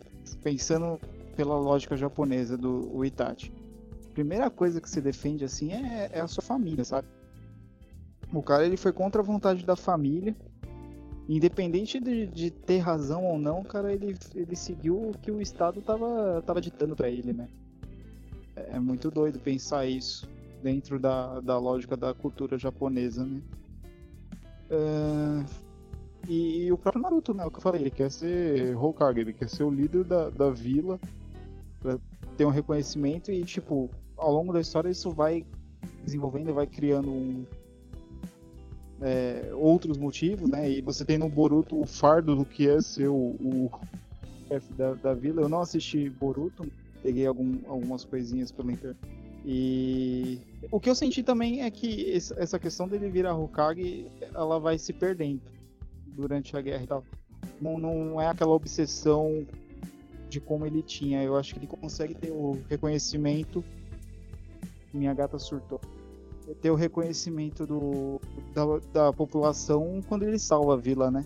pensando 0.43 0.99
pela 1.35 1.57
lógica 1.57 1.97
japonesa 1.97 2.57
do 2.57 3.03
Itachi, 3.03 3.51
a 4.05 4.13
primeira 4.13 4.49
coisa 4.49 4.79
que 4.79 4.89
se 4.89 5.01
defende, 5.01 5.43
assim, 5.43 5.71
é, 5.71 6.11
é 6.13 6.21
a 6.21 6.27
sua 6.27 6.43
família, 6.43 6.85
sabe? 6.85 7.07
O 8.33 8.41
cara, 8.41 8.65
ele 8.65 8.77
foi 8.77 8.93
contra 8.93 9.21
a 9.21 9.25
vontade 9.25 9.65
da 9.65 9.75
família. 9.75 10.35
Independente 11.27 11.99
de, 11.99 12.27
de 12.27 12.51
ter 12.51 12.79
razão 12.79 13.25
ou 13.25 13.37
não, 13.37 13.63
cara, 13.63 13.93
ele, 13.93 14.17
ele 14.35 14.55
seguiu 14.55 15.09
o 15.09 15.17
que 15.17 15.31
o 15.31 15.41
Estado 15.41 15.81
tava, 15.81 16.41
tava 16.45 16.59
ditando 16.59 16.95
para 16.95 17.09
ele, 17.09 17.31
né? 17.31 17.47
É 18.55 18.79
muito 18.79 19.09
doido 19.09 19.39
pensar 19.39 19.85
isso 19.85 20.27
dentro 20.61 20.99
da, 20.99 21.39
da 21.39 21.57
lógica 21.57 21.95
da 21.95 22.13
cultura 22.13 22.57
japonesa, 22.57 23.23
né? 23.23 23.41
Uh, 24.69 25.45
e, 26.27 26.65
e, 26.65 26.71
o 26.71 26.77
próprio 26.77 27.01
Naruto, 27.01 27.33
né? 27.33 27.45
O 27.45 27.51
que 27.51 27.57
eu 27.57 27.61
falei, 27.61 27.81
ele 27.81 27.91
quer 27.91 28.11
ser 28.11 28.75
Hokage, 28.75 29.19
ele 29.19 29.33
quer 29.33 29.49
ser 29.49 29.63
o 29.63 29.69
líder 29.69 30.03
da, 30.03 30.29
da 30.29 30.49
vila 30.49 30.99
pra 31.79 31.97
ter 32.37 32.45
um 32.45 32.49
reconhecimento 32.49 33.31
e, 33.31 33.43
tipo, 33.43 33.89
ao 34.17 34.31
longo 34.31 34.53
da 34.53 34.61
história 34.61 34.89
isso 34.89 35.11
vai 35.11 35.45
desenvolvendo 36.03 36.53
vai 36.53 36.67
criando 36.67 37.09
um, 37.09 37.45
é, 39.01 39.49
outros 39.53 39.97
motivos, 39.97 40.49
né? 40.49 40.69
E 40.69 40.81
você 40.81 41.03
tem 41.03 41.17
no 41.17 41.27
Boruto 41.27 41.79
o 41.79 41.85
fardo 41.85 42.35
do 42.35 42.45
que 42.45 42.69
é 42.69 42.79
ser 42.81 43.07
o, 43.07 43.69
chefe 44.47 44.73
da, 44.73 44.93
da 44.93 45.13
vila. 45.13 45.41
Eu 45.41 45.49
não 45.49 45.61
assisti 45.61 46.09
Boruto, 46.09 46.69
peguei 47.01 47.25
algum, 47.25 47.57
algumas 47.67 48.03
coisinhas 48.03 48.51
pela 48.51 48.71
internet. 48.71 48.99
E 49.43 50.39
o 50.69 50.79
que 50.79 50.89
eu 50.89 50.93
senti 50.93 51.23
também 51.23 51.63
é 51.63 51.71
que 51.71 52.13
essa 52.37 52.59
questão 52.59 52.87
dele 52.87 53.09
virar 53.09 53.35
Hokage, 53.35 54.05
ela 54.35 54.59
vai 54.59 54.77
se 54.77 54.93
perdendo 54.93 55.41
durante 56.07 56.55
a 56.55 56.61
guerra 56.61 56.83
e 56.83 56.87
tal. 56.87 57.03
Não, 57.59 57.79
não 57.79 58.21
é 58.21 58.27
aquela 58.27 58.51
obsessão 58.51 59.45
de 60.29 60.39
como 60.39 60.65
ele 60.65 60.83
tinha. 60.83 61.23
Eu 61.23 61.35
acho 61.35 61.53
que 61.53 61.59
ele 61.59 61.67
consegue 61.67 62.13
ter 62.13 62.31
o 62.31 62.59
reconhecimento. 62.69 63.63
Minha 64.93 65.13
gata 65.13 65.39
surtou. 65.39 65.81
Ter 66.61 66.71
o 66.71 66.75
reconhecimento 66.75 67.65
do, 67.65 68.19
da, 68.53 68.63
da 68.93 69.13
população 69.13 70.01
quando 70.07 70.23
ele 70.23 70.39
salva 70.39 70.73
a 70.73 70.77
vila, 70.77 71.11
né? 71.11 71.25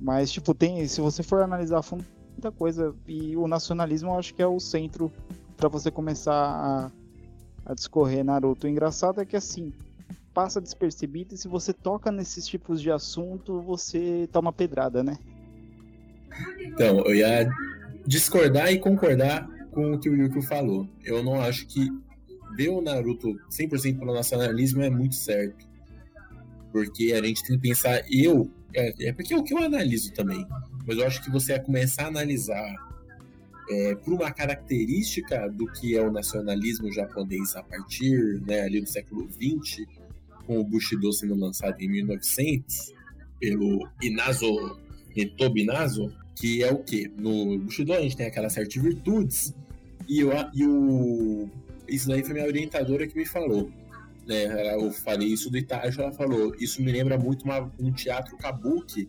Mas, 0.00 0.30
tipo, 0.30 0.54
tem. 0.54 0.86
Se 0.86 1.00
você 1.00 1.22
for 1.22 1.42
analisar 1.42 1.78
a 1.78 1.82
fundo, 1.82 2.04
muita 2.32 2.52
coisa. 2.52 2.94
E 3.06 3.36
o 3.36 3.46
nacionalismo 3.48 4.10
eu 4.10 4.18
acho 4.18 4.34
que 4.34 4.42
é 4.42 4.46
o 4.46 4.60
centro 4.60 5.12
para 5.56 5.68
você 5.68 5.90
começar 5.90 6.34
a, 6.34 6.90
a 7.66 7.74
discorrer 7.74 8.24
Naruto. 8.24 8.66
O 8.66 8.70
engraçado 8.70 9.20
é 9.20 9.26
que 9.26 9.36
assim, 9.36 9.72
passa 10.32 10.60
despercebido 10.60 11.34
e 11.34 11.38
se 11.38 11.48
você 11.48 11.72
toca 11.72 12.12
nesses 12.12 12.46
tipos 12.46 12.80
de 12.80 12.92
assunto, 12.92 13.60
você 13.60 14.28
toma 14.30 14.52
pedrada, 14.52 15.02
né? 15.02 15.18
Então, 16.60 17.00
eu 17.00 17.14
ia 17.14 17.50
discordar 18.06 18.72
e 18.72 18.78
concordar 18.78 19.48
com 19.72 19.94
o 19.94 19.98
que 19.98 20.08
o 20.08 20.14
Yuki 20.14 20.40
falou. 20.42 20.88
Eu 21.04 21.24
não 21.24 21.40
acho 21.40 21.66
que 21.66 21.88
ver 22.56 22.70
o 22.70 22.80
Naruto 22.80 23.38
100% 23.50 23.98
para 23.98 24.10
o 24.10 24.14
nacionalismo 24.14 24.82
é 24.82 24.90
muito 24.90 25.14
certo. 25.14 25.66
Porque 26.72 27.12
a 27.12 27.24
gente 27.24 27.42
tem 27.44 27.56
que 27.56 27.68
pensar, 27.68 28.02
eu, 28.10 28.50
é, 28.74 29.08
é 29.08 29.12
porque 29.12 29.32
é 29.32 29.36
o 29.36 29.42
que 29.42 29.54
eu 29.54 29.58
analiso 29.58 30.12
também 30.12 30.46
mas 30.88 30.96
eu 30.96 31.06
acho 31.06 31.22
que 31.22 31.30
você 31.30 31.60
começar 31.60 32.04
a 32.04 32.08
analisar 32.08 32.74
é, 33.68 33.94
por 33.96 34.14
uma 34.14 34.30
característica 34.30 35.46
do 35.50 35.70
que 35.70 35.94
é 35.94 36.02
o 36.02 36.10
nacionalismo 36.10 36.90
japonês 36.90 37.54
a 37.54 37.62
partir 37.62 38.40
né, 38.46 38.62
ali 38.62 38.80
do 38.80 38.88
século 38.88 39.28
XX, 39.30 39.86
com 40.46 40.58
o 40.58 40.64
Bushido 40.64 41.12
sendo 41.12 41.34
lançado 41.34 41.78
em 41.78 41.88
1900 41.90 42.94
pelo 43.38 43.86
Inazo 44.00 44.80
Hitobi 45.14 45.60
Inazo, 45.60 46.10
que 46.34 46.64
é 46.64 46.72
o 46.72 46.78
que? 46.78 47.06
No 47.18 47.58
Bushido 47.58 47.92
a 47.92 48.00
gente 48.00 48.16
tem 48.16 48.26
aquelas 48.26 48.54
certas 48.54 48.82
virtudes 48.82 49.54
e, 50.08 50.20
eu, 50.20 50.30
e 50.54 50.66
o 50.66 51.50
isso 51.88 52.08
daí 52.08 52.22
foi 52.22 52.34
minha 52.34 52.46
orientadora 52.46 53.06
que 53.06 53.16
me 53.16 53.26
falou. 53.26 53.70
Né, 54.26 54.74
eu 54.74 54.92
falei 54.92 55.28
isso 55.28 55.50
do 55.50 55.56
Itachi, 55.56 55.98
ela 55.98 56.12
falou, 56.12 56.54
isso 56.60 56.82
me 56.82 56.92
lembra 56.92 57.16
muito 57.16 57.44
uma, 57.44 57.72
um 57.80 57.90
teatro 57.90 58.36
kabuki, 58.36 59.08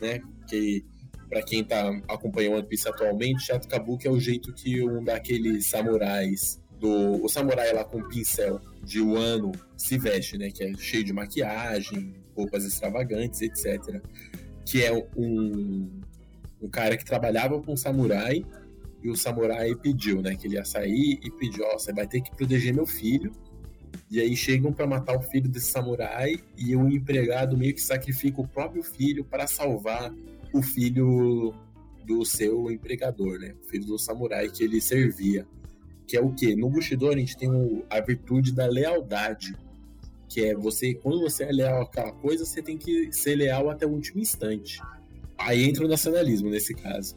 né, 0.00 0.20
que 0.46 0.84
para 1.28 1.42
quem 1.42 1.64
tá 1.64 1.88
acompanhando 2.08 2.58
One 2.58 2.66
Piece 2.68 2.86
atualmente, 2.86 3.46
Chato 3.46 3.66
Kabuki 3.66 4.06
é 4.06 4.10
o 4.10 4.20
jeito 4.20 4.52
que 4.52 4.86
um 4.86 5.02
daqueles 5.02 5.66
samurais 5.66 6.60
do 6.78 7.24
o 7.24 7.28
samurai 7.28 7.72
lá 7.72 7.84
com 7.84 8.06
pincel 8.06 8.60
de 8.84 9.00
Wano 9.00 9.50
se 9.74 9.96
veste, 9.96 10.36
né, 10.36 10.50
que 10.50 10.62
é 10.62 10.74
cheio 10.76 11.02
de 11.02 11.12
maquiagem, 11.12 12.14
roupas 12.36 12.64
extravagantes, 12.64 13.40
etc. 13.40 14.02
Que 14.66 14.84
é 14.84 14.92
um 15.16 16.02
um 16.60 16.68
cara 16.68 16.96
que 16.96 17.04
trabalhava 17.04 17.60
com 17.60 17.72
um 17.72 17.76
samurai 17.76 18.44
e 19.02 19.10
o 19.10 19.16
samurai 19.16 19.74
pediu, 19.74 20.22
né, 20.22 20.36
que 20.36 20.46
ele 20.46 20.54
ia 20.54 20.64
sair 20.64 21.18
e 21.22 21.30
pediu, 21.30 21.64
ó, 21.64 21.74
oh, 21.74 21.78
você 21.78 21.92
vai 21.92 22.06
ter 22.06 22.20
que 22.20 22.34
proteger 22.34 22.72
meu 22.72 22.86
filho. 22.86 23.32
E 24.10 24.20
aí 24.20 24.36
chegam 24.36 24.72
para 24.72 24.86
matar 24.86 25.16
o 25.16 25.22
filho 25.22 25.48
desse 25.48 25.70
samurai 25.70 26.38
e 26.56 26.76
o 26.76 26.88
empregado 26.88 27.56
meio 27.56 27.74
que 27.74 27.80
sacrifica 27.80 28.40
o 28.40 28.46
próprio 28.46 28.82
filho 28.82 29.24
para 29.24 29.46
salvar 29.46 30.14
o 30.52 30.62
filho 30.62 31.54
do 32.04 32.24
seu 32.24 32.70
empregador, 32.70 33.38
né? 33.38 33.54
O 33.62 33.66
filho 33.68 33.86
do 33.86 33.98
samurai 33.98 34.50
que 34.50 34.62
ele 34.62 34.80
servia. 34.80 35.46
Que 36.06 36.16
é 36.16 36.20
o 36.20 36.32
quê? 36.32 36.54
No 36.54 36.68
Bushido 36.68 37.08
a 37.08 37.16
gente 37.16 37.36
tem 37.36 37.50
a 37.88 38.00
virtude 38.00 38.52
da 38.52 38.66
lealdade. 38.66 39.56
Que 40.28 40.44
é 40.44 40.54
você, 40.54 40.94
quando 40.94 41.20
você 41.20 41.44
é 41.44 41.52
leal 41.52 41.82
àquela 41.82 42.12
coisa, 42.12 42.44
você 42.44 42.60
tem 42.60 42.76
que 42.76 43.10
ser 43.12 43.34
leal 43.34 43.70
até 43.70 43.86
o 43.86 43.90
último 43.90 44.20
instante. 44.20 44.80
Aí 45.38 45.64
entra 45.64 45.84
o 45.84 45.88
nacionalismo 45.88 46.50
nesse 46.50 46.74
caso. 46.74 47.16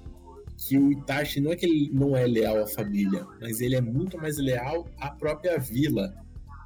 Que 0.57 0.77
o 0.77 0.91
Itachi 0.91 1.41
não 1.41 1.51
é 1.51 1.55
que 1.55 1.65
ele 1.65 1.89
não 1.93 2.15
é 2.15 2.25
leal 2.25 2.63
à 2.63 2.67
família, 2.67 3.25
mas 3.41 3.59
ele 3.59 3.75
é 3.75 3.81
muito 3.81 4.17
mais 4.17 4.37
leal 4.37 4.87
à 4.97 5.11
própria 5.11 5.59
vila 5.59 6.13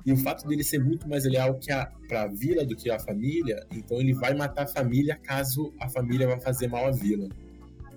e 0.05 0.11
o 0.11 0.17
fato 0.17 0.47
dele 0.47 0.63
ser 0.63 0.83
muito 0.83 1.07
mais 1.07 1.25
leal 1.25 1.55
que 1.55 1.71
a, 1.71 1.85
pra 2.07 2.27
vila 2.27 2.65
do 2.65 2.75
que 2.75 2.89
a 2.89 2.97
família, 2.99 3.65
então 3.71 3.99
ele 3.99 4.13
vai 4.13 4.33
matar 4.33 4.63
a 4.63 4.67
família 4.67 5.15
caso 5.17 5.73
a 5.79 5.89
família 5.89 6.27
vá 6.27 6.39
fazer 6.39 6.67
mal 6.67 6.87
à 6.87 6.91
vila. 6.91 7.27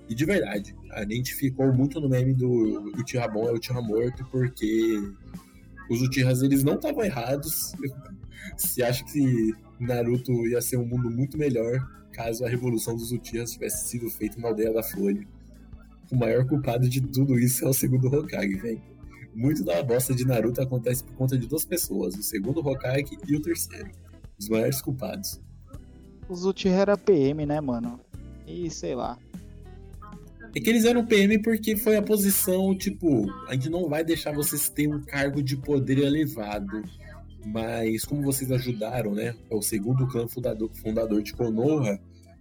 E 0.09 0.15
de 0.15 0.25
verdade, 0.25 0.75
a 0.91 1.05
gente 1.05 1.35
ficou 1.35 1.73
muito 1.73 2.01
no 2.01 2.09
meme 2.09 2.35
do 2.35 2.93
Uchiha 3.01 3.27
bom 3.29 3.49
é 3.49 3.53
Uchiha 3.53 3.81
morto, 3.81 4.27
porque 4.31 5.01
os 5.89 6.03
Uchihas 6.03 6.43
eles 6.43 6.63
não 6.63 6.75
estavam 6.75 7.05
errados. 7.05 7.73
Se 8.59 8.83
acha 8.83 9.05
que 9.05 9.55
Naruto 9.79 10.33
ia 10.47 10.61
ser 10.61 10.77
um 10.77 10.87
mundo 10.87 11.11
muito 11.11 11.39
melhor 11.39 11.81
caso 12.13 12.45
a 12.45 12.49
revolução 12.49 12.95
dos 12.95 13.11
Uchihas 13.11 13.53
tivesse 13.53 13.89
sido 13.89 14.11
feita 14.11 14.39
na 14.39 14.49
aldeia 14.49 14.73
da 14.73 14.83
Folha. 14.83 15.27
O 16.13 16.17
maior 16.17 16.47
culpado 16.47 16.89
de 16.89 17.01
tudo 17.01 17.39
isso 17.39 17.65
é 17.65 17.69
o 17.69 17.73
segundo 17.73 18.07
Hokage, 18.07 18.55
velho 18.55 18.93
muito 19.35 19.65
da 19.65 19.83
bosta 19.83 20.15
de 20.15 20.27
Naruto 20.27 20.61
acontece 20.61 21.03
por 21.05 21.15
conta 21.15 21.39
de 21.39 21.47
duas 21.47 21.65
pessoas, 21.65 22.15
o 22.15 22.23
segundo 22.23 22.61
Hokage 22.61 23.19
e 23.27 23.37
o 23.37 23.41
terceiro. 23.41 23.91
Os 24.39 24.49
maiores 24.49 24.81
culpados. 24.81 25.41
O 26.29 26.35
Uchiha 26.35 26.75
era 26.75 26.97
PM, 26.97 27.47
né, 27.47 27.61
mano? 27.61 28.01
E 28.47 28.71
sei 28.71 28.95
lá. 28.95 29.19
É 30.55 30.61
que 30.61 30.69
eles 30.69 30.85
eram 30.85 31.07
PM 31.07 31.39
porque 31.39 31.77
foi 31.77 31.97
a 31.97 32.03
posição, 32.03 32.77
tipo, 32.77 33.27
a 33.49 33.55
gente 33.55 33.71
não 33.71 33.89
vai 33.89 34.05
deixar 34.05 34.33
vocês 34.33 34.69
terem 34.69 34.95
um 34.95 35.03
cargo 35.03 35.43
de 35.43 35.57
poder 35.57 35.99
elevado. 35.99 36.83
Mas 37.45 38.05
como 38.05 38.23
vocês 38.23 38.53
ajudaram, 38.53 39.15
né? 39.15 39.35
É 39.51 39.55
o 39.55 39.63
segundo 39.63 40.07
clã 40.07 40.29
fundador, 40.29 40.71
fundador 40.75 41.23
de 41.23 41.33
Konoha, 41.33 41.99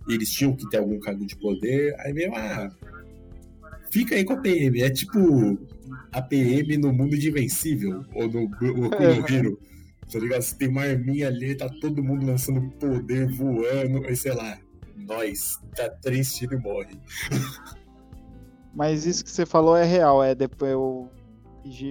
eles 0.08 0.30
tinham 0.30 0.56
que 0.56 0.70
ter 0.70 0.78
algum 0.78 1.00
cargo 1.00 1.26
de 1.26 1.36
poder. 1.38 1.96
Aí 2.00 2.14
meio, 2.14 2.36
ah, 2.36 2.70
fica 3.92 4.16
aí 4.16 4.24
com 4.24 4.34
a 4.34 4.38
PM. 4.38 4.82
É 4.82 4.90
tipo 4.90 5.60
a 6.12 6.22
PM 6.22 6.78
no 6.78 6.94
mundo 6.94 7.18
de 7.18 7.30
Invencível, 7.30 8.06
ou 8.14 8.28
no, 8.28 8.50
no 8.50 9.30
Hero. 9.30 9.60
Tá 10.12 10.20
ligado? 10.20 10.42
Você 10.42 10.56
tem 10.58 10.68
uma 10.68 10.82
arminha 10.82 11.28
ali, 11.28 11.56
tá 11.56 11.70
todo 11.80 12.04
mundo 12.04 12.26
lançando 12.26 12.70
poder, 12.72 13.32
voando, 13.32 14.06
aí 14.06 14.16
sei 14.16 14.34
lá, 14.34 14.58
nós, 14.98 15.58
tá 15.76 15.90
três 15.90 16.34
tiros 16.36 16.60
e 16.60 16.62
morre. 16.62 17.00
Mas 18.74 19.06
isso 19.06 19.24
que 19.24 19.30
você 19.30 19.46
falou 19.46 19.76
é 19.76 19.86
real, 19.86 20.24
é 20.24 20.34
depois 20.34 20.72
eu 20.72 21.10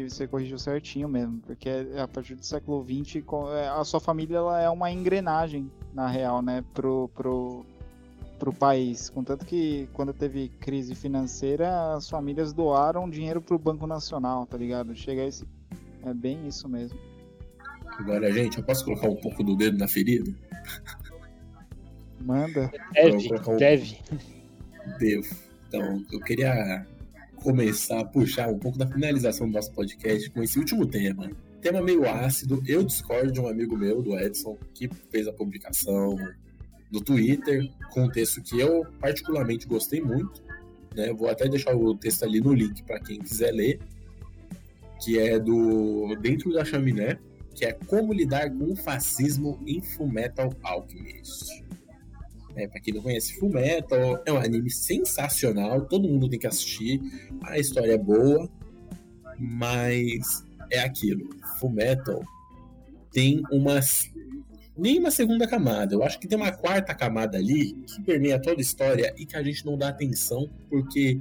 você 0.08 0.26
corrigiu 0.26 0.58
certinho 0.58 1.08
mesmo, 1.08 1.40
porque 1.46 1.68
a 1.96 2.08
partir 2.08 2.34
do 2.34 2.44
século 2.44 2.84
XX 2.84 3.22
é, 3.54 3.68
a 3.68 3.84
sua 3.84 4.00
família 4.00 4.38
ela 4.38 4.60
é 4.60 4.68
uma 4.68 4.90
engrenagem, 4.90 5.70
na 5.94 6.08
real, 6.08 6.42
né, 6.42 6.64
pro, 6.74 7.08
pro, 7.14 7.64
pro 8.40 8.52
país. 8.52 9.10
Contanto 9.10 9.44
que 9.44 9.86
quando 9.92 10.14
teve 10.14 10.48
crise 10.58 10.94
financeira, 10.94 11.94
as 11.94 12.08
famílias 12.08 12.54
doaram 12.54 13.08
dinheiro 13.08 13.40
pro 13.42 13.58
Banco 13.58 13.86
Nacional, 13.86 14.46
tá 14.46 14.56
ligado? 14.56 14.96
Chega 14.96 15.22
a 15.22 15.26
esse. 15.26 15.44
É 16.02 16.14
bem 16.14 16.48
isso 16.48 16.66
mesmo. 16.66 16.98
Agora, 17.98 18.32
gente, 18.32 18.56
eu 18.56 18.64
posso 18.64 18.82
colocar 18.84 19.08
um 19.08 19.16
pouco 19.16 19.44
do 19.44 19.54
dedo 19.54 19.76
na 19.76 19.86
ferida? 19.86 20.34
Manda. 22.20 22.72
Deve, 22.94 23.28
um... 23.46 23.56
deve. 23.56 23.98
Devo. 24.98 25.36
Então, 25.68 26.02
eu 26.10 26.20
queria 26.20 26.86
começar 27.36 28.00
a 28.00 28.04
puxar 28.04 28.48
um 28.48 28.58
pouco 28.58 28.78
da 28.78 28.86
finalização 28.86 29.46
do 29.46 29.52
nosso 29.52 29.72
podcast 29.72 30.30
com 30.30 30.42
esse 30.42 30.58
último 30.58 30.86
tema. 30.86 31.30
Tema 31.60 31.82
meio 31.82 32.08
ácido. 32.08 32.62
Eu 32.66 32.82
discordo 32.82 33.30
de 33.30 33.38
um 33.40 33.46
amigo 33.46 33.76
meu, 33.76 34.00
do 34.00 34.18
Edson, 34.18 34.56
que 34.72 34.88
fez 35.10 35.28
a 35.28 35.32
publicação 35.32 36.16
no 36.90 37.00
Twitter, 37.00 37.70
com 37.92 38.04
um 38.04 38.10
texto 38.10 38.42
que 38.42 38.58
eu 38.58 38.86
particularmente 39.00 39.66
gostei 39.66 40.00
muito. 40.00 40.42
Né? 40.94 41.12
Vou 41.12 41.28
até 41.28 41.48
deixar 41.48 41.74
o 41.74 41.94
texto 41.94 42.24
ali 42.24 42.40
no 42.40 42.52
link 42.52 42.82
para 42.82 43.00
quem 43.00 43.20
quiser 43.20 43.52
ler, 43.52 43.80
que 45.02 45.18
é 45.18 45.38
do 45.38 46.14
Dentro 46.20 46.52
da 46.52 46.64
Chaminé, 46.64 47.18
que 47.54 47.64
é 47.64 47.72
Como 47.72 48.12
Lidar 48.12 48.50
com 48.50 48.72
o 48.72 48.76
Fascismo 48.76 49.60
em 49.66 49.80
Fullmetal 49.80 50.52
Alchemist. 50.62 51.64
É, 52.56 52.66
pra 52.66 52.80
quem 52.80 52.94
não 52.94 53.02
conhece 53.02 53.38
Fullmetal, 53.38 54.22
é 54.26 54.32
um 54.32 54.36
anime 54.36 54.70
sensacional, 54.70 55.82
todo 55.82 56.08
mundo 56.08 56.28
tem 56.28 56.38
que 56.38 56.46
assistir, 56.46 57.00
a 57.42 57.58
história 57.58 57.92
é 57.92 57.98
boa, 57.98 58.50
mas 59.38 60.44
é 60.70 60.80
aquilo, 60.80 61.30
Fullmetal 61.58 62.22
tem 63.12 63.42
umas 63.50 64.10
nem 64.80 64.98
uma 64.98 65.10
segunda 65.10 65.46
camada. 65.46 65.94
Eu 65.94 66.02
acho 66.02 66.18
que 66.18 66.26
tem 66.26 66.38
uma 66.38 66.50
quarta 66.50 66.94
camada 66.94 67.36
ali 67.36 67.72
que 67.72 68.02
permeia 68.02 68.40
toda 68.40 68.60
a 68.60 68.62
história 68.62 69.14
e 69.16 69.26
que 69.26 69.36
a 69.36 69.42
gente 69.42 69.64
não 69.66 69.76
dá 69.76 69.88
atenção 69.88 70.48
porque 70.68 71.20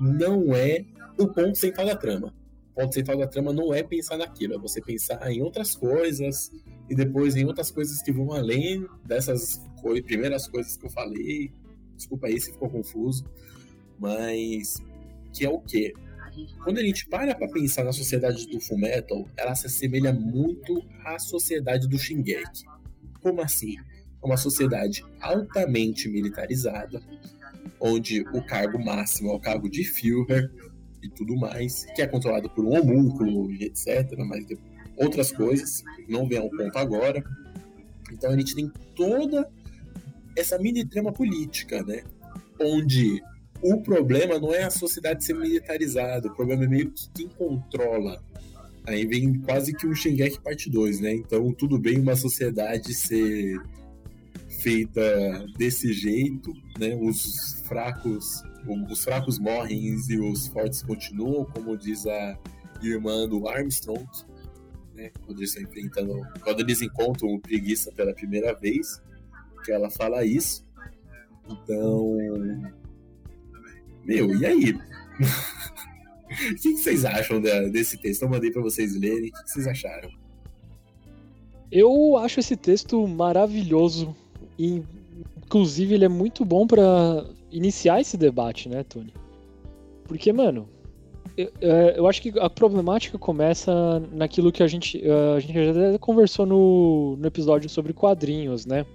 não 0.00 0.54
é 0.54 0.84
o 1.18 1.28
ponto 1.28 1.56
central 1.56 1.86
da 1.86 1.94
trama. 1.94 2.34
O 2.72 2.80
ponto 2.80 2.94
central 2.94 3.18
da 3.18 3.26
trama 3.26 3.52
não 3.52 3.72
é 3.72 3.82
pensar 3.82 4.16
naquilo, 4.16 4.54
é 4.54 4.58
você 4.58 4.80
pensar 4.80 5.30
em 5.30 5.42
outras 5.42 5.76
coisas 5.76 6.50
e 6.88 6.94
depois 6.94 7.36
em 7.36 7.44
outras 7.44 7.70
coisas 7.70 8.02
que 8.02 8.10
vão 8.10 8.32
além 8.32 8.86
dessas 9.04 9.60
co 9.80 9.94
primeiras 10.02 10.48
coisas 10.48 10.76
que 10.76 10.86
eu 10.86 10.90
falei. 10.90 11.52
Desculpa 11.96 12.26
aí 12.26 12.40
se 12.40 12.52
ficou 12.52 12.68
confuso, 12.68 13.24
mas 13.98 14.82
que 15.32 15.44
é 15.44 15.48
o 15.48 15.60
quê? 15.60 15.92
Quando 16.64 16.78
a 16.78 16.82
gente 16.82 17.06
para 17.06 17.34
para 17.34 17.48
pensar 17.48 17.84
na 17.84 17.92
sociedade 17.92 18.48
do 18.48 18.58
Fullmetal, 18.58 19.28
ela 19.36 19.54
se 19.54 19.66
assemelha 19.66 20.12
muito 20.12 20.84
à 21.04 21.18
sociedade 21.18 21.86
do 21.86 21.96
Shingeki. 21.96 22.64
Como 23.24 23.40
assim? 23.40 23.76
Uma 24.22 24.36
sociedade 24.36 25.02
altamente 25.18 26.10
militarizada, 26.10 27.00
onde 27.80 28.20
o 28.34 28.44
cargo 28.44 28.78
máximo 28.78 29.30
é 29.30 29.32
o 29.32 29.40
cargo 29.40 29.66
de 29.70 29.82
Führer 29.82 30.52
e 31.02 31.08
tudo 31.08 31.34
mais, 31.34 31.86
que 31.96 32.02
é 32.02 32.06
controlado 32.06 32.50
por 32.50 32.66
um 32.66 32.78
homúnculo 32.78 33.50
e 33.50 33.64
etc. 33.64 34.12
Mas 34.18 34.44
outras 34.94 35.32
coisas, 35.32 35.82
não 36.06 36.28
vem 36.28 36.36
ao 36.36 36.50
ponto 36.50 36.76
agora. 36.76 37.24
Então 38.12 38.30
a 38.30 38.36
gente 38.36 38.54
tem 38.54 38.70
toda 38.94 39.50
essa 40.36 40.58
mini 40.58 40.84
trama 40.84 41.10
política, 41.10 41.82
né? 41.82 42.04
Onde 42.60 43.22
o 43.62 43.80
problema 43.80 44.38
não 44.38 44.54
é 44.54 44.64
a 44.64 44.70
sociedade 44.70 45.24
ser 45.24 45.32
militarizada, 45.32 46.28
o 46.28 46.34
problema 46.34 46.64
é 46.64 46.68
meio 46.68 46.90
que 46.90 47.08
quem 47.14 47.28
controla 47.28 48.22
Aí 48.86 49.06
vem 49.06 49.40
quase 49.40 49.74
que 49.74 49.86
um 49.86 49.94
Shingeki 49.94 50.40
parte 50.40 50.68
2, 50.70 51.00
né? 51.00 51.14
Então, 51.14 51.52
tudo 51.52 51.78
bem 51.78 51.98
uma 51.98 52.16
sociedade 52.16 52.92
ser 52.94 53.58
feita 54.60 55.46
desse 55.56 55.92
jeito, 55.92 56.52
né? 56.78 56.94
Os 57.00 57.62
fracos, 57.66 58.42
os 58.90 59.04
fracos 59.04 59.38
morrem 59.38 59.96
e 60.08 60.18
os 60.18 60.46
fortes 60.48 60.82
continuam, 60.82 61.44
como 61.46 61.76
diz 61.76 62.06
a 62.06 62.38
irmã 62.82 63.26
do 63.26 63.48
Armstrong, 63.48 64.06
né? 64.94 65.10
Quando 65.24 65.38
eles 65.38 65.56
enfrentando, 65.56 66.20
quando 66.42 66.60
eles 66.60 66.82
encontram 66.82 67.30
o 67.30 67.40
preguiça 67.40 67.90
pela 67.92 68.12
primeira 68.12 68.54
vez, 68.54 69.02
que 69.64 69.72
ela 69.72 69.90
fala 69.90 70.24
isso. 70.24 70.64
Então, 71.48 72.16
meu, 74.04 74.34
e 74.36 74.44
aí? 74.44 74.78
O 76.50 76.54
que, 76.54 76.76
vocês 76.76 77.04
acham 77.04 77.40
desse 77.40 77.96
texto? 77.96 78.22
Eu 78.22 78.28
mandei 78.28 78.50
para 78.50 78.62
vocês 78.62 78.98
lerem. 78.98 79.30
O 79.30 79.32
que, 79.32 79.50
vocês 79.50 79.66
acharam? 79.66 80.10
Eu 81.70 82.16
acho 82.16 82.40
esse 82.40 82.56
texto 82.56 83.06
maravilhoso. 83.06 84.14
E, 84.58 84.82
inclusive, 85.44 85.94
ele 85.94 86.04
é 86.04 86.08
muito 86.08 86.44
bom 86.44 86.66
para 86.66 87.26
iniciar 87.50 88.00
esse 88.00 88.16
debate, 88.16 88.68
né, 88.68 88.82
Tony? 88.84 89.12
Porque, 90.04 90.32
mano, 90.32 90.68
eu, 91.36 91.52
é, 91.60 91.98
eu, 91.98 92.06
acho 92.06 92.22
que 92.22 92.38
a 92.38 92.48
problemática 92.48 93.18
começa 93.18 94.00
naquilo 94.12 94.52
que 94.52 94.62
a 94.62 94.66
gente, 94.66 95.02
a 95.36 95.40
gente 95.40 95.52
já 95.52 95.98
conversou 95.98 96.46
no, 96.46 97.16
no 97.16 97.26
episódio 97.26 97.68
sobre 97.68 97.92
quadrinhos, 97.92 98.66
né? 98.66 98.86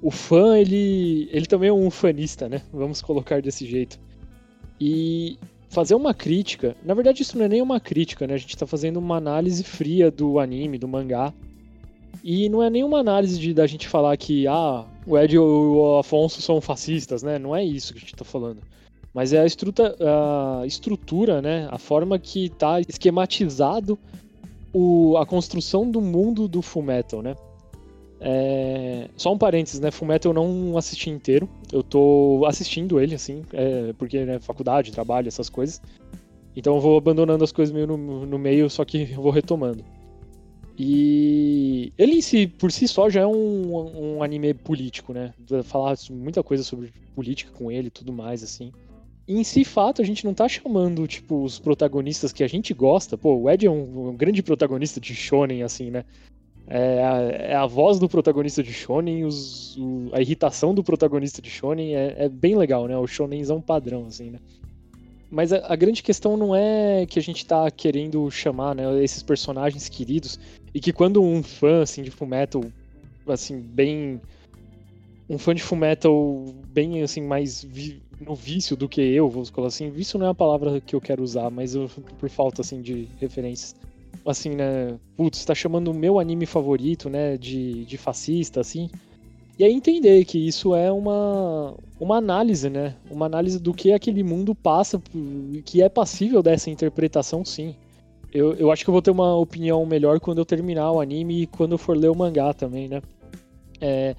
O 0.00 0.10
fã, 0.10 0.58
ele, 0.58 1.28
ele 1.30 1.46
também 1.46 1.68
é 1.68 1.72
um 1.72 1.90
fanista, 1.90 2.48
né? 2.48 2.62
Vamos 2.72 3.02
colocar 3.02 3.40
desse 3.40 3.66
jeito. 3.66 4.00
E 4.80 5.38
fazer 5.72 5.94
uma 5.94 6.12
crítica. 6.12 6.76
Na 6.84 6.92
verdade, 6.92 7.22
isso 7.22 7.36
não 7.36 7.46
é 7.46 7.48
nem 7.48 7.62
uma 7.62 7.80
crítica, 7.80 8.26
né? 8.26 8.34
A 8.34 8.38
gente 8.38 8.56
tá 8.56 8.66
fazendo 8.66 8.98
uma 8.98 9.16
análise 9.16 9.64
fria 9.64 10.10
do 10.10 10.38
anime, 10.38 10.78
do 10.78 10.86
mangá. 10.86 11.32
E 12.22 12.48
não 12.50 12.62
é 12.62 12.68
nenhuma 12.68 12.98
análise 12.98 13.40
de, 13.40 13.54
da 13.54 13.66
gente 13.66 13.88
falar 13.88 14.16
que 14.18 14.46
ah, 14.46 14.84
o 15.06 15.18
Ed 15.18 15.34
e 15.34 15.38
o 15.38 15.98
Afonso 15.98 16.42
são 16.42 16.60
fascistas, 16.60 17.22
né? 17.22 17.38
Não 17.38 17.56
é 17.56 17.64
isso 17.64 17.94
que 17.94 17.98
a 17.98 18.00
gente 18.02 18.14
tá 18.14 18.24
falando. 18.24 18.58
Mas 19.14 19.32
é 19.32 19.40
a, 19.40 19.46
estrutura, 19.46 19.96
a 19.98 20.66
estrutura, 20.66 21.40
né? 21.40 21.66
A 21.70 21.78
forma 21.78 22.18
que 22.18 22.50
tá 22.50 22.78
esquematizado 22.80 23.98
o, 24.74 25.16
a 25.16 25.24
construção 25.24 25.90
do 25.90 26.02
mundo 26.02 26.46
do 26.46 26.60
Fullmetal, 26.60 27.22
né? 27.22 27.34
É... 28.24 29.08
Só 29.16 29.32
um 29.32 29.38
parênteses, 29.38 29.80
né? 29.80 29.90
Fullmetal 29.90 30.30
eu 30.30 30.34
não 30.34 30.78
assisti 30.78 31.10
inteiro. 31.10 31.48
Eu 31.72 31.82
tô 31.82 32.44
assistindo 32.46 33.00
ele, 33.00 33.14
assim, 33.14 33.42
é... 33.52 33.92
porque, 33.94 34.24
né, 34.24 34.38
faculdade, 34.38 34.92
trabalho, 34.92 35.28
essas 35.28 35.50
coisas. 35.50 35.82
Então 36.54 36.76
eu 36.76 36.80
vou 36.80 36.96
abandonando 36.96 37.42
as 37.42 37.50
coisas 37.50 37.74
meio 37.74 37.86
no, 37.86 38.26
no 38.26 38.38
meio, 38.38 38.70
só 38.70 38.84
que 38.84 39.10
eu 39.12 39.22
vou 39.22 39.32
retomando. 39.32 39.84
E 40.78 41.92
ele 41.98 42.14
em 42.14 42.20
si, 42.20 42.46
por 42.46 42.72
si 42.72 42.88
só, 42.88 43.10
já 43.10 43.22
é 43.22 43.26
um, 43.26 44.16
um 44.16 44.22
anime 44.22 44.54
político, 44.54 45.12
né? 45.12 45.34
Falar 45.64 45.96
muita 46.10 46.42
coisa 46.42 46.62
sobre 46.62 46.92
política 47.14 47.52
com 47.52 47.70
ele 47.70 47.88
e 47.88 47.90
tudo 47.90 48.12
mais, 48.12 48.42
assim. 48.42 48.72
E 49.26 49.34
em 49.34 49.44
si, 49.44 49.64
fato, 49.64 50.02
a 50.02 50.04
gente 50.04 50.24
não 50.24 50.34
tá 50.34 50.48
chamando, 50.48 51.06
tipo, 51.06 51.42
os 51.42 51.58
protagonistas 51.58 52.32
que 52.32 52.42
a 52.42 52.48
gente 52.48 52.74
gosta. 52.74 53.16
Pô, 53.16 53.34
o 53.34 53.50
Ed 53.50 53.66
é 53.66 53.70
um, 53.70 54.08
um 54.08 54.16
grande 54.16 54.42
protagonista 54.42 55.00
de 55.00 55.14
shonen, 55.14 55.62
assim, 55.62 55.90
né? 55.90 56.04
É 56.74 57.04
a, 57.04 57.20
é 57.50 57.54
a, 57.54 57.66
voz 57.66 57.98
do 57.98 58.08
protagonista 58.08 58.62
de 58.62 58.72
Shonen, 58.72 59.26
os, 59.26 59.76
o, 59.76 60.08
a 60.10 60.22
irritação 60.22 60.74
do 60.74 60.82
protagonista 60.82 61.42
de 61.42 61.50
Shonen 61.50 61.94
é, 61.94 62.14
é, 62.24 62.28
bem 62.30 62.56
legal, 62.56 62.88
né? 62.88 62.96
O 62.96 63.06
Shonenzão 63.06 63.60
padrão, 63.60 64.06
assim, 64.06 64.30
né? 64.30 64.38
Mas 65.30 65.52
a, 65.52 65.70
a, 65.70 65.76
grande 65.76 66.02
questão 66.02 66.34
não 66.34 66.56
é 66.56 67.04
que 67.04 67.18
a 67.18 67.22
gente 67.22 67.44
tá 67.44 67.70
querendo 67.70 68.30
chamar, 68.30 68.74
né, 68.74 69.04
esses 69.04 69.22
personagens 69.22 69.86
queridos, 69.90 70.40
e 70.72 70.80
que 70.80 70.94
quando 70.94 71.22
um 71.22 71.42
fã, 71.42 71.82
assim, 71.82 72.02
de 72.02 72.10
Fullmetal, 72.10 72.64
assim, 73.28 73.60
bem... 73.60 74.18
Um 75.28 75.36
fã 75.36 75.54
de 75.54 75.62
Fullmetal 75.62 76.46
bem, 76.72 77.02
assim, 77.02 77.20
mais 77.20 77.62
vi, 77.62 78.00
no 78.18 78.34
vício 78.34 78.74
do 78.78 78.88
que 78.88 79.02
eu, 79.02 79.28
vou 79.28 79.44
falar 79.44 79.68
assim, 79.68 79.90
vício 79.90 80.18
não 80.18 80.26
é 80.26 80.30
a 80.30 80.34
palavra 80.34 80.80
que 80.80 80.96
eu 80.96 81.02
quero 81.02 81.22
usar, 81.22 81.50
mas 81.50 81.74
eu, 81.74 81.90
por 82.18 82.30
falta, 82.30 82.62
assim, 82.62 82.80
de 82.80 83.08
referências 83.20 83.76
assim, 84.26 84.50
né? 84.50 84.98
Putz, 85.16 85.44
tá 85.44 85.54
chamando 85.54 85.88
o 85.88 85.94
meu 85.94 86.18
anime 86.18 86.46
favorito, 86.46 87.08
né? 87.08 87.36
De, 87.36 87.84
de 87.84 87.98
fascista, 87.98 88.60
assim. 88.60 88.90
E 89.58 89.64
aí 89.64 89.72
entender 89.72 90.24
que 90.24 90.38
isso 90.38 90.74
é 90.74 90.90
uma, 90.90 91.74
uma 92.00 92.16
análise, 92.16 92.70
né? 92.70 92.96
Uma 93.10 93.26
análise 93.26 93.58
do 93.58 93.74
que 93.74 93.92
aquele 93.92 94.22
mundo 94.22 94.54
passa, 94.54 95.00
que 95.64 95.82
é 95.82 95.88
passível 95.88 96.42
dessa 96.42 96.70
interpretação, 96.70 97.44
sim. 97.44 97.74
Eu, 98.32 98.54
eu 98.54 98.70
acho 98.72 98.82
que 98.82 98.88
eu 98.88 98.92
vou 98.92 99.02
ter 99.02 99.10
uma 99.10 99.36
opinião 99.36 99.84
melhor 99.84 100.18
quando 100.18 100.38
eu 100.38 100.44
terminar 100.44 100.90
o 100.90 101.00
anime 101.00 101.42
e 101.42 101.46
quando 101.46 101.72
eu 101.72 101.78
for 101.78 101.96
ler 101.96 102.10
o 102.10 102.16
mangá 102.16 102.54
também, 102.54 102.88
né? 102.88 103.02
É, 103.80 104.16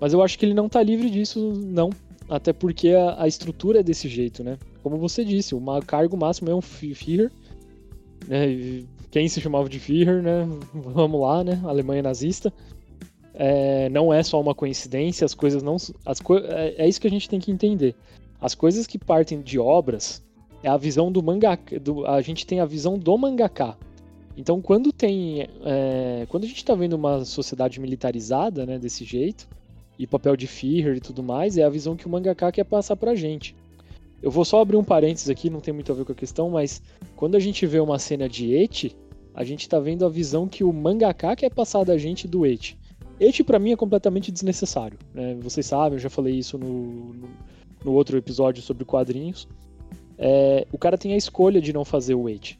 mas 0.00 0.14
eu 0.14 0.22
acho 0.22 0.38
que 0.38 0.46
ele 0.46 0.54
não 0.54 0.68
tá 0.68 0.82
livre 0.82 1.10
disso, 1.10 1.52
não. 1.54 1.90
Até 2.28 2.52
porque 2.52 2.88
a, 2.90 3.24
a 3.24 3.28
estrutura 3.28 3.80
é 3.80 3.82
desse 3.82 4.08
jeito, 4.08 4.42
né? 4.42 4.56
como 4.82 4.96
você 4.96 5.24
disse, 5.24 5.54
o 5.54 5.62
cargo 5.86 6.16
máximo 6.16 6.50
é 6.50 6.54
um 6.54 6.60
Führer, 6.60 7.30
né? 8.26 8.84
Quem 9.10 9.28
se 9.28 9.40
chamava 9.40 9.68
de 9.68 9.78
Führer, 9.80 10.22
né? 10.22 10.46
Vamos 10.72 11.20
lá, 11.20 11.42
né? 11.42 11.60
Alemanha 11.64 12.02
nazista. 12.02 12.52
É, 13.34 13.88
não 13.88 14.12
é 14.12 14.22
só 14.22 14.40
uma 14.40 14.54
coincidência, 14.54 15.24
as 15.24 15.34
coisas 15.34 15.62
não. 15.62 15.76
As 16.04 16.20
co 16.20 16.36
é, 16.38 16.74
é, 16.76 16.88
isso 16.88 17.00
que 17.00 17.06
a 17.06 17.10
gente 17.10 17.28
tem 17.28 17.40
que 17.40 17.50
entender. 17.50 17.94
As 18.40 18.54
coisas 18.54 18.86
que 18.86 18.98
partem 18.98 19.40
de 19.40 19.58
obras 19.58 20.22
é 20.62 20.68
a 20.68 20.76
visão 20.76 21.10
do 21.10 21.22
mangaka. 21.22 21.78
Do, 21.78 22.06
a 22.06 22.20
gente 22.20 22.46
tem 22.46 22.60
a 22.60 22.64
visão 22.64 22.98
do 22.98 23.16
mangaka. 23.16 23.76
Então, 24.36 24.60
quando 24.60 24.92
tem. 24.92 25.48
É, 25.64 26.26
quando 26.28 26.44
a 26.44 26.46
gente 26.46 26.58
está 26.58 26.74
vendo 26.74 26.94
uma 26.94 27.24
sociedade 27.24 27.80
militarizada, 27.80 28.64
né, 28.64 28.78
desse 28.78 29.04
jeito, 29.04 29.48
e 29.98 30.06
papel 30.06 30.36
de 30.36 30.46
Führer 30.46 30.96
e 30.96 31.00
tudo 31.00 31.22
mais, 31.22 31.58
é 31.58 31.62
a 31.62 31.68
visão 31.68 31.96
que 31.96 32.06
o 32.06 32.10
mangaka 32.10 32.50
quer 32.50 32.64
passar 32.64 32.96
pra 32.96 33.14
gente. 33.14 33.54
Eu 34.22 34.30
vou 34.30 34.44
só 34.44 34.60
abrir 34.60 34.76
um 34.76 34.84
parênteses 34.84 35.30
aqui, 35.30 35.48
não 35.48 35.60
tem 35.60 35.72
muito 35.72 35.90
a 35.90 35.94
ver 35.94 36.04
com 36.04 36.12
a 36.12 36.14
questão, 36.14 36.50
mas 36.50 36.82
quando 37.16 37.36
a 37.36 37.40
gente 37.40 37.66
vê 37.66 37.80
uma 37.80 37.98
cena 37.98 38.28
de 38.28 38.54
Eti, 38.54 38.96
a 39.34 39.44
gente 39.44 39.68
tá 39.68 39.78
vendo 39.78 40.04
a 40.04 40.08
visão 40.08 40.46
que 40.46 40.62
o 40.62 40.72
mangaka 40.72 41.34
quer 41.36 41.50
passar 41.50 41.84
da 41.84 41.96
gente 41.96 42.28
do 42.28 42.44
Eti. 42.44 42.76
Eti 43.18 43.42
para 43.42 43.58
mim 43.58 43.72
é 43.72 43.76
completamente 43.76 44.30
desnecessário, 44.30 44.98
né? 45.14 45.36
Vocês 45.40 45.66
sabem, 45.66 45.94
eu 45.94 45.98
já 45.98 46.10
falei 46.10 46.34
isso 46.34 46.58
no, 46.58 47.12
no, 47.14 47.28
no 47.84 47.92
outro 47.92 48.16
episódio 48.16 48.62
sobre 48.62 48.84
quadrinhos. 48.84 49.48
É, 50.18 50.66
o 50.70 50.76
cara 50.76 50.98
tem 50.98 51.14
a 51.14 51.16
escolha 51.16 51.60
de 51.60 51.72
não 51.72 51.84
fazer 51.84 52.14
o 52.14 52.28
Eti. 52.28 52.58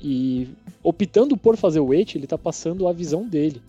E 0.00 0.48
optando 0.82 1.36
por 1.36 1.56
fazer 1.56 1.80
o 1.80 1.94
Eti, 1.94 2.18
ele 2.18 2.26
tá 2.26 2.36
passando 2.36 2.88
a 2.88 2.92
visão 2.92 3.28
dele. 3.28 3.60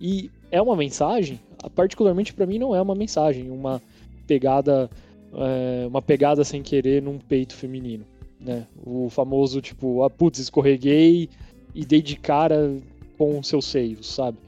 E 0.00 0.30
é 0.50 0.60
uma 0.60 0.74
mensagem, 0.74 1.40
particularmente 1.74 2.32
para 2.32 2.46
mim 2.46 2.58
não 2.58 2.74
é 2.74 2.80
uma 2.80 2.94
mensagem, 2.94 3.50
uma 3.50 3.80
pegada 4.26 4.90
é, 5.34 5.86
uma 5.86 6.02
pegada 6.02 6.44
sem 6.44 6.62
querer 6.62 7.02
num 7.02 7.18
peito 7.18 7.54
feminino, 7.54 8.04
né? 8.38 8.66
O 8.84 9.08
famoso 9.10 9.60
tipo, 9.60 10.02
ah, 10.02 10.10
putz, 10.10 10.38
escorreguei 10.38 11.28
e 11.74 11.84
dei 11.84 12.02
de 12.02 12.16
cara 12.16 12.76
com 13.16 13.42
seus 13.42 13.66
seios, 13.66 14.14
sabe? 14.14 14.38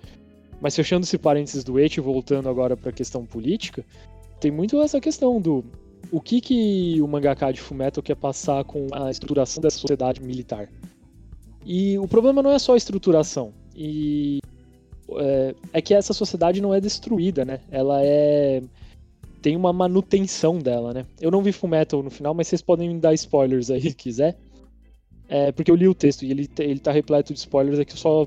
Mas 0.61 0.77
fechando 0.77 1.05
esse 1.05 1.19
parênteses 1.19 1.65
do 1.65 1.79
Eti, 1.79 2.01
voltando 2.01 2.49
agora 2.49 2.77
para 2.77 2.91
a 2.91 2.93
questão 2.93 3.27
política, 3.27 3.85
tem 4.41 4.51
muito 4.51 4.81
essa 4.81 5.01
questão 5.01 5.41
do 5.41 5.65
o 6.11 6.21
que 6.21 6.41
que 6.41 7.01
o 7.01 7.09
mangaka 7.09 7.53
de 7.53 7.61
Fumeto 7.61 8.03
quer 8.03 8.17
passar 8.17 8.65
com 8.65 8.87
a 8.93 9.11
estruturação 9.11 9.63
dessa 9.63 9.79
sociedade 9.79 10.23
militar. 10.23 10.69
E 11.65 11.97
o 11.99 12.09
problema 12.09 12.43
não 12.43 12.51
é 12.51 12.59
só 12.59 12.75
a 12.75 12.77
estruturação, 12.77 13.53
e 13.75 14.41
é, 15.17 15.55
é 15.73 15.83
que 15.83 15.95
essa 15.95 16.13
sociedade 16.13 16.61
não 16.61 16.75
é 16.75 16.81
destruída, 16.81 17.45
né? 17.45 17.61
Ela 17.71 18.03
é 18.03 18.63
tem 19.43 19.57
uma 19.57 19.73
manutenção 19.73 20.59
dela, 20.59 20.95
né? 20.95 21.05
Eu 21.21 21.31
não 21.31 21.43
vi 21.43 21.53
Fullmetal 21.53 22.03
no 22.03 22.11
final, 22.11 22.33
mas 22.33 22.47
vocês 22.47 22.63
podem 22.63 22.89
me 22.89 23.01
dar 23.01 23.13
spoilers 23.13 23.71
aí 23.71 23.81
se 23.91 23.95
quiser. 23.95 24.39
É, 25.29 25.51
porque 25.51 25.71
eu 25.71 25.75
li 25.75 25.89
o 25.89 25.95
texto 25.95 26.23
e 26.25 26.31
ele, 26.31 26.49
ele 26.59 26.79
tá 26.79 26.93
repleto 26.93 27.33
de 27.33 27.39
spoilers, 27.39 27.79
é 27.79 27.85
que 27.85 27.93
eu 27.93 27.97
só 27.97 28.27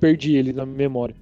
perdi 0.00 0.34
ele 0.34 0.52
na 0.52 0.64
memória. 0.64 1.14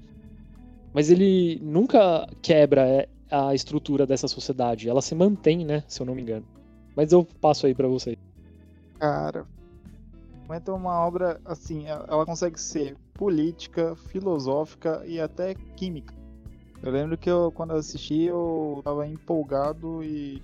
Mas 0.93 1.11
ele 1.11 1.59
nunca 1.63 2.29
quebra 2.41 2.83
é, 2.87 3.09
a 3.31 3.55
estrutura 3.55 4.07
dessa 4.07 4.29
sociedade, 4.29 4.89
ela 4.89 5.03
se 5.03 5.15
mantém, 5.15 5.65
né? 5.65 5.83
Se 5.89 6.01
eu 6.01 6.07
não 6.07 6.15
me 6.15 6.23
engano. 6.23 6.47
Mas 6.95 7.11
eu 7.11 7.27
passo 7.41 7.67
aí 7.67 7.75
para 7.75 7.89
vocês. 7.89 8.17
Cara, 9.01 9.45
Fullmetal 10.47 10.77
é 10.77 10.79
uma 10.79 11.07
obra, 11.07 11.41
assim, 11.45 11.87
ela 11.87 12.25
consegue 12.25 12.61
ser 12.61 12.97
política, 13.15 13.97
filosófica 13.97 15.03
e 15.05 15.19
até 15.21 15.55
química. 15.77 16.15
Eu 16.85 16.93
lembro 16.93 17.17
que 17.17 17.31
eu, 17.31 17.51
quando 17.51 17.71
eu 17.71 17.79
assisti, 17.79 18.25
eu 18.25 18.83
tava 18.85 19.07
empolgado 19.07 20.05
e 20.05 20.43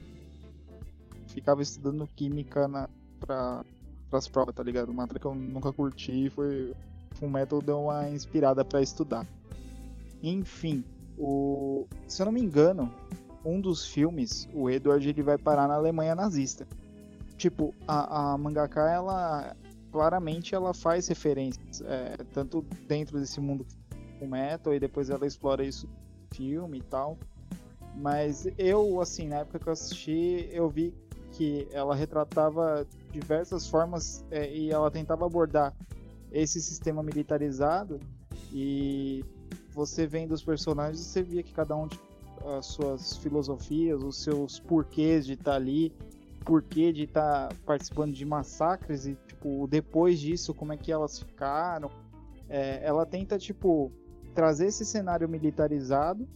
ficava 1.28 1.61
estudando 1.61 2.09
química 2.16 2.66
na, 2.66 2.88
pra, 3.20 3.62
pras 4.09 4.26
provas, 4.26 4.55
tá 4.55 4.62
ligado? 4.62 4.88
Uma 4.88 5.03
matéria 5.03 5.20
que 5.20 5.26
eu 5.26 5.34
nunca 5.34 5.70
curti 5.70 6.30
foi. 6.30 6.74
Um 7.20 7.28
método 7.28 7.66
deu 7.66 7.82
uma 7.82 8.09
inspirada 8.09 8.64
para 8.64 8.80
estudar. 8.80 9.26
Enfim, 10.22 10.82
o, 11.18 11.86
se 12.09 12.22
eu 12.22 12.24
não 12.24 12.32
me 12.32 12.41
engano, 12.41 12.91
um 13.45 13.61
dos 13.61 13.84
filmes, 13.86 14.49
o 14.55 14.70
Edward 14.70 15.07
ele 15.07 15.22
vai 15.22 15.36
parar 15.36 15.68
na 15.68 15.74
Alemanha 15.74 16.14
nazista. 16.14 16.66
Tipo, 17.36 17.74
a, 17.86 18.32
a 18.32 18.38
mangaka, 18.38 18.91
ela 18.91 19.55
claramente 19.93 20.55
ela 20.55 20.72
faz 20.72 21.07
referências, 21.07 21.82
é, 21.82 22.16
tanto 22.32 22.64
dentro 22.88 23.20
desse 23.20 23.41
mundo 23.41 23.66
com 24.18 24.26
metal 24.26 24.72
e 24.72 24.80
depois 24.80 25.11
ela 25.11 25.26
explora 25.26 25.62
isso 25.62 25.86
filme 26.31 26.78
e 26.78 26.83
tal. 26.83 27.18
Mas 27.97 28.47
eu, 28.57 29.01
assim, 29.01 29.28
na 29.28 29.39
época 29.39 29.59
que 29.59 29.66
eu 29.66 29.72
assisti, 29.72 30.49
eu 30.53 30.68
vi 30.68 30.95
que 31.33 31.68
ela 31.72 31.95
retratava 31.95 32.87
diversas 33.12 33.68
formas 33.68 34.24
é, 34.31 34.53
e 34.53 34.70
ela 34.70 34.91
tentava 34.91 35.26
abordar 35.26 35.74
esse 36.33 36.61
sistema 36.61 37.03
militarizado 37.03 38.01
e 38.53 39.24
você 39.72 40.07
vendo 40.07 40.33
os 40.33 40.43
personagens, 40.43 41.01
você 41.01 41.22
via 41.22 41.43
que 41.43 41.53
cada 41.53 41.76
um 41.76 41.87
tinha 41.87 42.11
as 42.59 42.66
suas 42.66 43.16
filosofias, 43.18 44.03
os 44.03 44.22
seus 44.22 44.59
porquês 44.59 45.26
de 45.26 45.35
estar 45.35 45.53
tá 45.53 45.57
ali, 45.57 45.93
porquê 46.45 46.93
de 46.93 47.05
estar 47.05 47.49
tá 47.49 47.57
participando 47.66 48.12
de 48.12 48.24
massacres 48.24 49.07
e, 49.07 49.14
tipo, 49.26 49.66
depois 49.68 50.18
disso, 50.18 50.55
como 50.55 50.72
é 50.72 50.76
que 50.76 50.91
elas 50.91 51.18
ficaram. 51.18 51.91
É, 52.49 52.81
ela 52.83 53.05
tenta, 53.05 53.39
tipo, 53.39 53.93
trazer 54.35 54.66
esse 54.66 54.85
cenário 54.85 55.28
militarizado 55.28 56.26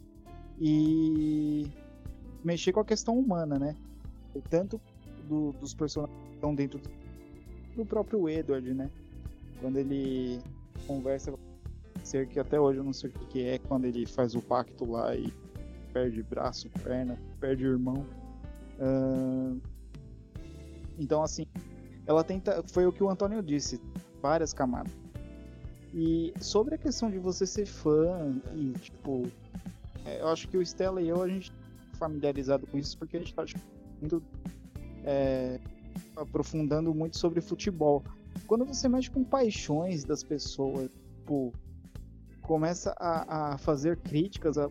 e 0.59 1.71
mexer 2.45 2.73
com 2.73 2.81
a 2.81 2.85
questão 2.85 3.19
humana, 3.19 3.59
né? 3.59 3.77
Tanto 4.51 4.81
do, 5.29 5.53
dos 5.53 5.75
personagens 5.75 6.19
que 6.29 6.35
estão 6.35 6.55
dentro 6.55 6.81
do 7.77 7.85
próprio 7.85 8.29
Edward, 8.29 8.73
né? 8.75 8.91
Quando 9.61 9.79
ele 9.79 10.41
conversa 10.87 11.33
com 11.33 11.39
ser 12.03 12.29
que 12.29 12.39
até 12.39 12.61
hoje 12.61 12.79
eu 12.79 12.85
não 12.85 12.93
sei 12.93 13.11
o 13.11 13.13
que 13.13 13.43
é 13.43 13.59
quando 13.59 13.87
ele 13.87 14.05
faz 14.07 14.35
o 14.35 14.43
pacto 14.43 14.85
lá 14.85 15.17
e 15.17 15.33
perde 15.93 16.23
braço, 16.23 16.69
perna, 16.83 17.19
perde 17.41 17.65
irmão. 17.65 18.07
Uh... 18.79 19.61
Então 20.99 21.23
assim, 21.23 21.47
ela 22.07 22.23
tenta, 22.23 22.63
foi 22.67 22.87
o 22.87 22.93
que 22.93 23.03
o 23.03 23.09
Antônio 23.09 23.43
disse, 23.43 23.81
várias 24.21 24.53
camadas. 24.53 24.93
E 25.95 26.35
sobre 26.41 26.75
a 26.75 26.79
questão 26.79 27.09
de 27.09 27.19
você 27.19 27.47
ser 27.47 27.67
fã 27.67 28.35
e, 28.53 28.73
tipo, 28.81 29.31
é, 30.05 30.21
eu 30.21 30.29
acho 30.29 30.49
que 30.49 30.57
o 30.57 30.63
Stella 30.63 31.01
e 31.01 31.09
eu, 31.09 31.23
a 31.23 31.29
gente 31.29 31.53
tá 31.53 31.57
familiarizado 32.01 32.67
com 32.67 32.77
isso 32.77 32.99
porque 32.99 33.17
a 33.17 33.21
gente 33.21 33.33
tá 33.33 33.45
muito 34.01 34.21
é, 35.05 35.61
aprofundando 36.17 36.93
muito 36.93 37.17
sobre 37.17 37.41
futebol. 37.41 38.03
Quando 38.49 38.65
você 38.65 38.89
mexe 38.89 39.09
com 39.09 39.23
paixões 39.23 40.03
das 40.03 40.25
pessoas, 40.25 40.91
tipo, 41.19 41.53
começa 42.43 42.93
a, 42.99 43.53
a 43.53 43.59
fazer 43.59 43.97
críticas, 43.99 44.59
a, 44.59 44.69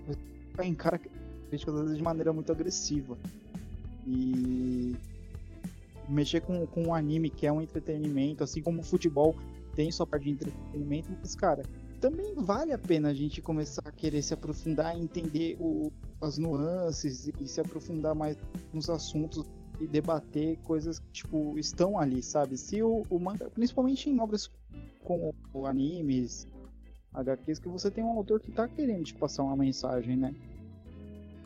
a 0.58 0.66
encarar 0.66 1.00
críticas 1.50 1.74
às 1.74 1.82
vezes 1.84 1.98
de 1.98 2.04
maneira 2.04 2.34
muito 2.34 2.52
agressiva. 2.52 3.18
E 4.06 4.98
mexer 6.10 6.42
com, 6.42 6.68
com 6.68 6.84
um 6.84 6.94
anime 6.94 7.30
que 7.30 7.48
é 7.48 7.52
um 7.52 7.62
entretenimento, 7.62 8.44
assim 8.44 8.62
como 8.62 8.82
o 8.82 8.84
futebol 8.84 9.34
tem 9.76 9.92
sua 9.92 10.06
parte 10.06 10.26
de 10.26 10.32
entretenimento, 10.32 11.10
mas, 11.20 11.36
cara, 11.36 11.64
também 12.00 12.34
vale 12.36 12.74
a 12.74 12.78
pena 12.78 13.10
a 13.10 13.14
gente 13.14 13.42
começar 13.42 13.82
a 13.86 13.92
querer 13.92 14.22
se 14.22 14.34
aprofundar 14.34 14.98
e 14.98 15.02
entender 15.02 15.56
o, 15.60 15.92
as 16.22 16.38
nuances 16.38 17.28
e 17.28 17.48
se 17.48 17.62
aprofundar 17.62 18.14
mais 18.14 18.38
nos 18.74 18.90
assuntos 18.90 19.46
e 19.80 19.88
debater 19.88 20.58
coisas 20.64 21.00
que, 21.00 21.12
tipo, 21.12 21.58
estão 21.58 21.98
ali, 21.98 22.22
sabe? 22.22 22.58
Se 22.58 22.82
o, 22.84 23.06
o 23.10 23.20
manga, 23.20 23.50
principalmente 23.50 24.10
em 24.10 24.20
obras 24.20 24.50
como 25.04 25.34
animes, 25.66 26.48
HQs, 27.14 27.60
que 27.60 27.70
você 27.70 27.92
tem 27.92 28.04
um 28.04 28.18
autor 28.18 28.40
que 28.40 28.52
tá 28.52 28.68
querendo 28.68 29.04
te 29.04 29.14
passar 29.14 29.44
uma 29.44 29.56
mensagem, 29.56 30.18
né? 30.18 30.34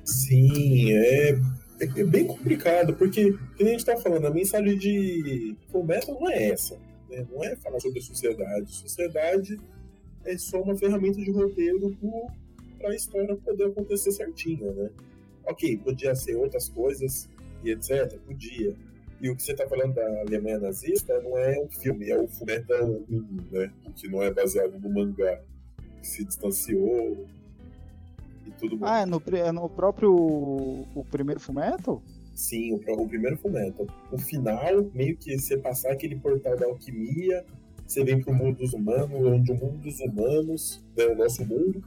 Sim, 0.04 0.92
é, 0.94 1.32
é, 1.80 2.04
bem 2.04 2.26
complicado, 2.26 2.96
porque, 2.96 3.34
como 3.58 3.70
a 3.70 3.72
gente 3.72 3.86
tá 3.86 3.98
falando, 3.98 4.26
a 4.26 4.32
mensagem 4.32 4.78
de 4.78 5.56
Fullmetal 5.70 6.20
não 6.20 6.30
é 6.30 6.50
essa. 6.50 6.78
Né? 7.10 7.26
Não 7.32 7.44
é 7.44 7.56
falar 7.56 7.80
sobre 7.80 8.00
a 8.00 8.02
sociedade. 8.02 8.72
Sociedade 8.74 9.60
é 10.26 10.38
só 10.38 10.62
uma 10.62 10.76
ferramenta 10.76 11.20
de 11.22 11.32
roteiro 11.32 11.96
para 12.78 12.90
a 12.90 12.96
história 12.96 13.36
poder 13.36 13.66
acontecer 13.66 14.12
certinha, 14.12 14.72
né? 14.72 14.90
Ok, 15.46 15.78
podia 15.78 16.14
ser 16.14 16.36
outras 16.36 16.70
coisas 16.70 17.30
e 17.64 17.72
etc. 17.72 18.20
Podia. 18.26 18.76
E 19.20 19.30
o 19.30 19.36
que 19.36 19.42
você 19.42 19.54
está 19.54 19.68
falando 19.68 19.96
da 19.96 20.22
Alemanha 20.22 20.60
nazista 20.60 21.20
não 21.22 21.38
é 21.38 21.60
um 21.60 21.70
filme, 21.70 22.10
é 22.10 22.20
o 22.20 22.28
Fullmetal 22.28 23.02
1, 23.10 23.38
né? 23.52 23.74
Que 23.96 24.08
não 24.08 24.22
é 24.22 24.32
baseado 24.32 24.78
no 24.78 24.90
mangá, 24.90 25.42
que 26.02 26.08
se 26.08 26.24
distanciou 26.24 27.26
e 28.46 28.52
tudo 28.52 28.78
mais. 28.78 28.94
Ah, 28.94 29.02
é 29.02 29.06
no, 29.06 29.22
é 29.36 29.52
no 29.52 29.70
próprio 29.70 30.14
o 30.14 31.06
primeiro 31.10 31.40
Fullmetal? 31.40 32.04
Sim, 32.38 32.74
o, 32.74 33.02
o 33.02 33.08
primeiro 33.08 33.36
Fullmetal. 33.36 33.88
O 34.12 34.18
final, 34.20 34.86
meio 34.94 35.18
que 35.18 35.40
você 35.40 35.58
passar 35.58 35.92
aquele 35.92 36.16
portal 36.16 36.56
da 36.56 36.68
alquimia, 36.68 37.44
você 37.86 38.04
vem 38.04 38.22
pro 38.22 38.32
mundo 38.32 38.60
dos 38.60 38.74
humanos, 38.74 39.10
onde 39.12 39.52
o 39.52 39.56
mundo 39.56 39.80
dos 39.80 40.00
humanos 40.00 40.86
é 40.96 41.08
o 41.08 41.16
nosso 41.16 41.44
mundo, 41.44 41.84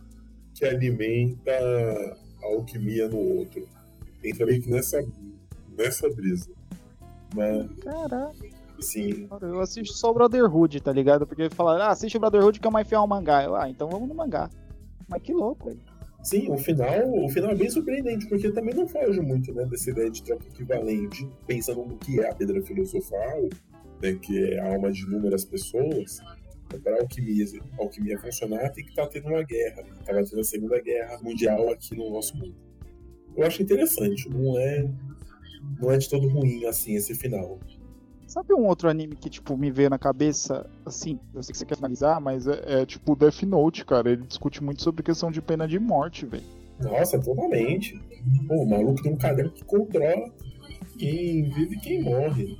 que 0.52 0.64
alimenta 0.64 1.52
a 1.52 2.46
alquimia 2.46 3.08
no 3.08 3.16
outro. 3.16 3.64
Entra 4.24 4.44
meio 4.44 4.60
que 4.60 4.68
nessa, 4.68 5.00
nessa 5.78 6.10
brisa. 6.10 6.50
Né? 7.32 7.68
Caraca. 7.84 8.34
Sim. 8.80 9.28
Eu 9.40 9.60
assisto 9.60 9.96
só 9.96 10.10
o 10.10 10.14
Brotherhood, 10.14 10.80
tá 10.80 10.92
ligado? 10.92 11.28
Porque 11.28 11.48
falaram, 11.48 11.84
ah, 11.84 11.90
assiste 11.90 12.16
o 12.16 12.20
Brotherhood 12.20 12.58
que 12.58 12.66
é 12.66 12.70
mais 12.72 12.88
fiel 12.88 13.02
ao 13.02 13.06
mangá. 13.06 13.44
Eu, 13.44 13.54
ah, 13.54 13.70
então 13.70 13.88
vamos 13.88 14.08
no 14.08 14.16
mangá. 14.16 14.50
Mas 15.08 15.22
que 15.22 15.32
louco, 15.32 15.68
velho. 15.68 15.89
Sim, 16.22 16.50
o 16.50 16.58
final, 16.58 17.24
o 17.24 17.28
final 17.30 17.50
é 17.50 17.54
bem 17.54 17.70
surpreendente, 17.70 18.26
porque 18.26 18.50
também 18.52 18.74
não 18.74 18.86
foge 18.86 19.20
muito 19.20 19.54
né, 19.54 19.64
dessa 19.64 19.90
ideia 19.90 20.10
de 20.10 20.22
troca 20.22 20.46
equivalente, 20.46 21.26
pensando 21.46 21.84
no 21.84 21.96
que 21.96 22.20
é 22.20 22.28
a 22.28 22.34
pedra 22.34 22.60
filosofal, 22.60 23.48
né, 24.02 24.14
que 24.20 24.52
é 24.52 24.60
a 24.60 24.74
alma 24.74 24.92
de 24.92 25.02
inúmeras 25.02 25.44
pessoas. 25.44 26.20
Para 26.84 26.96
a 26.96 27.00
alquimia, 27.00 27.44
a 27.78 27.82
alquimia 27.82 28.18
funcionar, 28.18 28.68
tem 28.70 28.84
que 28.84 28.90
estar 28.90 29.06
tendo 29.08 29.28
uma 29.28 29.42
guerra. 29.42 29.82
Estava 29.98 30.22
tendo 30.22 30.40
a 30.40 30.44
Segunda 30.44 30.80
Guerra 30.80 31.18
Mundial 31.20 31.68
aqui 31.70 31.96
no 31.96 32.10
nosso 32.10 32.36
mundo. 32.36 32.54
Eu 33.36 33.44
acho 33.44 33.62
interessante, 33.62 34.28
não 34.28 34.56
é, 34.56 34.88
não 35.80 35.90
é 35.90 35.98
de 35.98 36.08
todo 36.08 36.28
ruim 36.28 36.64
assim 36.66 36.94
esse 36.94 37.12
final. 37.14 37.58
Sabe 38.30 38.54
um 38.54 38.64
outro 38.64 38.88
anime 38.88 39.16
que, 39.16 39.28
tipo, 39.28 39.56
me 39.56 39.72
veio 39.72 39.90
na 39.90 39.98
cabeça, 39.98 40.64
assim, 40.86 41.18
eu 41.34 41.42
sei 41.42 41.50
que 41.50 41.58
você 41.58 41.66
quer 41.66 41.74
finalizar, 41.74 42.20
mas 42.20 42.46
é, 42.46 42.82
é 42.82 42.86
tipo 42.86 43.16
Death 43.16 43.42
Note, 43.42 43.84
cara. 43.84 44.08
Ele 44.08 44.22
discute 44.22 44.62
muito 44.62 44.82
sobre 44.82 45.02
questão 45.02 45.32
de 45.32 45.42
pena 45.42 45.66
de 45.66 45.80
morte, 45.80 46.26
velho. 46.26 46.44
Nossa, 46.78 47.18
totalmente. 47.18 48.00
Pô, 48.46 48.62
o 48.62 48.70
maluco 48.70 49.02
tem 49.02 49.14
um 49.14 49.16
caderno 49.16 49.50
que 49.50 49.64
controla 49.64 50.30
quem 50.96 51.50
vive 51.50 51.74
e 51.74 51.80
quem 51.80 52.04
morre. 52.04 52.56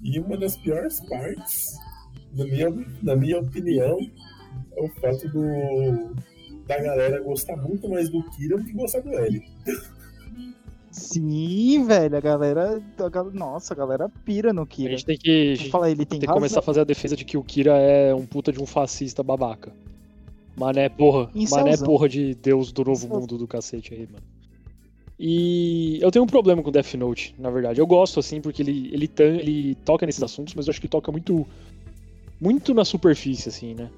E 0.00 0.18
uma 0.18 0.34
das 0.38 0.56
piores 0.56 0.98
partes, 1.00 1.76
na 2.32 2.46
minha, 2.46 2.86
na 3.02 3.14
minha 3.14 3.38
opinião, 3.38 3.98
é 4.78 4.82
o 4.82 4.88
fato 4.98 5.28
do 5.28 6.16
da 6.66 6.82
galera 6.82 7.22
gostar 7.22 7.56
muito 7.58 7.86
mais 7.86 8.08
do 8.08 8.22
Kira 8.30 8.56
do 8.56 8.64
que 8.64 8.72
gostar 8.72 9.00
do 9.00 9.12
L. 9.12 9.42
Sim, 10.96 11.84
velho, 11.84 12.16
a 12.16 12.20
galera. 12.20 12.82
A, 12.98 13.24
nossa, 13.24 13.74
a 13.74 13.76
galera 13.76 14.08
pira 14.24 14.50
no 14.50 14.66
Kira. 14.66 14.88
A 14.88 14.96
gente 14.96 15.04
tem 15.04 15.18
que, 15.18 15.54
gente 15.54 15.70
falar, 15.70 15.90
ele 15.90 16.06
tem, 16.06 16.18
tem 16.18 16.26
que 16.26 16.34
começar 16.34 16.60
a 16.60 16.62
fazer 16.62 16.80
a 16.80 16.84
defesa 16.84 17.14
de 17.14 17.22
que 17.22 17.36
o 17.36 17.42
Kira 17.42 17.76
é 17.76 18.14
um 18.14 18.24
puta 18.24 18.50
de 18.50 18.60
um 18.62 18.64
fascista 18.64 19.22
babaca. 19.22 19.72
Mané 20.56 20.88
porra. 20.88 21.30
Incelzão. 21.34 21.66
Mané 21.66 21.76
porra 21.76 22.08
de 22.08 22.34
Deus 22.34 22.72
do 22.72 22.82
novo 22.82 22.92
Incelzão. 22.92 23.20
mundo 23.20 23.36
do 23.36 23.46
cacete 23.46 23.92
aí, 23.92 24.08
mano. 24.10 24.24
E 25.18 25.98
eu 26.00 26.10
tenho 26.10 26.24
um 26.24 26.28
problema 26.28 26.62
com 26.62 26.72
Death 26.72 26.94
Note, 26.94 27.34
na 27.38 27.50
verdade. 27.50 27.78
Eu 27.78 27.86
gosto, 27.86 28.18
assim, 28.18 28.40
porque 28.40 28.62
ele, 28.62 28.90
ele, 28.90 29.10
ele 29.18 29.74
toca 29.84 30.06
nesses 30.06 30.22
assuntos, 30.22 30.54
mas 30.54 30.66
eu 30.66 30.70
acho 30.70 30.80
que 30.80 30.88
toca 30.88 31.12
muito. 31.12 31.46
Muito 32.40 32.72
na 32.72 32.84
superfície, 32.86 33.50
assim, 33.50 33.74
né? 33.74 33.90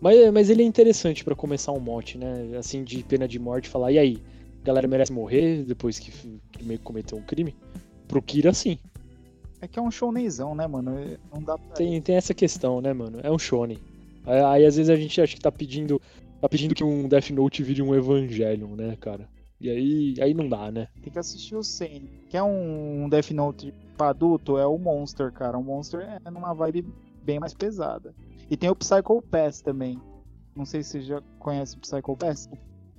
Mas, 0.00 0.32
mas 0.32 0.50
ele 0.50 0.62
é 0.62 0.66
interessante 0.66 1.24
para 1.24 1.34
começar 1.34 1.72
um 1.72 1.80
mote, 1.80 2.16
né? 2.16 2.56
Assim, 2.58 2.84
de 2.84 3.02
pena 3.02 3.26
de 3.26 3.38
morte, 3.40 3.68
falar, 3.68 3.90
e 3.90 3.98
aí? 3.98 4.18
A 4.64 4.66
galera 4.66 4.88
merece 4.88 5.12
morrer 5.12 5.62
depois 5.62 5.98
que, 5.98 6.10
que 6.10 6.64
meio 6.64 6.78
que 6.78 6.84
cometeu 6.86 7.18
um 7.18 7.22
crime? 7.22 7.54
Pro 8.08 8.22
Kira, 8.22 8.54
sim. 8.54 8.78
É 9.60 9.68
que 9.68 9.78
é 9.78 9.82
um 9.82 9.90
shonenzão, 9.90 10.54
né, 10.54 10.66
mano? 10.66 11.18
Não 11.30 11.42
dá 11.42 11.58
pra... 11.58 11.74
Tem, 11.74 12.00
tem 12.00 12.16
essa 12.16 12.32
questão, 12.32 12.80
né, 12.80 12.94
mano? 12.94 13.20
É 13.22 13.30
um 13.30 13.38
shonen. 13.38 13.78
Aí, 14.24 14.40
aí, 14.40 14.64
às 14.64 14.76
vezes 14.76 14.88
a 14.88 14.96
gente 14.96 15.20
acha 15.20 15.36
que 15.36 15.42
tá 15.42 15.52
pedindo 15.52 16.00
tá 16.40 16.48
pedindo 16.48 16.74
que 16.74 16.82
um 16.82 17.06
Death 17.06 17.28
Note 17.28 17.62
vire 17.62 17.82
um 17.82 17.94
Evangelion, 17.94 18.74
né, 18.74 18.96
cara? 18.96 19.28
E 19.60 19.68
aí, 19.68 20.14
aí 20.18 20.32
não 20.32 20.48
dá, 20.48 20.72
né? 20.72 20.88
Tem 21.02 21.12
que 21.12 21.18
assistir 21.18 21.56
o 21.56 21.62
Sen. 21.62 22.08
Quer 22.30 22.42
um 22.42 23.06
Death 23.06 23.32
Note 23.32 23.74
pra 23.98 24.08
adulto? 24.08 24.56
É 24.56 24.66
o 24.66 24.78
Monster, 24.78 25.30
cara. 25.30 25.58
O 25.58 25.62
Monster 25.62 26.00
é 26.00 26.30
numa 26.30 26.54
vibe 26.54 26.86
bem 27.22 27.38
mais 27.38 27.52
pesada. 27.52 28.14
E 28.50 28.56
tem 28.56 28.70
o 28.70 28.76
Psycho 28.76 29.22
Pass 29.22 29.60
também. 29.60 30.00
Não 30.56 30.64
sei 30.64 30.82
se 30.82 30.92
você 30.92 31.00
já 31.02 31.22
conhece 31.38 31.76
o 31.76 31.80
Psycho 31.80 32.16
Pass. 32.16 32.48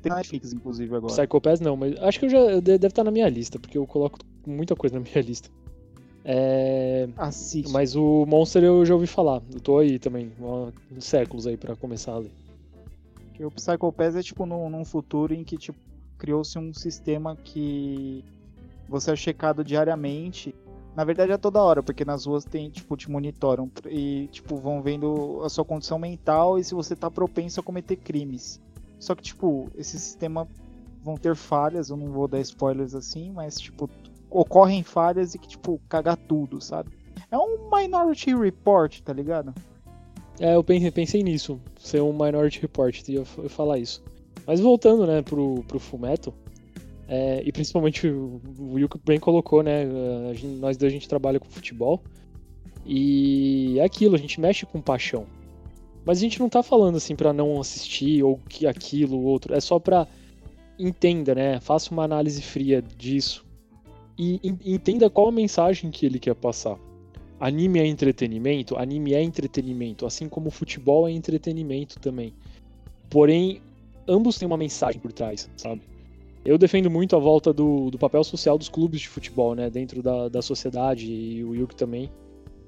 Tem 0.06 0.14
Netflix, 0.16 0.54
inclusive, 0.54 0.96
agora. 0.96 1.12
Psycho 1.12 1.42
Pass 1.42 1.60
não, 1.60 1.76
mas 1.76 1.96
acho 2.00 2.20
que 2.20 2.26
eu 2.26 2.30
já 2.30 2.60
deve 2.60 2.88
estar 2.88 3.04
na 3.04 3.10
minha 3.10 3.28
lista, 3.28 3.58
porque 3.58 3.76
eu 3.76 3.88
coloco 3.88 4.20
muita 4.46 4.76
coisa 4.76 5.00
na 5.00 5.02
minha 5.04 5.22
lista. 5.24 5.50
É... 6.24 7.10
Assiste. 7.18 7.72
Mas 7.72 7.96
o 7.96 8.26
Monster 8.28 8.64
eu 8.64 8.86
já 8.86 8.94
ouvi 8.94 9.08
falar. 9.08 9.42
Eu 9.52 9.60
tô 9.60 9.80
aí 9.80 9.98
também, 9.98 10.32
séculos 11.00 11.48
aí 11.48 11.58
para 11.58 11.76
começar 11.76 12.14
a 12.14 12.20
ler. 12.20 12.32
o 13.40 13.50
Psycho 13.50 13.92
Pass 13.92 14.16
é 14.16 14.22
tipo 14.22 14.46
num, 14.46 14.70
num 14.70 14.86
futuro 14.86 15.34
em 15.34 15.44
que 15.44 15.58
tipo, 15.58 15.78
criou-se 16.20 16.58
um 16.60 16.72
sistema 16.72 17.36
que 17.36 18.24
você 18.88 19.12
é 19.12 19.16
checado 19.16 19.64
diariamente 19.64 20.54
na 20.96 21.04
verdade 21.04 21.32
é 21.32 21.38
toda 21.38 21.62
hora, 21.62 21.84
porque 21.84 22.06
nas 22.06 22.26
ruas 22.26 22.46
tem, 22.46 22.70
tipo, 22.70 22.96
te 22.96 23.12
monitoram 23.12 23.70
e, 23.86 24.30
tipo, 24.32 24.56
vão 24.56 24.82
vendo 24.82 25.42
a 25.44 25.50
sua 25.50 25.66
condição 25.66 26.00
mental 26.00 26.58
e 26.58 26.64
se 26.64 26.74
você 26.74 26.96
tá 26.96 27.12
propenso 27.12 27.60
a 27.60 27.64
cometer 27.64 27.98
crimes. 27.98 28.62
Só 29.06 29.14
que, 29.14 29.22
tipo, 29.22 29.70
esse 29.76 30.00
sistema 30.00 30.48
vão 31.04 31.16
ter 31.16 31.36
falhas, 31.36 31.90
eu 31.92 31.96
não 31.96 32.08
vou 32.08 32.28
dar 32.28 32.40
spoilers 32.40 32.96
assim, 32.96 33.30
mas, 33.30 33.60
tipo, 33.60 33.88
ocorrem 34.32 34.82
falhas 34.82 35.36
e 35.36 35.38
que, 35.38 35.48
tipo, 35.48 35.80
caga 35.88 36.18
tudo, 36.18 36.60
sabe? 36.60 36.90
É 37.30 37.38
um 37.38 37.70
Minority 37.72 38.36
Report, 38.36 39.00
tá 39.02 39.14
ligado? 39.14 39.54
É, 40.40 40.56
eu 40.56 40.64
pensei 40.64 41.22
nisso, 41.22 41.62
ser 41.80 42.02
um 42.02 42.12
Minority 42.12 42.60
Report, 42.62 43.08
ia 43.08 43.24
falar 43.24 43.78
isso. 43.78 44.04
Mas 44.48 44.60
voltando, 44.60 45.06
né, 45.06 45.22
pro, 45.22 45.64
pro 45.68 45.80
Fullmetal, 45.80 46.34
é, 47.08 47.44
e 47.46 47.52
principalmente 47.52 48.08
o, 48.08 48.42
Will 48.60 48.90
bem 49.06 49.20
colocou, 49.20 49.62
né? 49.62 49.86
Gente, 50.34 50.58
nós 50.58 50.78
dois 50.78 50.92
a 50.92 50.96
gente 50.96 51.08
trabalha 51.08 51.40
com 51.40 51.46
futebol. 51.46 52.02
E 52.84 53.78
é 53.80 53.84
aquilo, 53.84 54.16
a 54.16 54.20
gente 54.20 54.42
mexe 54.42 54.66
com 54.66 54.82
paixão. 54.82 55.28
Mas 56.06 56.20
a 56.20 56.22
gente 56.22 56.40
não 56.40 56.48
tá 56.48 56.62
falando 56.62 56.98
assim 56.98 57.16
para 57.16 57.34
não 57.34 57.60
assistir 57.60 58.24
ou 58.24 58.40
que 58.48 58.68
aquilo, 58.68 59.20
outro. 59.24 59.54
É 59.56 59.60
só 59.60 59.80
pra 59.80 60.08
entenda, 60.78 61.34
né? 61.34 61.60
Faça 61.60 61.92
uma 61.92 62.04
análise 62.04 62.42
fria 62.42 62.82
disso. 62.82 63.44
E 64.18 64.40
entenda 64.64 65.10
qual 65.10 65.28
a 65.28 65.32
mensagem 65.32 65.92
que 65.92 66.06
ele 66.06 66.20
quer 66.20 66.36
passar. 66.36 66.78
Anime 67.40 67.80
é 67.80 67.86
entretenimento? 67.86 68.78
Anime 68.78 69.14
é 69.14 69.22
entretenimento, 69.22 70.06
assim 70.06 70.30
como 70.30 70.50
futebol 70.50 71.08
é 71.08 71.12
entretenimento 71.12 72.00
também. 72.00 72.34
Porém, 73.10 73.62
ambos 74.08 74.38
têm 74.38 74.46
uma 74.46 74.58
mensagem 74.58 75.02
por 75.02 75.12
trás, 75.12 75.50
sabe? 75.58 75.82
Eu 76.46 76.58
defendo 76.58 76.90
muito 76.90 77.16
a 77.16 77.20
volta 77.20 77.52
do, 77.52 77.90
do 77.90 77.98
papel 77.98 78.24
social 78.24 78.58
dos 78.58 78.70
clubes 78.70 79.02
de 79.02 79.10
futebol, 79.10 79.56
né, 79.56 79.70
dentro 79.70 80.02
da, 80.02 80.30
da 80.30 80.42
sociedade, 80.42 81.12
e 81.12 81.44
o 81.44 81.56
Yuki 81.56 81.76
também. 81.76 82.10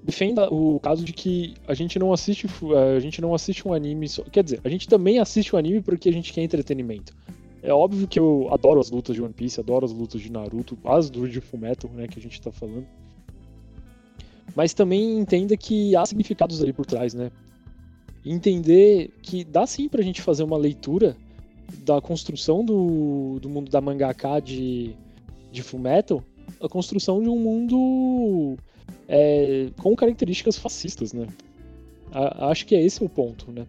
Defenda 0.07 0.47
o 0.49 0.79
caso 0.79 1.03
de 1.03 1.11
que 1.11 1.53
a 1.67 1.73
gente 1.73 1.99
não 1.99 2.13
assiste 2.13 2.47
a 2.95 2.97
gente 2.97 3.19
não 3.19 3.35
assiste 3.35 3.67
um 3.67 3.73
anime, 3.73 4.07
só, 4.07 4.23
quer 4.23 4.41
dizer, 4.41 4.61
a 4.63 4.69
gente 4.69 4.87
também 4.87 5.19
assiste 5.19 5.53
um 5.53 5.59
anime 5.59 5.81
porque 5.81 6.07
a 6.07 6.13
gente 6.13 6.31
quer 6.31 6.41
entretenimento. 6.43 7.13
É 7.61 7.73
óbvio 7.73 8.07
que 8.07 8.17
eu 8.17 8.47
adoro 8.49 8.79
as 8.79 8.89
lutas 8.89 9.17
de 9.17 9.21
One 9.21 9.33
Piece, 9.33 9.59
adoro 9.59 9.83
as 9.83 9.91
lutas 9.91 10.21
de 10.21 10.31
Naruto, 10.31 10.77
as 10.85 11.11
lutas 11.11 11.33
de 11.33 11.41
Fullmetal, 11.41 11.91
né, 11.91 12.07
que 12.07 12.17
a 12.17 12.21
gente 12.21 12.39
tá 12.39 12.53
falando. 12.53 12.87
Mas 14.55 14.73
também 14.73 15.19
entenda 15.19 15.57
que 15.57 15.93
há 15.93 16.05
significados 16.05 16.63
ali 16.63 16.71
por 16.71 16.85
trás, 16.85 17.13
né? 17.13 17.29
Entender 18.25 19.11
que 19.21 19.43
dá 19.43 19.67
sim 19.67 19.89
pra 19.89 20.01
gente 20.01 20.21
fazer 20.21 20.43
uma 20.43 20.57
leitura 20.57 21.17
da 21.79 21.99
construção 21.99 22.63
do, 22.63 23.39
do 23.41 23.49
mundo 23.49 23.69
da 23.69 23.81
mangaka 23.81 24.39
de, 24.39 24.95
de 25.51 25.61
Fullmetal, 25.61 26.23
a 26.61 26.69
construção 26.69 27.21
de 27.21 27.27
um 27.27 27.37
mundo 27.37 28.57
é, 29.07 29.69
com 29.77 29.95
características 29.95 30.57
fascistas, 30.57 31.13
né? 31.13 31.27
A, 32.11 32.49
acho 32.49 32.65
que 32.65 32.75
é 32.75 32.83
esse 32.83 33.03
o 33.03 33.09
ponto, 33.09 33.51
né? 33.51 33.65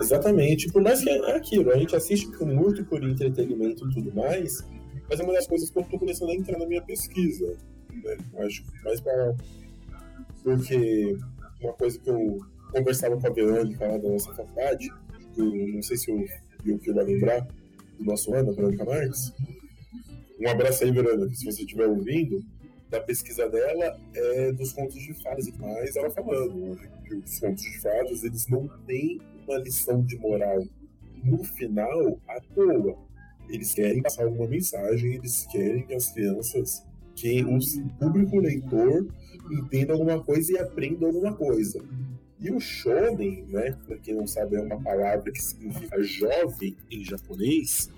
Exatamente. 0.00 0.70
Por 0.72 0.82
mais 0.82 1.02
que 1.02 1.10
é 1.10 1.36
aquilo, 1.36 1.72
a 1.72 1.76
gente 1.76 1.94
assiste 1.94 2.28
muito 2.44 2.84
por 2.84 3.02
entretenimento 3.02 3.88
e 3.88 3.94
tudo 3.94 4.14
mais, 4.14 4.64
mas 5.08 5.20
é 5.20 5.22
uma 5.22 5.32
das 5.32 5.46
coisas 5.46 5.70
que 5.70 5.78
eu 5.78 5.82
estou 5.82 5.98
começando 5.98 6.30
a 6.30 6.34
entrar 6.34 6.58
na 6.58 6.66
minha 6.66 6.82
pesquisa. 6.82 7.56
Né? 8.04 8.16
Acho 8.38 8.64
mais 8.84 9.00
para. 9.00 9.34
Porque 10.42 11.16
uma 11.60 11.72
coisa 11.72 11.98
que 11.98 12.10
eu 12.10 12.38
conversava 12.72 13.16
com 13.16 13.26
a 13.26 13.30
Verônica 13.30 13.86
lá 13.86 13.98
da 13.98 14.08
nossa 14.08 14.32
faculdade, 14.34 14.90
eu 15.36 15.44
não 15.44 15.82
sei 15.82 15.96
se 15.96 16.10
o 16.10 16.78
que 16.78 16.92
vai 16.92 17.04
lembrar 17.04 17.46
do 17.98 18.04
nosso 18.04 18.32
ano, 18.34 18.50
a 18.50 18.54
Verônica 18.54 18.84
Marques. 18.84 19.32
Um 20.40 20.48
abraço 20.48 20.84
aí, 20.84 20.92
Verônica, 20.92 21.34
se 21.34 21.44
você 21.44 21.62
estiver 21.62 21.86
ouvindo. 21.86 22.42
Da 22.90 23.00
pesquisa 23.00 23.48
dela 23.50 24.00
é 24.14 24.52
dos 24.52 24.72
contos 24.72 25.00
de 25.02 25.12
fadas 25.22 25.50
mais, 25.58 25.94
ela 25.94 26.10
falando 26.10 26.74
né, 26.74 26.90
que 27.04 27.14
os 27.16 27.38
contos 27.38 27.62
de 27.62 27.78
fadas 27.80 28.24
eles 28.24 28.46
não 28.48 28.66
têm 28.86 29.20
uma 29.46 29.58
lição 29.58 30.02
de 30.02 30.16
moral 30.16 30.64
no 31.22 31.44
final 31.44 32.18
à 32.26 32.40
toa. 32.54 32.96
Eles 33.48 33.74
querem 33.74 34.02
passar 34.02 34.24
alguma 34.24 34.48
mensagem, 34.48 35.14
eles 35.14 35.46
querem 35.46 35.86
que 35.86 35.94
as 35.94 36.10
crianças, 36.12 36.86
que 37.14 37.44
o 37.44 37.58
público 37.98 38.38
leitor 38.38 39.06
entenda 39.50 39.92
alguma 39.92 40.22
coisa 40.22 40.52
e 40.52 40.58
aprenda 40.58 41.06
alguma 41.06 41.34
coisa. 41.34 41.82
E 42.40 42.50
o 42.50 42.60
shonen, 42.60 43.44
né, 43.48 43.76
para 43.86 43.98
quem 43.98 44.14
não 44.14 44.26
sabe, 44.26 44.56
é 44.56 44.60
uma 44.60 44.80
palavra 44.80 45.30
que 45.32 45.42
significa 45.42 46.00
jovem 46.02 46.76
em 46.90 47.04
japonês. 47.04 47.90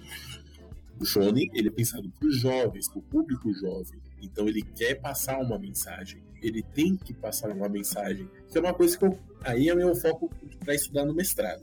O 0.98 1.04
shonen, 1.04 1.50
ele 1.54 1.68
é 1.68 1.72
pensado 1.72 2.10
para 2.10 2.28
os 2.28 2.36
jovens, 2.36 2.88
para 2.88 2.98
o 2.98 3.02
público 3.02 3.52
jovem. 3.52 4.00
Então 4.20 4.48
ele 4.48 4.62
quer 4.62 4.94
passar 5.00 5.38
uma 5.38 5.58
mensagem. 5.58 6.22
Ele 6.42 6.62
tem 6.62 6.96
que 6.96 7.12
passar 7.12 7.50
uma 7.50 7.68
mensagem. 7.68 8.28
Que 8.50 8.58
é 8.58 8.60
uma 8.60 8.74
coisa 8.74 8.96
que 8.96 9.04
eu, 9.04 9.18
aí 9.42 9.68
é 9.68 9.74
meu 9.74 9.94
foco 9.94 10.30
para 10.64 10.74
estudar 10.74 11.04
no 11.04 11.14
mestrado. 11.14 11.62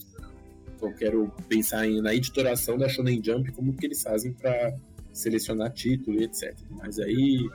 Então, 0.76 0.90
eu 0.90 0.96
quero 0.96 1.34
pensar 1.50 1.88
em, 1.88 2.02
na 2.02 2.14
editoração 2.14 2.78
da 2.78 2.88
Shonen 2.88 3.22
Jump, 3.24 3.52
como 3.52 3.74
que 3.74 3.88
eles 3.88 4.02
fazem 4.04 4.32
para 4.32 4.76
selecionar 5.12 5.74
título 5.74 6.22
e 6.22 6.26
etc. 6.26 6.56
Mas 6.70 7.00
aí 7.00 7.50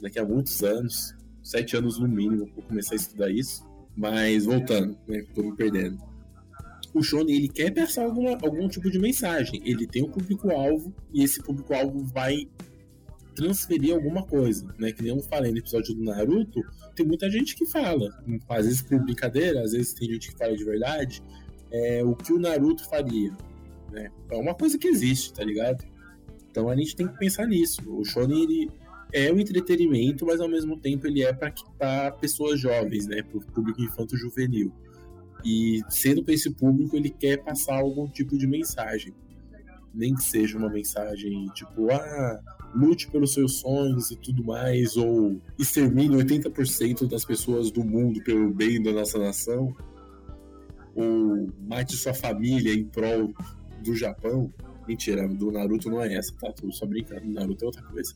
daqui 0.00 0.18
a 0.20 0.24
muitos 0.24 0.62
anos, 0.62 1.14
sete 1.42 1.76
anos 1.76 1.98
no 1.98 2.06
mínimo, 2.06 2.48
para 2.48 2.62
começar 2.62 2.94
a 2.94 2.96
estudar 2.96 3.30
isso. 3.30 3.66
Mas 3.96 4.44
voltando, 4.44 4.96
né? 5.08 5.24
Tô 5.34 5.42
me 5.42 5.56
perdendo. 5.56 5.98
O 6.94 7.02
Shonen 7.02 7.36
ele 7.36 7.48
quer 7.48 7.72
passar 7.72 8.04
alguma, 8.04 8.38
algum 8.40 8.68
tipo 8.68 8.88
de 8.90 8.98
mensagem. 8.98 9.60
Ele 9.64 9.86
tem 9.86 10.04
um 10.04 10.10
público-alvo 10.10 10.94
e 11.12 11.24
esse 11.24 11.42
público-alvo 11.42 12.04
vai 12.04 12.48
transferir 13.38 13.94
alguma 13.94 14.24
coisa, 14.24 14.66
né? 14.76 14.90
Que 14.90 15.00
nem 15.00 15.16
eu 15.16 15.22
falei 15.22 15.52
no 15.52 15.58
episódio 15.58 15.94
do 15.94 16.02
Naruto, 16.02 16.60
tem 16.96 17.06
muita 17.06 17.30
gente 17.30 17.54
que 17.54 17.64
fala, 17.64 18.10
às 18.48 18.66
vezes 18.66 18.82
por 18.82 18.98
brincadeira, 19.00 19.62
às 19.62 19.70
vezes 19.70 19.92
tem 19.94 20.10
gente 20.10 20.32
que 20.32 20.36
fala 20.36 20.56
de 20.56 20.64
verdade, 20.64 21.22
é, 21.70 22.02
o 22.04 22.16
que 22.16 22.32
o 22.32 22.38
Naruto 22.40 22.88
faria, 22.88 23.30
né? 23.92 24.10
É 24.28 24.36
uma 24.36 24.54
coisa 24.54 24.76
que 24.76 24.88
existe, 24.88 25.32
tá 25.32 25.44
ligado? 25.44 25.84
Então 26.50 26.68
a 26.68 26.74
gente 26.74 26.96
tem 26.96 27.06
que 27.06 27.16
pensar 27.16 27.46
nisso. 27.46 27.80
O 27.86 28.04
Shonen 28.04 28.42
ele 28.42 28.70
é 29.12 29.32
um 29.32 29.38
entretenimento, 29.38 30.26
mas 30.26 30.40
ao 30.40 30.48
mesmo 30.48 30.76
tempo 30.76 31.06
ele 31.06 31.22
é 31.22 31.32
para 31.32 32.10
pessoas 32.10 32.58
jovens, 32.58 33.06
né? 33.06 33.22
Para 33.22 33.38
o 33.38 33.40
público 33.40 33.80
infanto-juvenil. 33.80 34.72
E 35.44 35.80
sendo 35.88 36.24
para 36.24 36.34
esse 36.34 36.50
público, 36.50 36.96
ele 36.96 37.10
quer 37.10 37.36
passar 37.44 37.76
algum 37.76 38.08
tipo 38.08 38.36
de 38.36 38.48
mensagem. 38.48 39.14
Nem 39.94 40.14
que 40.14 40.22
seja 40.22 40.56
uma 40.56 40.68
mensagem 40.68 41.46
tipo, 41.54 41.90
ah, 41.90 42.40
lute 42.74 43.10
pelos 43.10 43.32
seus 43.32 43.60
sonhos 43.60 44.10
e 44.10 44.16
tudo 44.16 44.44
mais, 44.44 44.96
ou 44.96 45.40
extermine 45.58 46.16
80% 46.16 47.08
das 47.08 47.24
pessoas 47.24 47.70
do 47.70 47.84
mundo 47.84 48.22
pelo 48.22 48.52
bem 48.52 48.82
da 48.82 48.92
nossa 48.92 49.18
nação, 49.18 49.74
ou 50.94 51.48
mate 51.66 51.96
sua 51.96 52.14
família 52.14 52.72
em 52.72 52.84
prol 52.84 53.32
do 53.82 53.94
Japão. 53.94 54.52
Mentira, 54.86 55.28
do 55.28 55.50
Naruto 55.50 55.90
não 55.90 56.02
é 56.02 56.14
essa, 56.14 56.32
tá? 56.34 56.52
Tô 56.52 56.70
só 56.72 56.86
brincando, 56.86 57.22
do 57.22 57.32
Naruto 57.32 57.64
é 57.64 57.66
outra 57.66 57.82
coisa. 57.82 58.14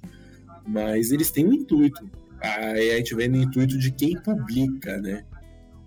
Mas 0.66 1.10
eles 1.10 1.30
têm 1.30 1.46
um 1.46 1.52
intuito. 1.52 2.08
Aí 2.40 2.90
a 2.90 2.96
gente 2.96 3.14
vê 3.14 3.28
no 3.28 3.36
intuito 3.36 3.78
de 3.78 3.92
quem 3.92 4.20
publica, 4.20 5.00
né? 5.00 5.24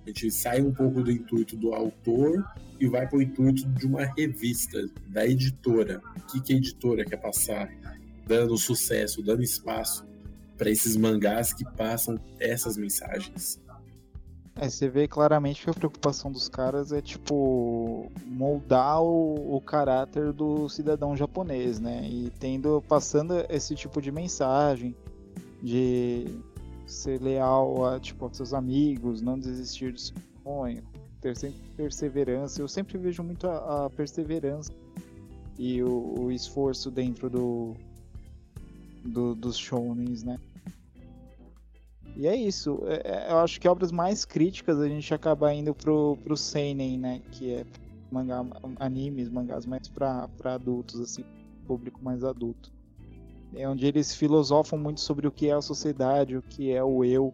A 0.05 0.09
gente 0.09 0.29
sai 0.29 0.61
um 0.61 0.71
pouco 0.71 1.01
do 1.01 1.11
intuito 1.11 1.57
do 1.57 1.73
autor 1.73 2.45
e 2.79 2.87
vai 2.87 3.07
para 3.07 3.17
o 3.17 3.21
intuito 3.21 3.67
de 3.69 3.87
uma 3.87 4.05
revista, 4.05 4.85
da 5.07 5.25
editora. 5.25 5.99
O 6.15 6.21
que, 6.27 6.41
que 6.41 6.53
a 6.53 6.57
editora 6.57 7.03
quer 7.03 7.17
passar? 7.17 7.69
Dando 8.27 8.55
sucesso, 8.57 9.23
dando 9.23 9.41
espaço 9.41 10.05
para 10.57 10.69
esses 10.69 10.95
mangás 10.95 11.53
que 11.53 11.65
passam 11.75 12.19
essas 12.39 12.77
mensagens. 12.77 13.59
É, 14.57 14.69
você 14.69 14.87
vê 14.87 15.05
claramente 15.05 15.63
que 15.63 15.69
a 15.69 15.73
preocupação 15.73 16.31
dos 16.31 16.47
caras 16.47 16.93
é 16.93 17.01
tipo 17.01 18.09
moldar 18.25 19.01
o, 19.01 19.55
o, 19.55 19.59
caráter 19.59 20.31
do 20.31 20.69
cidadão 20.69 21.15
japonês, 21.15 21.77
né? 21.77 22.07
E 22.09 22.31
tendo 22.39 22.81
passando 22.87 23.45
esse 23.49 23.75
tipo 23.75 24.01
de 24.01 24.13
mensagem 24.13 24.95
de 25.61 26.39
ser 26.85 27.21
leal 27.21 27.85
a 27.85 27.99
tipo 27.99 28.25
aos 28.25 28.37
seus 28.37 28.53
amigos, 28.53 29.21
não 29.21 29.37
desistir 29.37 29.93
do 29.93 29.99
seu 29.99 30.15
sonho, 30.43 30.83
ter 31.21 31.35
sempre 31.35 31.59
perseverança. 31.75 32.61
Eu 32.61 32.67
sempre 32.67 32.97
vejo 32.97 33.23
muito 33.23 33.47
a, 33.47 33.85
a 33.85 33.89
perseverança 33.89 34.71
e 35.57 35.81
o, 35.81 36.15
o, 36.19 36.31
esforço 36.31 36.91
dentro 36.91 37.29
do, 37.29 37.73
do 39.03 39.35
dos 39.35 39.57
shonens, 39.57 40.23
né? 40.23 40.37
E 42.15 42.27
é 42.27 42.35
isso. 42.35 42.79
É, 42.85 43.27
é, 43.27 43.31
eu 43.31 43.39
acho 43.39 43.59
que 43.59 43.67
obras 43.67 43.91
mais 43.91 44.23
críticas 44.23 44.79
a 44.79 44.87
gente 44.87 45.13
acaba 45.13 45.53
indo 45.53 45.73
pro, 45.73 46.17
pro 46.23 46.37
seinen, 46.37 46.97
né? 46.97 47.21
Que 47.31 47.53
é 47.55 47.65
mangá, 48.11 48.45
animes, 48.79 49.29
mangás 49.29 49.65
mais 49.65 49.87
para 49.87 50.29
adultos, 50.43 50.99
assim, 50.99 51.25
público 51.67 52.01
mais 52.03 52.23
adulto. 52.23 52.74
É 53.53 53.67
onde 53.67 53.85
eles 53.85 54.13
filosofam 54.13 54.77
muito 54.77 54.99
sobre 54.99 55.27
o 55.27 55.31
que 55.31 55.47
é 55.47 55.53
a 55.53 55.61
sociedade, 55.61 56.37
o 56.37 56.41
que 56.41 56.71
é 56.71 56.83
o 56.83 57.03
eu. 57.03 57.33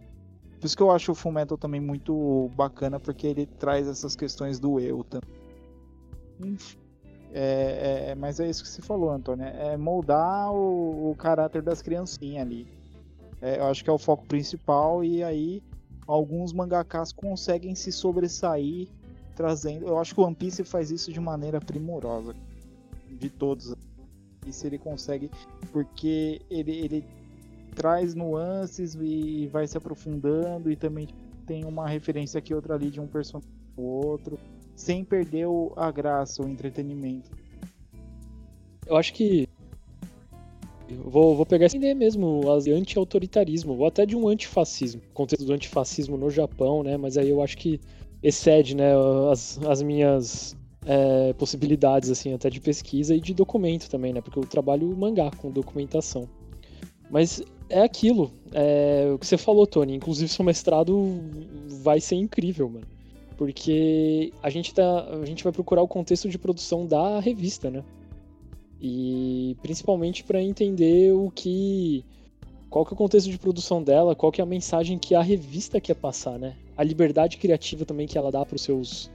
Por 0.59 0.67
isso 0.67 0.77
que 0.77 0.83
eu 0.83 0.91
acho 0.91 1.11
o 1.11 1.15
Fullmetal 1.15 1.57
também 1.57 1.81
muito 1.81 2.51
bacana, 2.55 2.99
porque 2.99 3.25
ele 3.25 3.45
traz 3.45 3.87
essas 3.87 4.15
questões 4.15 4.59
do 4.59 4.79
eu 4.79 5.03
também. 5.03 5.29
Enfim. 6.39 6.77
É, 7.33 8.09
é, 8.09 8.15
mas 8.15 8.39
é 8.39 8.49
isso 8.49 8.61
que 8.61 8.69
você 8.69 8.81
falou, 8.81 9.09
Antônio. 9.09 9.45
É 9.45 9.77
moldar 9.77 10.51
o, 10.51 11.11
o 11.11 11.15
caráter 11.15 11.61
das 11.61 11.81
criancinhas 11.81 12.41
ali 12.41 12.67
é, 13.41 13.57
eu 13.57 13.65
acho 13.65 13.83
que 13.83 13.89
é 13.89 13.93
o 13.93 13.97
foco 13.97 14.25
principal 14.27 15.03
e 15.03 15.23
aí 15.23 15.63
alguns 16.07 16.53
mangakas 16.53 17.11
conseguem 17.11 17.73
se 17.73 17.91
sobressair 17.91 18.87
trazendo. 19.35 19.87
Eu 19.87 19.97
acho 19.97 20.13
que 20.13 20.21
o 20.21 20.23
One 20.23 20.35
Piece 20.35 20.63
faz 20.63 20.91
isso 20.91 21.11
de 21.11 21.19
maneira 21.19 21.59
primorosa 21.59 22.35
de 23.09 23.29
todos. 23.29 23.73
E 24.45 24.51
se 24.51 24.67
ele 24.67 24.77
consegue, 24.77 25.29
porque 25.71 26.41
ele, 26.49 26.71
ele 26.71 27.05
traz 27.75 28.15
nuances 28.15 28.95
e 28.95 29.47
vai 29.47 29.67
se 29.67 29.77
aprofundando 29.77 30.71
e 30.71 30.75
também 30.75 31.07
tem 31.45 31.65
uma 31.65 31.87
referência 31.87 32.39
aqui 32.39 32.53
outra 32.53 32.75
ali 32.75 32.89
de 32.89 32.99
um 32.99 33.07
personagem 33.07 33.49
ou 33.77 34.05
outro, 34.05 34.37
sem 34.75 35.03
perder 35.03 35.47
a 35.75 35.91
graça, 35.91 36.43
o 36.43 36.47
entretenimento. 36.47 37.31
Eu 38.85 38.97
acho 38.97 39.13
que 39.13 39.47
Vou, 41.05 41.35
vou 41.35 41.45
pegar 41.45 41.65
essa 41.65 41.77
ideia 41.77 41.95
mesmo, 41.95 42.41
anti-autoritarismo, 42.49 43.77
ou 43.77 43.85
até 43.85 44.05
de 44.05 44.15
um 44.15 44.27
antifascismo. 44.27 45.01
Contexto 45.13 45.45
do 45.45 45.53
antifascismo 45.53 46.17
no 46.17 46.29
Japão, 46.29 46.83
né? 46.83 46.97
Mas 46.97 47.17
aí 47.17 47.29
eu 47.29 47.41
acho 47.41 47.57
que 47.57 47.79
excede, 48.21 48.75
né, 48.75 48.91
as, 49.31 49.59
as 49.65 49.81
minhas 49.81 50.55
é, 50.85 51.33
possibilidades, 51.33 52.09
assim, 52.09 52.33
até 52.33 52.49
de 52.49 52.59
pesquisa 52.59 53.15
e 53.15 53.19
de 53.19 53.33
documento 53.33 53.89
também, 53.89 54.13
né? 54.13 54.21
Porque 54.21 54.39
eu 54.39 54.43
trabalho 54.43 54.95
mangá 54.95 55.29
com 55.31 55.51
documentação. 55.51 56.27
Mas 57.09 57.41
é 57.69 57.81
aquilo, 57.81 58.31
é, 58.53 59.11
o 59.13 59.19
que 59.19 59.27
você 59.27 59.37
falou, 59.37 59.67
Tony. 59.67 59.95
Inclusive, 59.95 60.29
seu 60.29 60.45
mestrado 60.45 61.19
vai 61.83 61.99
ser 61.99 62.15
incrível, 62.15 62.69
mano. 62.69 62.87
Porque 63.37 64.31
a 64.41 64.49
gente, 64.49 64.73
tá, 64.73 65.09
a 65.21 65.25
gente 65.25 65.43
vai 65.43 65.51
procurar 65.51 65.81
o 65.81 65.87
contexto 65.87 66.29
de 66.29 66.37
produção 66.37 66.85
da 66.85 67.19
revista, 67.19 67.69
né? 67.69 67.83
E 68.79 69.55
principalmente 69.61 70.23
para 70.23 70.41
entender 70.41 71.13
o 71.13 71.29
que 71.29 72.03
qual 72.69 72.85
que 72.85 72.93
é 72.93 72.95
o 72.95 72.97
contexto 72.97 73.29
de 73.29 73.37
produção 73.37 73.83
dela, 73.83 74.15
qual 74.15 74.31
que 74.31 74.39
é 74.39 74.43
a 74.43 74.47
mensagem 74.47 74.97
que 74.97 75.13
a 75.13 75.21
revista 75.21 75.81
quer 75.81 75.95
passar, 75.95 76.39
né? 76.39 76.55
A 76.77 76.83
liberdade 76.83 77.37
criativa 77.37 77.83
também 77.83 78.07
que 78.07 78.17
ela 78.17 78.31
dá 78.31 78.45
para 78.45 78.55
os 78.55 78.61
seus 78.61 79.11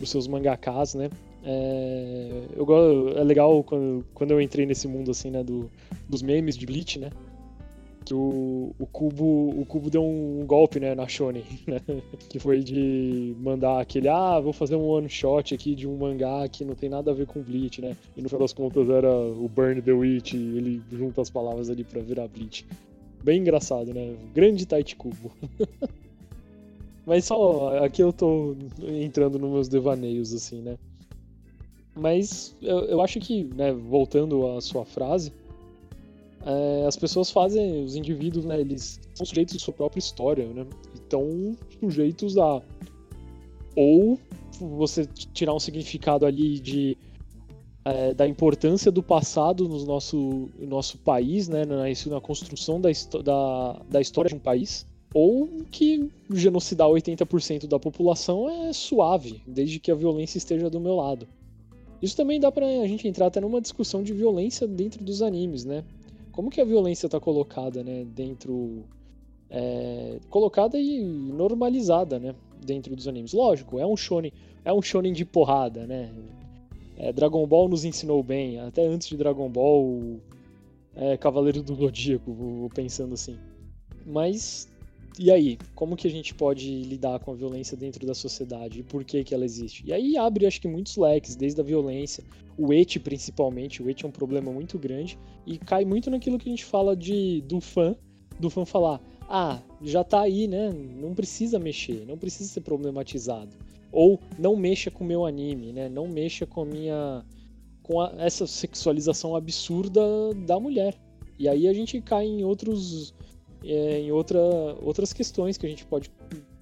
pros 0.00 0.10
seus 0.10 0.26
mangakas, 0.26 0.94
né? 0.94 1.10
É, 1.44 2.42
eu, 2.56 3.18
é 3.18 3.22
legal 3.22 3.62
quando, 3.62 4.04
quando 4.14 4.30
eu 4.30 4.40
entrei 4.40 4.64
nesse 4.64 4.88
mundo 4.88 5.10
assim, 5.10 5.30
né, 5.30 5.44
do, 5.44 5.70
dos 6.08 6.22
memes 6.22 6.56
de 6.56 6.64
Bleach, 6.64 6.98
né? 6.98 7.10
que 8.02 8.14
o, 8.14 8.74
o 8.78 8.86
Cubo 8.86 9.50
o 9.60 9.64
Cubo 9.66 9.90
deu 9.90 10.02
um 10.02 10.44
golpe 10.46 10.80
né, 10.80 10.94
na 10.94 11.06
Shonen, 11.06 11.44
né? 11.68 11.80
que 12.28 12.38
foi 12.38 12.60
de 12.60 13.36
mandar 13.38 13.80
aquele, 13.80 14.08
ah, 14.08 14.40
vou 14.40 14.52
fazer 14.54 14.74
um 14.74 14.88
one 14.88 15.08
shot 15.08 15.54
aqui 15.54 15.74
de 15.74 15.86
um 15.86 15.96
mangá 15.96 16.48
que 16.48 16.64
não 16.64 16.74
tem 16.74 16.88
nada 16.88 17.10
a 17.10 17.14
ver 17.14 17.26
com 17.26 17.42
Bleach, 17.42 17.80
né? 17.80 17.96
E 18.16 18.22
no 18.22 18.28
final 18.28 18.40
das 18.40 18.52
contas 18.54 18.88
era 18.88 19.14
o 19.14 19.48
Burn 19.48 19.82
the 19.82 19.92
Witch, 19.92 20.32
ele 20.34 20.82
junta 20.90 21.20
as 21.20 21.30
palavras 21.30 21.70
ali 21.70 21.84
para 21.84 22.00
virar 22.00 22.26
Bleach. 22.26 22.66
Bem 23.22 23.40
engraçado, 23.40 23.92
né? 23.92 24.16
Grande 24.34 24.66
Tight 24.66 24.96
Cubo. 24.96 25.30
Mas 27.10 27.24
só, 27.24 27.76
aqui 27.84 28.04
eu 28.04 28.12
tô 28.12 28.54
entrando 28.86 29.36
nos 29.36 29.50
meus 29.50 29.68
devaneios, 29.68 30.32
assim, 30.32 30.62
né? 30.62 30.78
Mas 31.92 32.56
eu, 32.62 32.84
eu 32.84 33.00
acho 33.00 33.18
que, 33.18 33.42
né, 33.52 33.72
voltando 33.72 34.46
à 34.46 34.60
sua 34.60 34.84
frase, 34.84 35.32
é, 36.46 36.86
as 36.86 36.96
pessoas 36.96 37.28
fazem, 37.28 37.82
os 37.82 37.96
indivíduos, 37.96 38.44
né, 38.44 38.60
eles 38.60 39.00
são 39.12 39.26
sujeitos 39.26 39.56
de 39.56 39.60
sua 39.60 39.74
própria 39.74 39.98
história, 39.98 40.46
né? 40.50 40.64
Então, 40.94 41.56
sujeitos 41.80 42.38
a 42.38 42.62
ou 43.74 44.16
você 44.60 45.04
tirar 45.34 45.52
um 45.52 45.58
significado 45.58 46.24
ali 46.24 46.60
de 46.60 46.96
é, 47.84 48.14
da 48.14 48.24
importância 48.28 48.88
do 48.88 49.02
passado 49.02 49.68
no 49.68 49.84
nosso, 49.84 50.48
no 50.56 50.66
nosso 50.68 50.96
país, 50.98 51.48
né, 51.48 51.64
na, 51.64 51.86
na 51.88 52.20
construção 52.20 52.80
da, 52.80 52.88
da, 53.24 53.82
da 53.90 54.00
história 54.00 54.28
de 54.28 54.36
um 54.36 54.38
país, 54.38 54.86
ou 55.12 55.48
que 55.70 56.08
genocidar 56.30 56.88
80% 56.88 57.66
da 57.66 57.78
população 57.78 58.48
é 58.48 58.72
suave, 58.72 59.42
desde 59.46 59.78
que 59.78 59.90
a 59.90 59.94
violência 59.94 60.38
esteja 60.38 60.70
do 60.70 60.80
meu 60.80 60.94
lado. 60.96 61.26
Isso 62.00 62.16
também 62.16 62.40
dá 62.40 62.50
pra 62.50 62.66
a 62.66 62.86
gente 62.86 63.06
entrar 63.06 63.26
até 63.26 63.40
numa 63.40 63.60
discussão 63.60 64.02
de 64.02 64.12
violência 64.12 64.66
dentro 64.66 65.04
dos 65.04 65.20
animes, 65.20 65.64
né? 65.64 65.84
como 66.40 66.50
que 66.50 66.60
a 66.60 66.64
violência 66.64 67.06
está 67.06 67.20
colocada, 67.20 67.84
né, 67.84 68.02
dentro 68.14 68.82
é, 69.50 70.18
colocada 70.30 70.78
e 70.78 71.02
normalizada, 71.04 72.18
né, 72.18 72.34
dentro 72.64 72.96
dos 72.96 73.06
animes. 73.06 73.34
Lógico, 73.34 73.78
é 73.78 73.86
um 73.86 73.94
shonen, 73.94 74.32
é 74.64 74.72
um 74.72 74.80
shonen 74.80 75.12
de 75.12 75.26
porrada, 75.26 75.86
né? 75.86 76.10
É, 76.96 77.12
Dragon 77.12 77.46
Ball 77.46 77.68
nos 77.68 77.84
ensinou 77.84 78.22
bem, 78.22 78.58
até 78.58 78.86
antes 78.86 79.06
de 79.06 79.18
Dragon 79.18 79.50
Ball, 79.50 80.18
é, 80.94 81.16
Cavaleiro 81.18 81.62
do 81.62 81.74
Zodíaco, 81.74 82.70
pensando 82.74 83.12
assim. 83.12 83.36
Mas 84.06 84.66
e 85.18 85.30
aí, 85.30 85.58
como 85.74 85.96
que 85.96 86.06
a 86.06 86.10
gente 86.10 86.34
pode 86.34 86.82
lidar 86.82 87.18
com 87.20 87.32
a 87.32 87.34
violência 87.34 87.76
dentro 87.76 88.06
da 88.06 88.14
sociedade 88.14 88.80
e 88.80 88.82
por 88.82 89.04
que 89.04 89.24
que 89.24 89.34
ela 89.34 89.44
existe? 89.44 89.82
E 89.86 89.92
aí 89.92 90.16
abre, 90.16 90.46
acho 90.46 90.60
que 90.60 90.68
muitos 90.68 90.96
leques, 90.96 91.36
desde 91.36 91.60
a 91.60 91.64
violência, 91.64 92.24
o 92.56 92.72
et 92.72 92.98
principalmente, 92.98 93.82
o 93.82 93.90
et 93.90 94.02
é 94.02 94.06
um 94.06 94.10
problema 94.10 94.52
muito 94.52 94.78
grande 94.78 95.18
e 95.46 95.58
cai 95.58 95.84
muito 95.84 96.10
naquilo 96.10 96.38
que 96.38 96.48
a 96.48 96.52
gente 96.52 96.64
fala 96.64 96.96
de 96.96 97.40
do 97.42 97.60
fã 97.60 97.96
do 98.38 98.50
fã 98.50 98.64
falar: 98.64 99.00
ah, 99.28 99.60
já 99.82 100.02
tá 100.02 100.22
aí, 100.22 100.48
né? 100.48 100.72
Não 100.72 101.14
precisa 101.14 101.58
mexer, 101.58 102.04
não 102.06 102.18
precisa 102.18 102.50
ser 102.50 102.62
problematizado. 102.62 103.56
Ou 103.92 104.18
não 104.38 104.56
mexa 104.56 104.90
com 104.90 105.04
o 105.04 105.06
meu 105.06 105.26
anime, 105.26 105.72
né? 105.72 105.88
Não 105.88 106.08
mexa 106.08 106.46
com 106.46 106.62
a 106.62 106.64
minha. 106.64 107.24
com 107.82 108.00
a, 108.00 108.12
essa 108.18 108.46
sexualização 108.46 109.36
absurda 109.36 110.02
da 110.46 110.58
mulher. 110.58 110.96
E 111.38 111.48
aí 111.48 111.68
a 111.68 111.72
gente 111.72 112.00
cai 112.00 112.26
em 112.26 112.44
outros. 112.44 113.14
É, 113.62 114.00
em 114.00 114.10
outra, 114.10 114.40
outras 114.80 115.12
questões 115.12 115.56
que 115.56 115.66
a 115.66 115.68
gente 115.68 115.84
pode, 115.84 116.10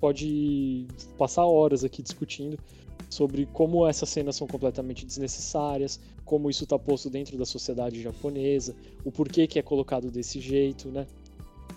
pode 0.01 0.86
passar 1.16 1.44
horas 1.44 1.84
aqui 1.84 2.03
discutindo 2.03 2.59
sobre 3.09 3.46
como 3.46 3.86
essas 3.86 4.09
cenas 4.09 4.36
são 4.36 4.46
completamente 4.46 5.07
desnecessárias, 5.07 6.01
como 6.24 6.51
isso 6.51 6.64
está 6.64 6.78
posto 6.78 7.09
dentro 7.09 7.38
da 7.38 7.46
sociedade 7.46 8.03
japonesa, 8.03 8.74
o 9.05 9.11
porquê 9.11 9.46
que 9.46 9.59
é 9.59 9.62
colocado 9.62 10.11
desse 10.11 10.40
jeito, 10.40 10.88
né? 10.88 11.07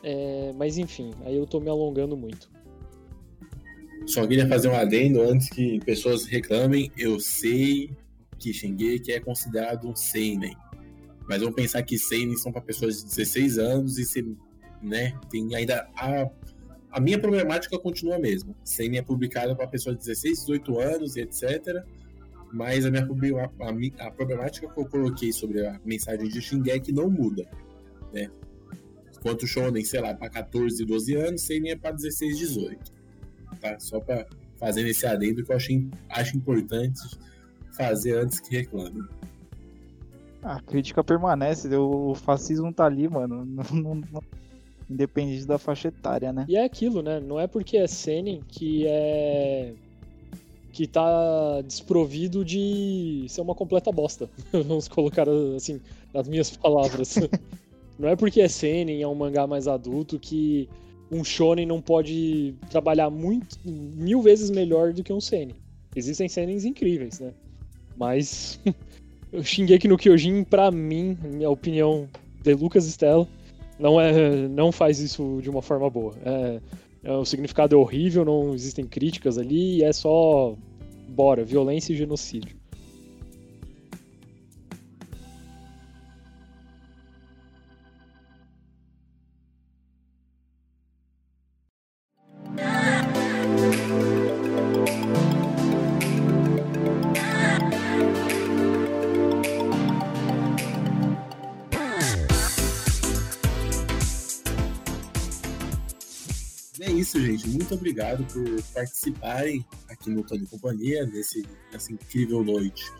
É, 0.03 0.51
mas 0.57 0.77
enfim, 0.77 1.11
aí 1.25 1.35
eu 1.35 1.45
tô 1.45 1.59
me 1.59 1.69
alongando 1.69 2.17
muito. 2.17 2.49
Só 4.05 4.25
queria 4.25 4.47
fazer 4.47 4.67
um 4.67 4.75
adendo 4.75 5.21
antes 5.21 5.49
que 5.49 5.79
pessoas 5.85 6.25
reclamem. 6.25 6.91
Eu 6.97 7.19
sei 7.19 7.91
que 8.39 8.51
Shingeki 8.51 9.11
é 9.13 9.19
considerado 9.19 9.87
um 9.87 9.95
seinen, 9.95 10.57
mas 11.29 11.39
vamos 11.39 11.55
pensar 11.55 11.83
que 11.83 11.97
seinen 11.97 12.35
são 12.35 12.51
para 12.51 12.61
pessoas 12.61 12.97
de 12.97 13.05
16 13.05 13.59
anos 13.59 13.97
e 13.99 14.05
se, 14.05 14.35
né, 14.81 15.17
tem 15.29 15.55
ainda 15.55 15.87
a 15.95 16.29
a 16.91 16.99
minha 16.99 17.17
problemática 17.17 17.79
continua 17.79 18.17
a 18.17 18.19
mesma. 18.19 18.53
Seinen 18.63 18.99
é 18.99 19.01
publicada 19.01 19.55
para 19.55 19.65
pessoas 19.65 19.95
de 19.95 20.01
16, 20.01 20.39
18 20.41 20.79
anos 20.79 21.15
e 21.15 21.21
etc. 21.21 21.83
Mas 22.51 22.85
a 22.85 22.91
minha 22.91 23.07
a, 23.07 24.07
a 24.07 24.11
problemática 24.11 24.67
que 24.67 24.77
eu 24.77 24.85
coloquei 24.85 25.31
sobre 25.31 25.65
a 25.65 25.79
mensagem 25.85 26.27
de 26.27 26.41
Shingeki 26.41 26.91
não 26.91 27.09
muda, 27.09 27.47
né? 28.11 28.29
Enquanto 29.17 29.43
o 29.43 29.47
Shonen, 29.47 29.85
sei 29.85 30.01
lá, 30.01 30.13
para 30.13 30.29
14, 30.29 30.83
12 30.83 31.15
anos, 31.15 31.41
Seinen 31.41 31.71
é 31.71 31.75
para 31.77 31.91
16, 31.91 32.37
18. 32.39 32.91
Tá? 33.61 33.79
Só 33.79 34.01
para 34.01 34.27
fazer 34.57 34.85
esse 34.85 35.05
adendo 35.05 35.45
que 35.45 35.51
eu 35.51 35.55
achei, 35.55 35.87
acho 36.09 36.35
importante 36.35 36.99
fazer 37.71 38.17
antes 38.17 38.39
que 38.41 38.57
reclame. 38.57 39.07
A 40.41 40.59
crítica 40.59 41.03
permanece, 41.03 41.73
o 41.75 42.15
fascismo 42.15 42.73
tá 42.73 42.85
ali, 42.85 43.07
mano. 43.07 43.45
Não, 43.71 43.95
não, 43.95 44.23
independente 44.91 45.45
da 45.45 45.57
faixa 45.57 45.87
etária, 45.87 46.31
né? 46.33 46.45
E 46.47 46.55
é 46.55 46.63
aquilo, 46.63 47.01
né? 47.01 47.19
Não 47.19 47.39
é 47.39 47.47
porque 47.47 47.77
é 47.77 47.87
Seinen 47.87 48.41
que 48.47 48.85
é 48.87 49.73
que 50.71 50.87
tá 50.87 51.61
desprovido 51.61 52.45
de 52.45 53.25
ser 53.27 53.41
uma 53.41 53.53
completa 53.53 53.91
bosta. 53.91 54.29
Vamos 54.51 54.87
colocar 54.87 55.27
assim, 55.55 55.81
nas 56.13 56.27
minhas 56.27 56.49
palavras. 56.55 57.15
Não 57.99 58.09
é 58.09 58.15
porque 58.15 58.41
é 58.41 58.47
seinen, 58.47 58.99
é 58.99 59.07
um 59.07 59.13
mangá 59.13 59.45
mais 59.45 59.67
adulto 59.67 60.17
que 60.17 60.67
um 61.11 61.23
shonen 61.23 61.67
não 61.67 61.79
pode 61.79 62.55
trabalhar 62.71 63.11
muito 63.11 63.59
mil 63.63 64.23
vezes 64.23 64.49
melhor 64.49 64.91
do 64.91 65.03
que 65.03 65.13
um 65.13 65.21
seinen. 65.21 65.55
Existem 65.95 66.27
senens 66.27 66.65
incríveis, 66.65 67.19
né? 67.19 67.31
Mas 67.95 68.59
o 69.31 69.43
Shingeki 69.43 69.87
no 69.87 69.97
Kyojin, 69.97 70.43
para 70.43 70.71
mim, 70.71 71.15
minha 71.21 71.49
opinião 71.49 72.09
de 72.41 72.55
Lucas 72.55 72.85
Stella, 72.85 73.27
não 73.81 73.99
é 73.99 74.47
não 74.47 74.71
faz 74.71 74.99
isso 74.99 75.39
de 75.41 75.49
uma 75.49 75.61
forma 75.61 75.89
boa. 75.89 76.13
É, 76.23 76.61
é, 77.03 77.11
o 77.11 77.25
significado 77.25 77.75
é 77.75 77.77
horrível, 77.77 78.23
não 78.23 78.53
existem 78.53 78.85
críticas 78.85 79.37
ali, 79.37 79.83
é 79.83 79.91
só 79.91 80.55
bora, 81.09 81.43
violência 81.43 81.93
e 81.93 81.95
genocídio. 81.95 82.60
Isso, 106.89 107.19
gente. 107.19 107.47
Muito 107.47 107.73
obrigado 107.73 108.25
por 108.25 108.63
participarem 108.73 109.65
aqui 109.89 110.09
no 110.09 110.23
Tony 110.23 110.47
Companhia, 110.47 111.05
nesse, 111.05 111.45
nessa 111.71 111.91
incrível 111.91 112.43
noite. 112.43 112.91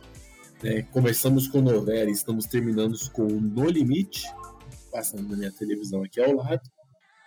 É, 0.64 0.84
começamos 0.84 1.48
com 1.48 1.62
novela 1.62 2.10
e 2.10 2.14
estamos 2.14 2.46
terminando 2.46 2.96
com 3.12 3.24
No 3.24 3.68
Limite, 3.68 4.28
passando 4.92 5.28
na 5.28 5.36
minha 5.36 5.52
televisão 5.52 6.04
aqui 6.04 6.22
ao 6.22 6.34
lado, 6.34 6.62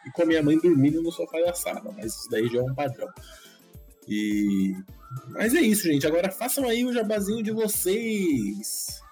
e 0.06 0.10
com 0.10 0.22
a 0.22 0.26
minha 0.26 0.42
mãe 0.42 0.56
dormindo 0.58 1.02
no 1.02 1.10
sofá 1.10 1.40
da 1.40 1.54
sala, 1.54 1.92
mas 1.96 2.14
isso 2.14 2.30
daí 2.30 2.46
já 2.46 2.60
é 2.60 2.62
um 2.62 2.74
padrão. 2.74 3.08
E... 4.06 4.74
Mas 5.30 5.54
é 5.54 5.60
isso, 5.60 5.84
gente. 5.84 6.06
Agora 6.06 6.30
façam 6.30 6.68
aí 6.68 6.84
o 6.84 6.92
jabazinho 6.92 7.42
de 7.42 7.50
vocês. 7.50 9.02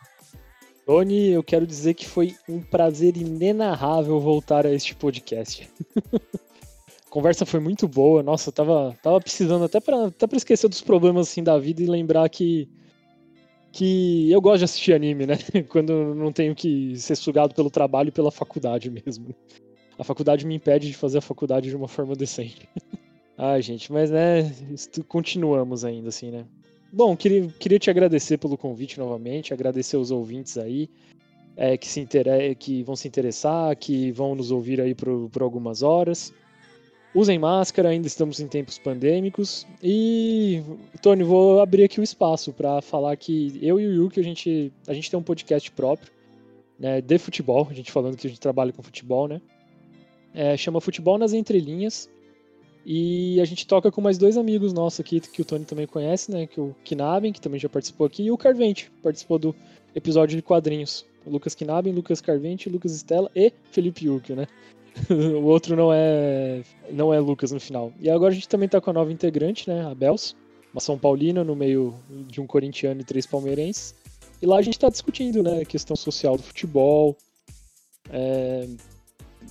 Tony, 0.84 1.30
eu 1.30 1.43
quero 1.43 1.66
dizer 1.66 1.95
que 1.95 2.07
foi 2.07 2.36
um 2.49 2.61
prazer 2.61 3.16
inenarrável 3.16 4.20
voltar 4.20 4.66
a 4.66 4.72
este 4.72 4.95
podcast. 4.95 5.68
conversa 7.13 7.45
foi 7.45 7.61
muito 7.61 7.87
boa. 7.87 8.23
Nossa, 8.23 8.49
eu 8.49 8.53
tava, 8.53 8.97
tava 9.03 9.21
precisando 9.21 9.67
até 9.67 9.79
pra, 9.79 10.07
até 10.07 10.27
esquecer 10.35 10.67
dos 10.67 10.81
problemas 10.81 11.29
assim 11.29 11.43
da 11.43 11.59
vida 11.59 11.83
e 11.83 11.87
lembrar 11.87 12.29
que. 12.31 12.69
Que 13.71 14.31
eu 14.31 14.41
gosto 14.41 14.59
de 14.59 14.65
assistir 14.65 14.93
anime, 14.93 15.27
né? 15.27 15.35
Quando 15.69 16.15
não 16.15 16.31
tenho 16.33 16.55
que 16.55 16.95
ser 16.97 17.15
sugado 17.17 17.55
pelo 17.55 17.71
trabalho 17.71 18.09
e 18.09 18.13
pela 18.13 18.31
faculdade 18.31 18.91
mesmo. 18.91 19.35
A 19.99 20.05
faculdade 20.05 20.47
me 20.47 20.55
impede 20.55 20.89
de 20.89 20.95
fazer 20.95 21.19
a 21.19 21.23
faculdade 21.23 21.71
de 21.71 21.77
uma 21.77 21.89
forma 21.89 22.15
decente. 22.15 22.69
Ai, 23.37 23.63
gente, 23.63 23.91
mas 23.91 24.11
né, 24.11 24.53
continuamos 25.09 25.85
ainda 25.85 26.11
assim, 26.11 26.31
né? 26.31 26.45
Bom, 26.93 27.17
queria, 27.17 27.49
queria 27.59 27.79
te 27.79 27.89
agradecer 27.89 28.37
pelo 28.37 28.59
convite 28.59 28.99
novamente, 28.99 29.55
agradecer 29.55 29.97
os 29.97 30.11
ouvintes 30.11 30.59
aí 30.59 30.91
é, 31.57 31.79
que, 31.79 31.89
se 31.89 32.07
que 32.59 32.83
vão 32.83 32.95
se 32.95 33.09
interessar, 33.09 33.75
que 33.77 34.13
vão 34.13 34.35
nos 34.35 34.51
ouvir 34.51 34.83
aí 34.83 34.95
por, 34.95 35.31
por 35.31 35.43
algumas 35.43 35.83
horas. 35.83 36.33
Usem 37.15 37.39
máscara, 37.39 37.91
ainda 37.91 38.07
estamos 38.07 38.41
em 38.41 38.49
tempos 38.49 38.79
pandêmicos. 38.79 39.67
E, 39.83 40.63
Tony, 41.03 41.23
vou 41.23 41.61
abrir 41.61 41.85
aqui 41.85 42.01
o 42.01 42.03
espaço 42.03 42.53
para 42.53 42.81
falar 42.81 43.14
que 43.17 43.59
eu 43.61 43.79
e 43.79 43.87
o 43.87 43.93
Yuki, 44.05 44.18
a 44.18 44.22
gente, 44.22 44.72
a 44.89 44.95
gente 44.95 45.11
tem 45.11 45.18
um 45.18 45.22
podcast 45.22 45.71
próprio, 45.72 46.11
né, 46.79 47.03
de 47.03 47.18
futebol, 47.18 47.68
a 47.71 47.75
gente 47.75 47.93
falando 47.93 48.17
que 48.17 48.26
a 48.26 48.30
gente 48.30 48.41
trabalha 48.41 48.72
com 48.72 48.83
futebol, 48.83 49.29
né? 49.29 49.43
É, 50.34 50.57
chama 50.57 50.80
Futebol 50.80 51.18
nas 51.18 51.34
Entrelinhas. 51.34 52.09
E 52.84 53.41
a 53.41 53.45
gente 53.45 53.67
toca 53.67 53.93
com 53.93 54.01
mais 54.01 54.18
dois 54.18 54.37
amigos 54.37 54.72
nossos 54.72 54.99
aqui, 54.99 55.21
que 55.21 55.41
o 55.41 55.45
Tony 55.45 55.64
também 55.64 55.87
conhece, 55.87 56.33
né? 56.33 56.47
Que 56.47 56.61
o 56.61 56.75
Kinaben, 56.83 57.33
que 57.33 57.41
também 57.41 57.61
já 57.61 57.68
participou 57.68 58.07
aqui, 58.07 58.25
e 58.25 58.30
o 58.30 58.37
Carvente, 58.37 58.91
participou 59.03 59.39
do 59.39 59.55
episódio 59.95 60.34
de 60.34 60.43
quadrinhos. 60.43 61.07
Lucas 61.25 61.55
Kinaben, 61.55 61.93
Lucas 61.93 62.21
Carvente, 62.21 62.68
Lucas 62.68 62.93
Stella 62.93 63.30
e 63.37 63.53
Felipe 63.71 64.07
Yuki, 64.07 64.33
né? 64.33 64.49
o 65.11 65.45
outro 65.45 65.75
não 65.75 65.93
é 65.93 66.63
não 66.91 67.13
é 67.13 67.19
Lucas 67.19 67.51
no 67.51 67.61
final. 67.61 67.93
E 67.99 68.11
agora 68.11 68.33
a 68.33 68.35
gente 68.35 68.49
também 68.49 68.69
tá 68.69 68.81
com 68.81 68.91
a 68.91 68.93
nova 68.93 69.13
integrante, 69.13 69.69
né, 69.69 69.85
a 69.87 69.95
Bels, 69.95 70.35
uma 70.73 70.81
São 70.81 70.99
Paulina 70.99 71.43
no 71.43 71.57
meio 71.57 71.95
de 72.29 72.41
um 72.41 72.47
corintiano 72.47 73.01
e 73.01 73.05
três 73.05 73.27
palmeirenses. 73.27 73.95
E 74.41 74.47
lá 74.47 74.59
a 74.59 74.63
gente 74.63 74.79
tá 74.79 74.89
discutindo, 74.89 75.43
né, 75.43 75.64
questão 75.64 75.95
social 75.97 76.37
do 76.37 76.43
futebol, 76.43 77.17
é, 78.11 78.69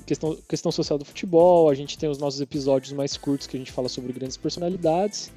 questão, 0.06 0.38
questão 0.48 0.72
social 0.72 0.98
do 0.98 1.06
futebol, 1.06 1.70
a 1.70 1.74
gente 1.74 1.98
tem 1.98 2.10
os 2.10 2.18
nossos 2.18 2.42
episódios 2.42 2.92
mais 2.92 3.18
curtos 3.18 3.48
que 3.48 3.56
a 3.56 3.60
gente 3.60 3.72
fala 3.72 3.88
sobre 3.88 4.12
grandes 4.14 4.38
personalidades. 4.38 5.32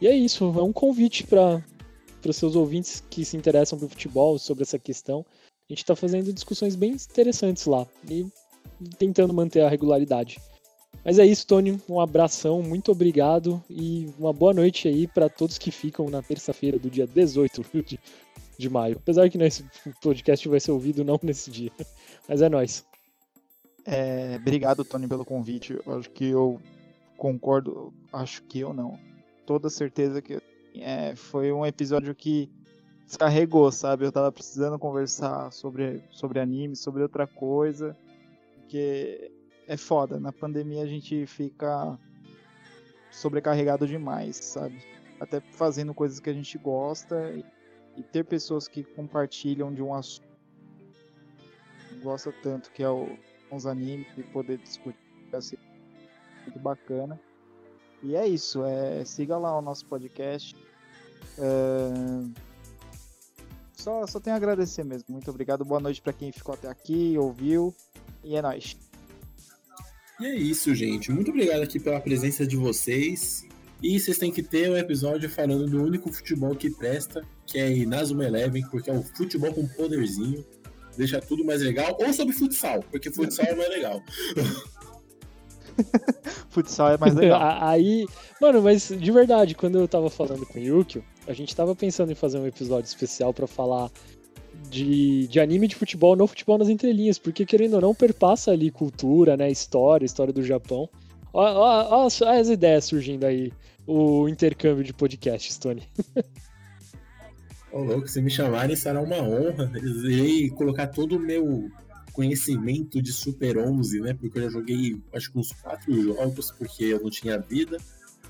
E 0.00 0.06
é 0.06 0.14
isso, 0.14 0.44
é 0.44 0.62
um 0.62 0.72
convite 0.72 1.26
para 1.26 1.62
os 2.26 2.36
seus 2.36 2.56
ouvintes 2.56 3.02
que 3.10 3.24
se 3.24 3.36
interessam 3.36 3.78
pelo 3.78 3.90
futebol, 3.90 4.38
sobre 4.38 4.62
essa 4.62 4.78
questão. 4.78 5.24
A 5.68 5.72
gente 5.72 5.82
está 5.82 5.96
fazendo 5.96 6.32
discussões 6.32 6.76
bem 6.76 6.92
interessantes 6.92 7.66
lá. 7.66 7.86
E 8.08 8.26
tentando 8.98 9.32
manter 9.32 9.62
a 9.62 9.68
regularidade. 9.68 10.40
Mas 11.04 11.18
é 11.18 11.26
isso, 11.26 11.46
Tony. 11.46 11.80
Um 11.88 12.00
abração, 12.00 12.62
muito 12.62 12.92
obrigado 12.92 13.62
e 13.68 14.08
uma 14.18 14.32
boa 14.32 14.54
noite 14.54 14.86
aí 14.86 15.06
para 15.06 15.28
todos 15.28 15.58
que 15.58 15.70
ficam 15.70 16.08
na 16.08 16.22
terça-feira 16.22 16.78
do 16.78 16.88
dia 16.88 17.06
18 17.06 17.64
de, 17.84 17.98
de 18.56 18.70
maio. 18.70 18.96
Apesar 18.98 19.28
que 19.28 19.36
nesse 19.36 19.64
podcast 20.00 20.48
vai 20.48 20.60
ser 20.60 20.70
ouvido 20.70 21.04
não 21.04 21.18
nesse 21.22 21.50
dia. 21.50 21.72
Mas 22.28 22.40
é 22.40 22.48
nóis. 22.48 22.84
É, 23.84 24.36
obrigado, 24.40 24.84
Tony, 24.84 25.08
pelo 25.08 25.24
convite. 25.24 25.76
Eu 25.84 25.98
acho 25.98 26.10
que 26.10 26.26
eu 26.26 26.60
concordo. 27.16 27.92
Acho 28.12 28.42
que 28.44 28.60
eu 28.60 28.72
não. 28.72 28.96
Toda 29.44 29.68
certeza 29.68 30.22
que 30.22 30.40
é, 30.76 31.16
foi 31.16 31.50
um 31.50 31.66
episódio 31.66 32.14
que 32.14 32.48
descarregou, 33.06 33.72
sabe? 33.72 34.04
Eu 34.04 34.12
tava 34.12 34.30
precisando 34.30 34.78
conversar 34.78 35.50
sobre, 35.50 36.00
sobre 36.12 36.38
anime, 36.38 36.76
sobre 36.76 37.02
outra 37.02 37.26
coisa 37.26 37.96
porque 38.72 39.30
é 39.68 39.76
foda. 39.76 40.18
Na 40.18 40.32
pandemia 40.32 40.82
a 40.82 40.86
gente 40.86 41.26
fica 41.26 41.98
sobrecarregado 43.10 43.86
demais, 43.86 44.36
sabe? 44.36 44.82
Até 45.20 45.40
fazendo 45.40 45.92
coisas 45.92 46.18
que 46.18 46.30
a 46.30 46.32
gente 46.32 46.56
gosta 46.56 47.30
e, 47.96 48.02
ter 48.04 48.24
pessoas 48.24 48.66
que 48.66 48.82
compartilham 48.82 49.72
de 49.72 49.82
um 49.82 49.92
assunto 49.92 50.32
gosta 52.02 52.32
tanto 52.42 52.72
que 52.72 52.82
é 52.82 52.88
o, 52.88 53.06
os 53.50 53.66
animes 53.66 54.06
e 54.16 54.22
poder 54.22 54.56
discutir 54.58 54.98
Assim, 55.32 55.56
muito 56.42 56.58
bacana. 56.58 57.18
E 58.02 58.14
é 58.14 58.26
isso. 58.26 58.62
É, 58.64 59.02
siga 59.02 59.38
lá 59.38 59.56
o 59.56 59.62
nosso 59.62 59.86
podcast. 59.86 60.54
É, 61.38 61.90
só, 63.72 64.06
só 64.06 64.20
tenho 64.20 64.34
a 64.34 64.36
agradecer 64.36 64.84
mesmo. 64.84 65.06
Muito 65.08 65.30
obrigado. 65.30 65.64
Boa 65.64 65.80
noite 65.80 66.02
para 66.02 66.12
quem 66.12 66.30
ficou 66.30 66.54
até 66.54 66.68
aqui, 66.68 67.16
ouviu. 67.16 67.74
E 68.24 68.36
é 68.36 68.42
nóis. 68.42 68.76
E 70.20 70.26
é 70.26 70.34
isso, 70.36 70.74
gente. 70.74 71.10
Muito 71.10 71.30
obrigado 71.30 71.62
aqui 71.62 71.80
pela 71.80 72.00
presença 72.00 72.46
de 72.46 72.56
vocês. 72.56 73.44
E 73.82 73.98
vocês 73.98 74.16
têm 74.16 74.30
que 74.30 74.42
ter 74.42 74.70
um 74.70 74.76
episódio 74.76 75.28
falando 75.28 75.66
do 75.66 75.82
único 75.82 76.12
futebol 76.12 76.54
que 76.54 76.70
presta, 76.70 77.24
que 77.44 77.58
é 77.58 77.72
Inazuma 77.72 78.24
Eleven, 78.24 78.62
porque 78.70 78.88
é 78.88 78.92
o 78.92 79.02
futebol 79.02 79.52
com 79.52 79.66
poderzinho. 79.66 80.44
Deixa 80.96 81.20
tudo 81.20 81.44
mais 81.44 81.60
legal. 81.62 81.96
Ou 81.98 82.12
sobre 82.12 82.32
futsal, 82.32 82.84
porque 82.90 83.10
futsal 83.10 83.46
é 83.46 83.54
mais 83.56 83.68
legal. 83.70 84.00
futsal 86.50 86.90
é 86.92 86.98
mais 86.98 87.14
legal. 87.14 87.40
Aí, 87.60 88.06
mano, 88.40 88.62
mas 88.62 88.88
de 88.88 89.10
verdade, 89.10 89.56
quando 89.56 89.78
eu 89.78 89.88
tava 89.88 90.08
falando 90.08 90.46
com 90.46 90.60
o 90.60 90.62
Yukio, 90.62 91.04
a 91.26 91.32
gente 91.32 91.56
tava 91.56 91.74
pensando 91.74 92.12
em 92.12 92.14
fazer 92.14 92.38
um 92.38 92.46
episódio 92.46 92.86
especial 92.86 93.34
para 93.34 93.48
falar 93.48 93.90
de, 94.70 95.26
de 95.28 95.40
anime 95.40 95.68
de 95.68 95.76
futebol 95.76 96.16
no 96.16 96.26
futebol 96.26 96.58
nas 96.58 96.68
entrelinhas, 96.68 97.18
porque 97.18 97.44
querendo 97.44 97.74
ou 97.74 97.80
não, 97.80 97.94
perpassa 97.94 98.50
ali 98.50 98.70
cultura, 98.70 99.36
né, 99.36 99.50
história, 99.50 100.04
história 100.04 100.32
do 100.32 100.42
Japão. 100.42 100.88
Olha 101.32 102.06
as 102.06 102.48
ideias 102.48 102.84
surgindo 102.84 103.24
aí, 103.24 103.52
o 103.86 104.28
intercâmbio 104.28 104.84
de 104.84 104.92
podcasts, 104.92 105.56
Tony. 105.56 105.82
Ô, 107.72 107.82
louco, 107.82 108.06
se 108.06 108.20
me 108.20 108.30
chamarem 108.30 108.76
será 108.76 109.00
uma 109.00 109.16
honra. 109.16 109.72
Eu 109.74 110.10
irei 110.10 110.50
colocar 110.50 110.88
todo 110.88 111.16
o 111.16 111.18
meu 111.18 111.70
conhecimento 112.12 113.00
de 113.00 113.10
Super 113.10 113.56
11, 113.56 114.00
né? 114.00 114.14
Porque 114.14 114.38
eu 114.38 114.42
já 114.42 114.50
joguei 114.50 115.00
acho 115.14 115.32
que 115.32 115.38
uns 115.38 115.52
quatro 115.52 116.02
jogos, 116.02 116.50
porque 116.52 116.84
eu 116.84 117.00
não 117.00 117.08
tinha 117.08 117.38
vida. 117.38 117.78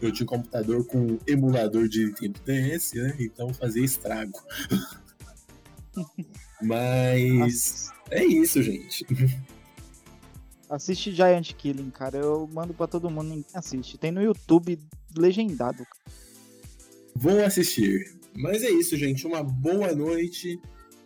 Eu 0.01 0.13
tinha 0.13 0.25
um 0.25 0.29
computador 0.29 0.87
com 0.87 1.19
emulador 1.27 1.89
de 1.89 2.07
Nintendo 2.07 2.41
DS, 2.45 2.93
né? 2.95 3.17
Então 3.19 3.53
fazia 3.53 3.85
estrago. 3.85 4.39
Mas 6.61 7.91
é 8.11 8.25
isso, 8.25 8.63
gente. 8.63 9.07
Assiste 10.71 11.13
Giant 11.13 11.53
Killing, 11.53 11.91
cara. 11.91 12.19
Eu 12.19 12.49
mando 12.53 12.73
pra 12.73 12.87
todo 12.87 13.11
mundo, 13.11 13.29
ninguém 13.29 13.45
assiste. 13.53 13.99
Tem 13.99 14.11
no 14.11 14.23
YouTube 14.23 14.79
legendado. 15.17 15.87
Vou 17.15 17.45
assistir. 17.45 18.19
Mas 18.35 18.63
é 18.63 18.71
isso, 18.71 18.97
gente. 18.97 19.27
Uma 19.27 19.43
boa 19.43 19.95
noite, 19.95 20.59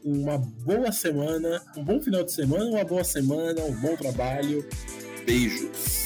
uma 0.05 0.39
boa 0.39 0.93
semana, 0.93 1.61
um 1.77 1.83
bom 1.83 2.01
final 2.01 2.23
de 2.23 2.33
semana, 2.33 2.65
uma 2.67 2.85
boa 2.85 3.03
semana, 3.03 3.61
um 3.65 3.75
bom 3.81 3.97
trabalho. 3.97 4.65
Beijos. 5.25 6.06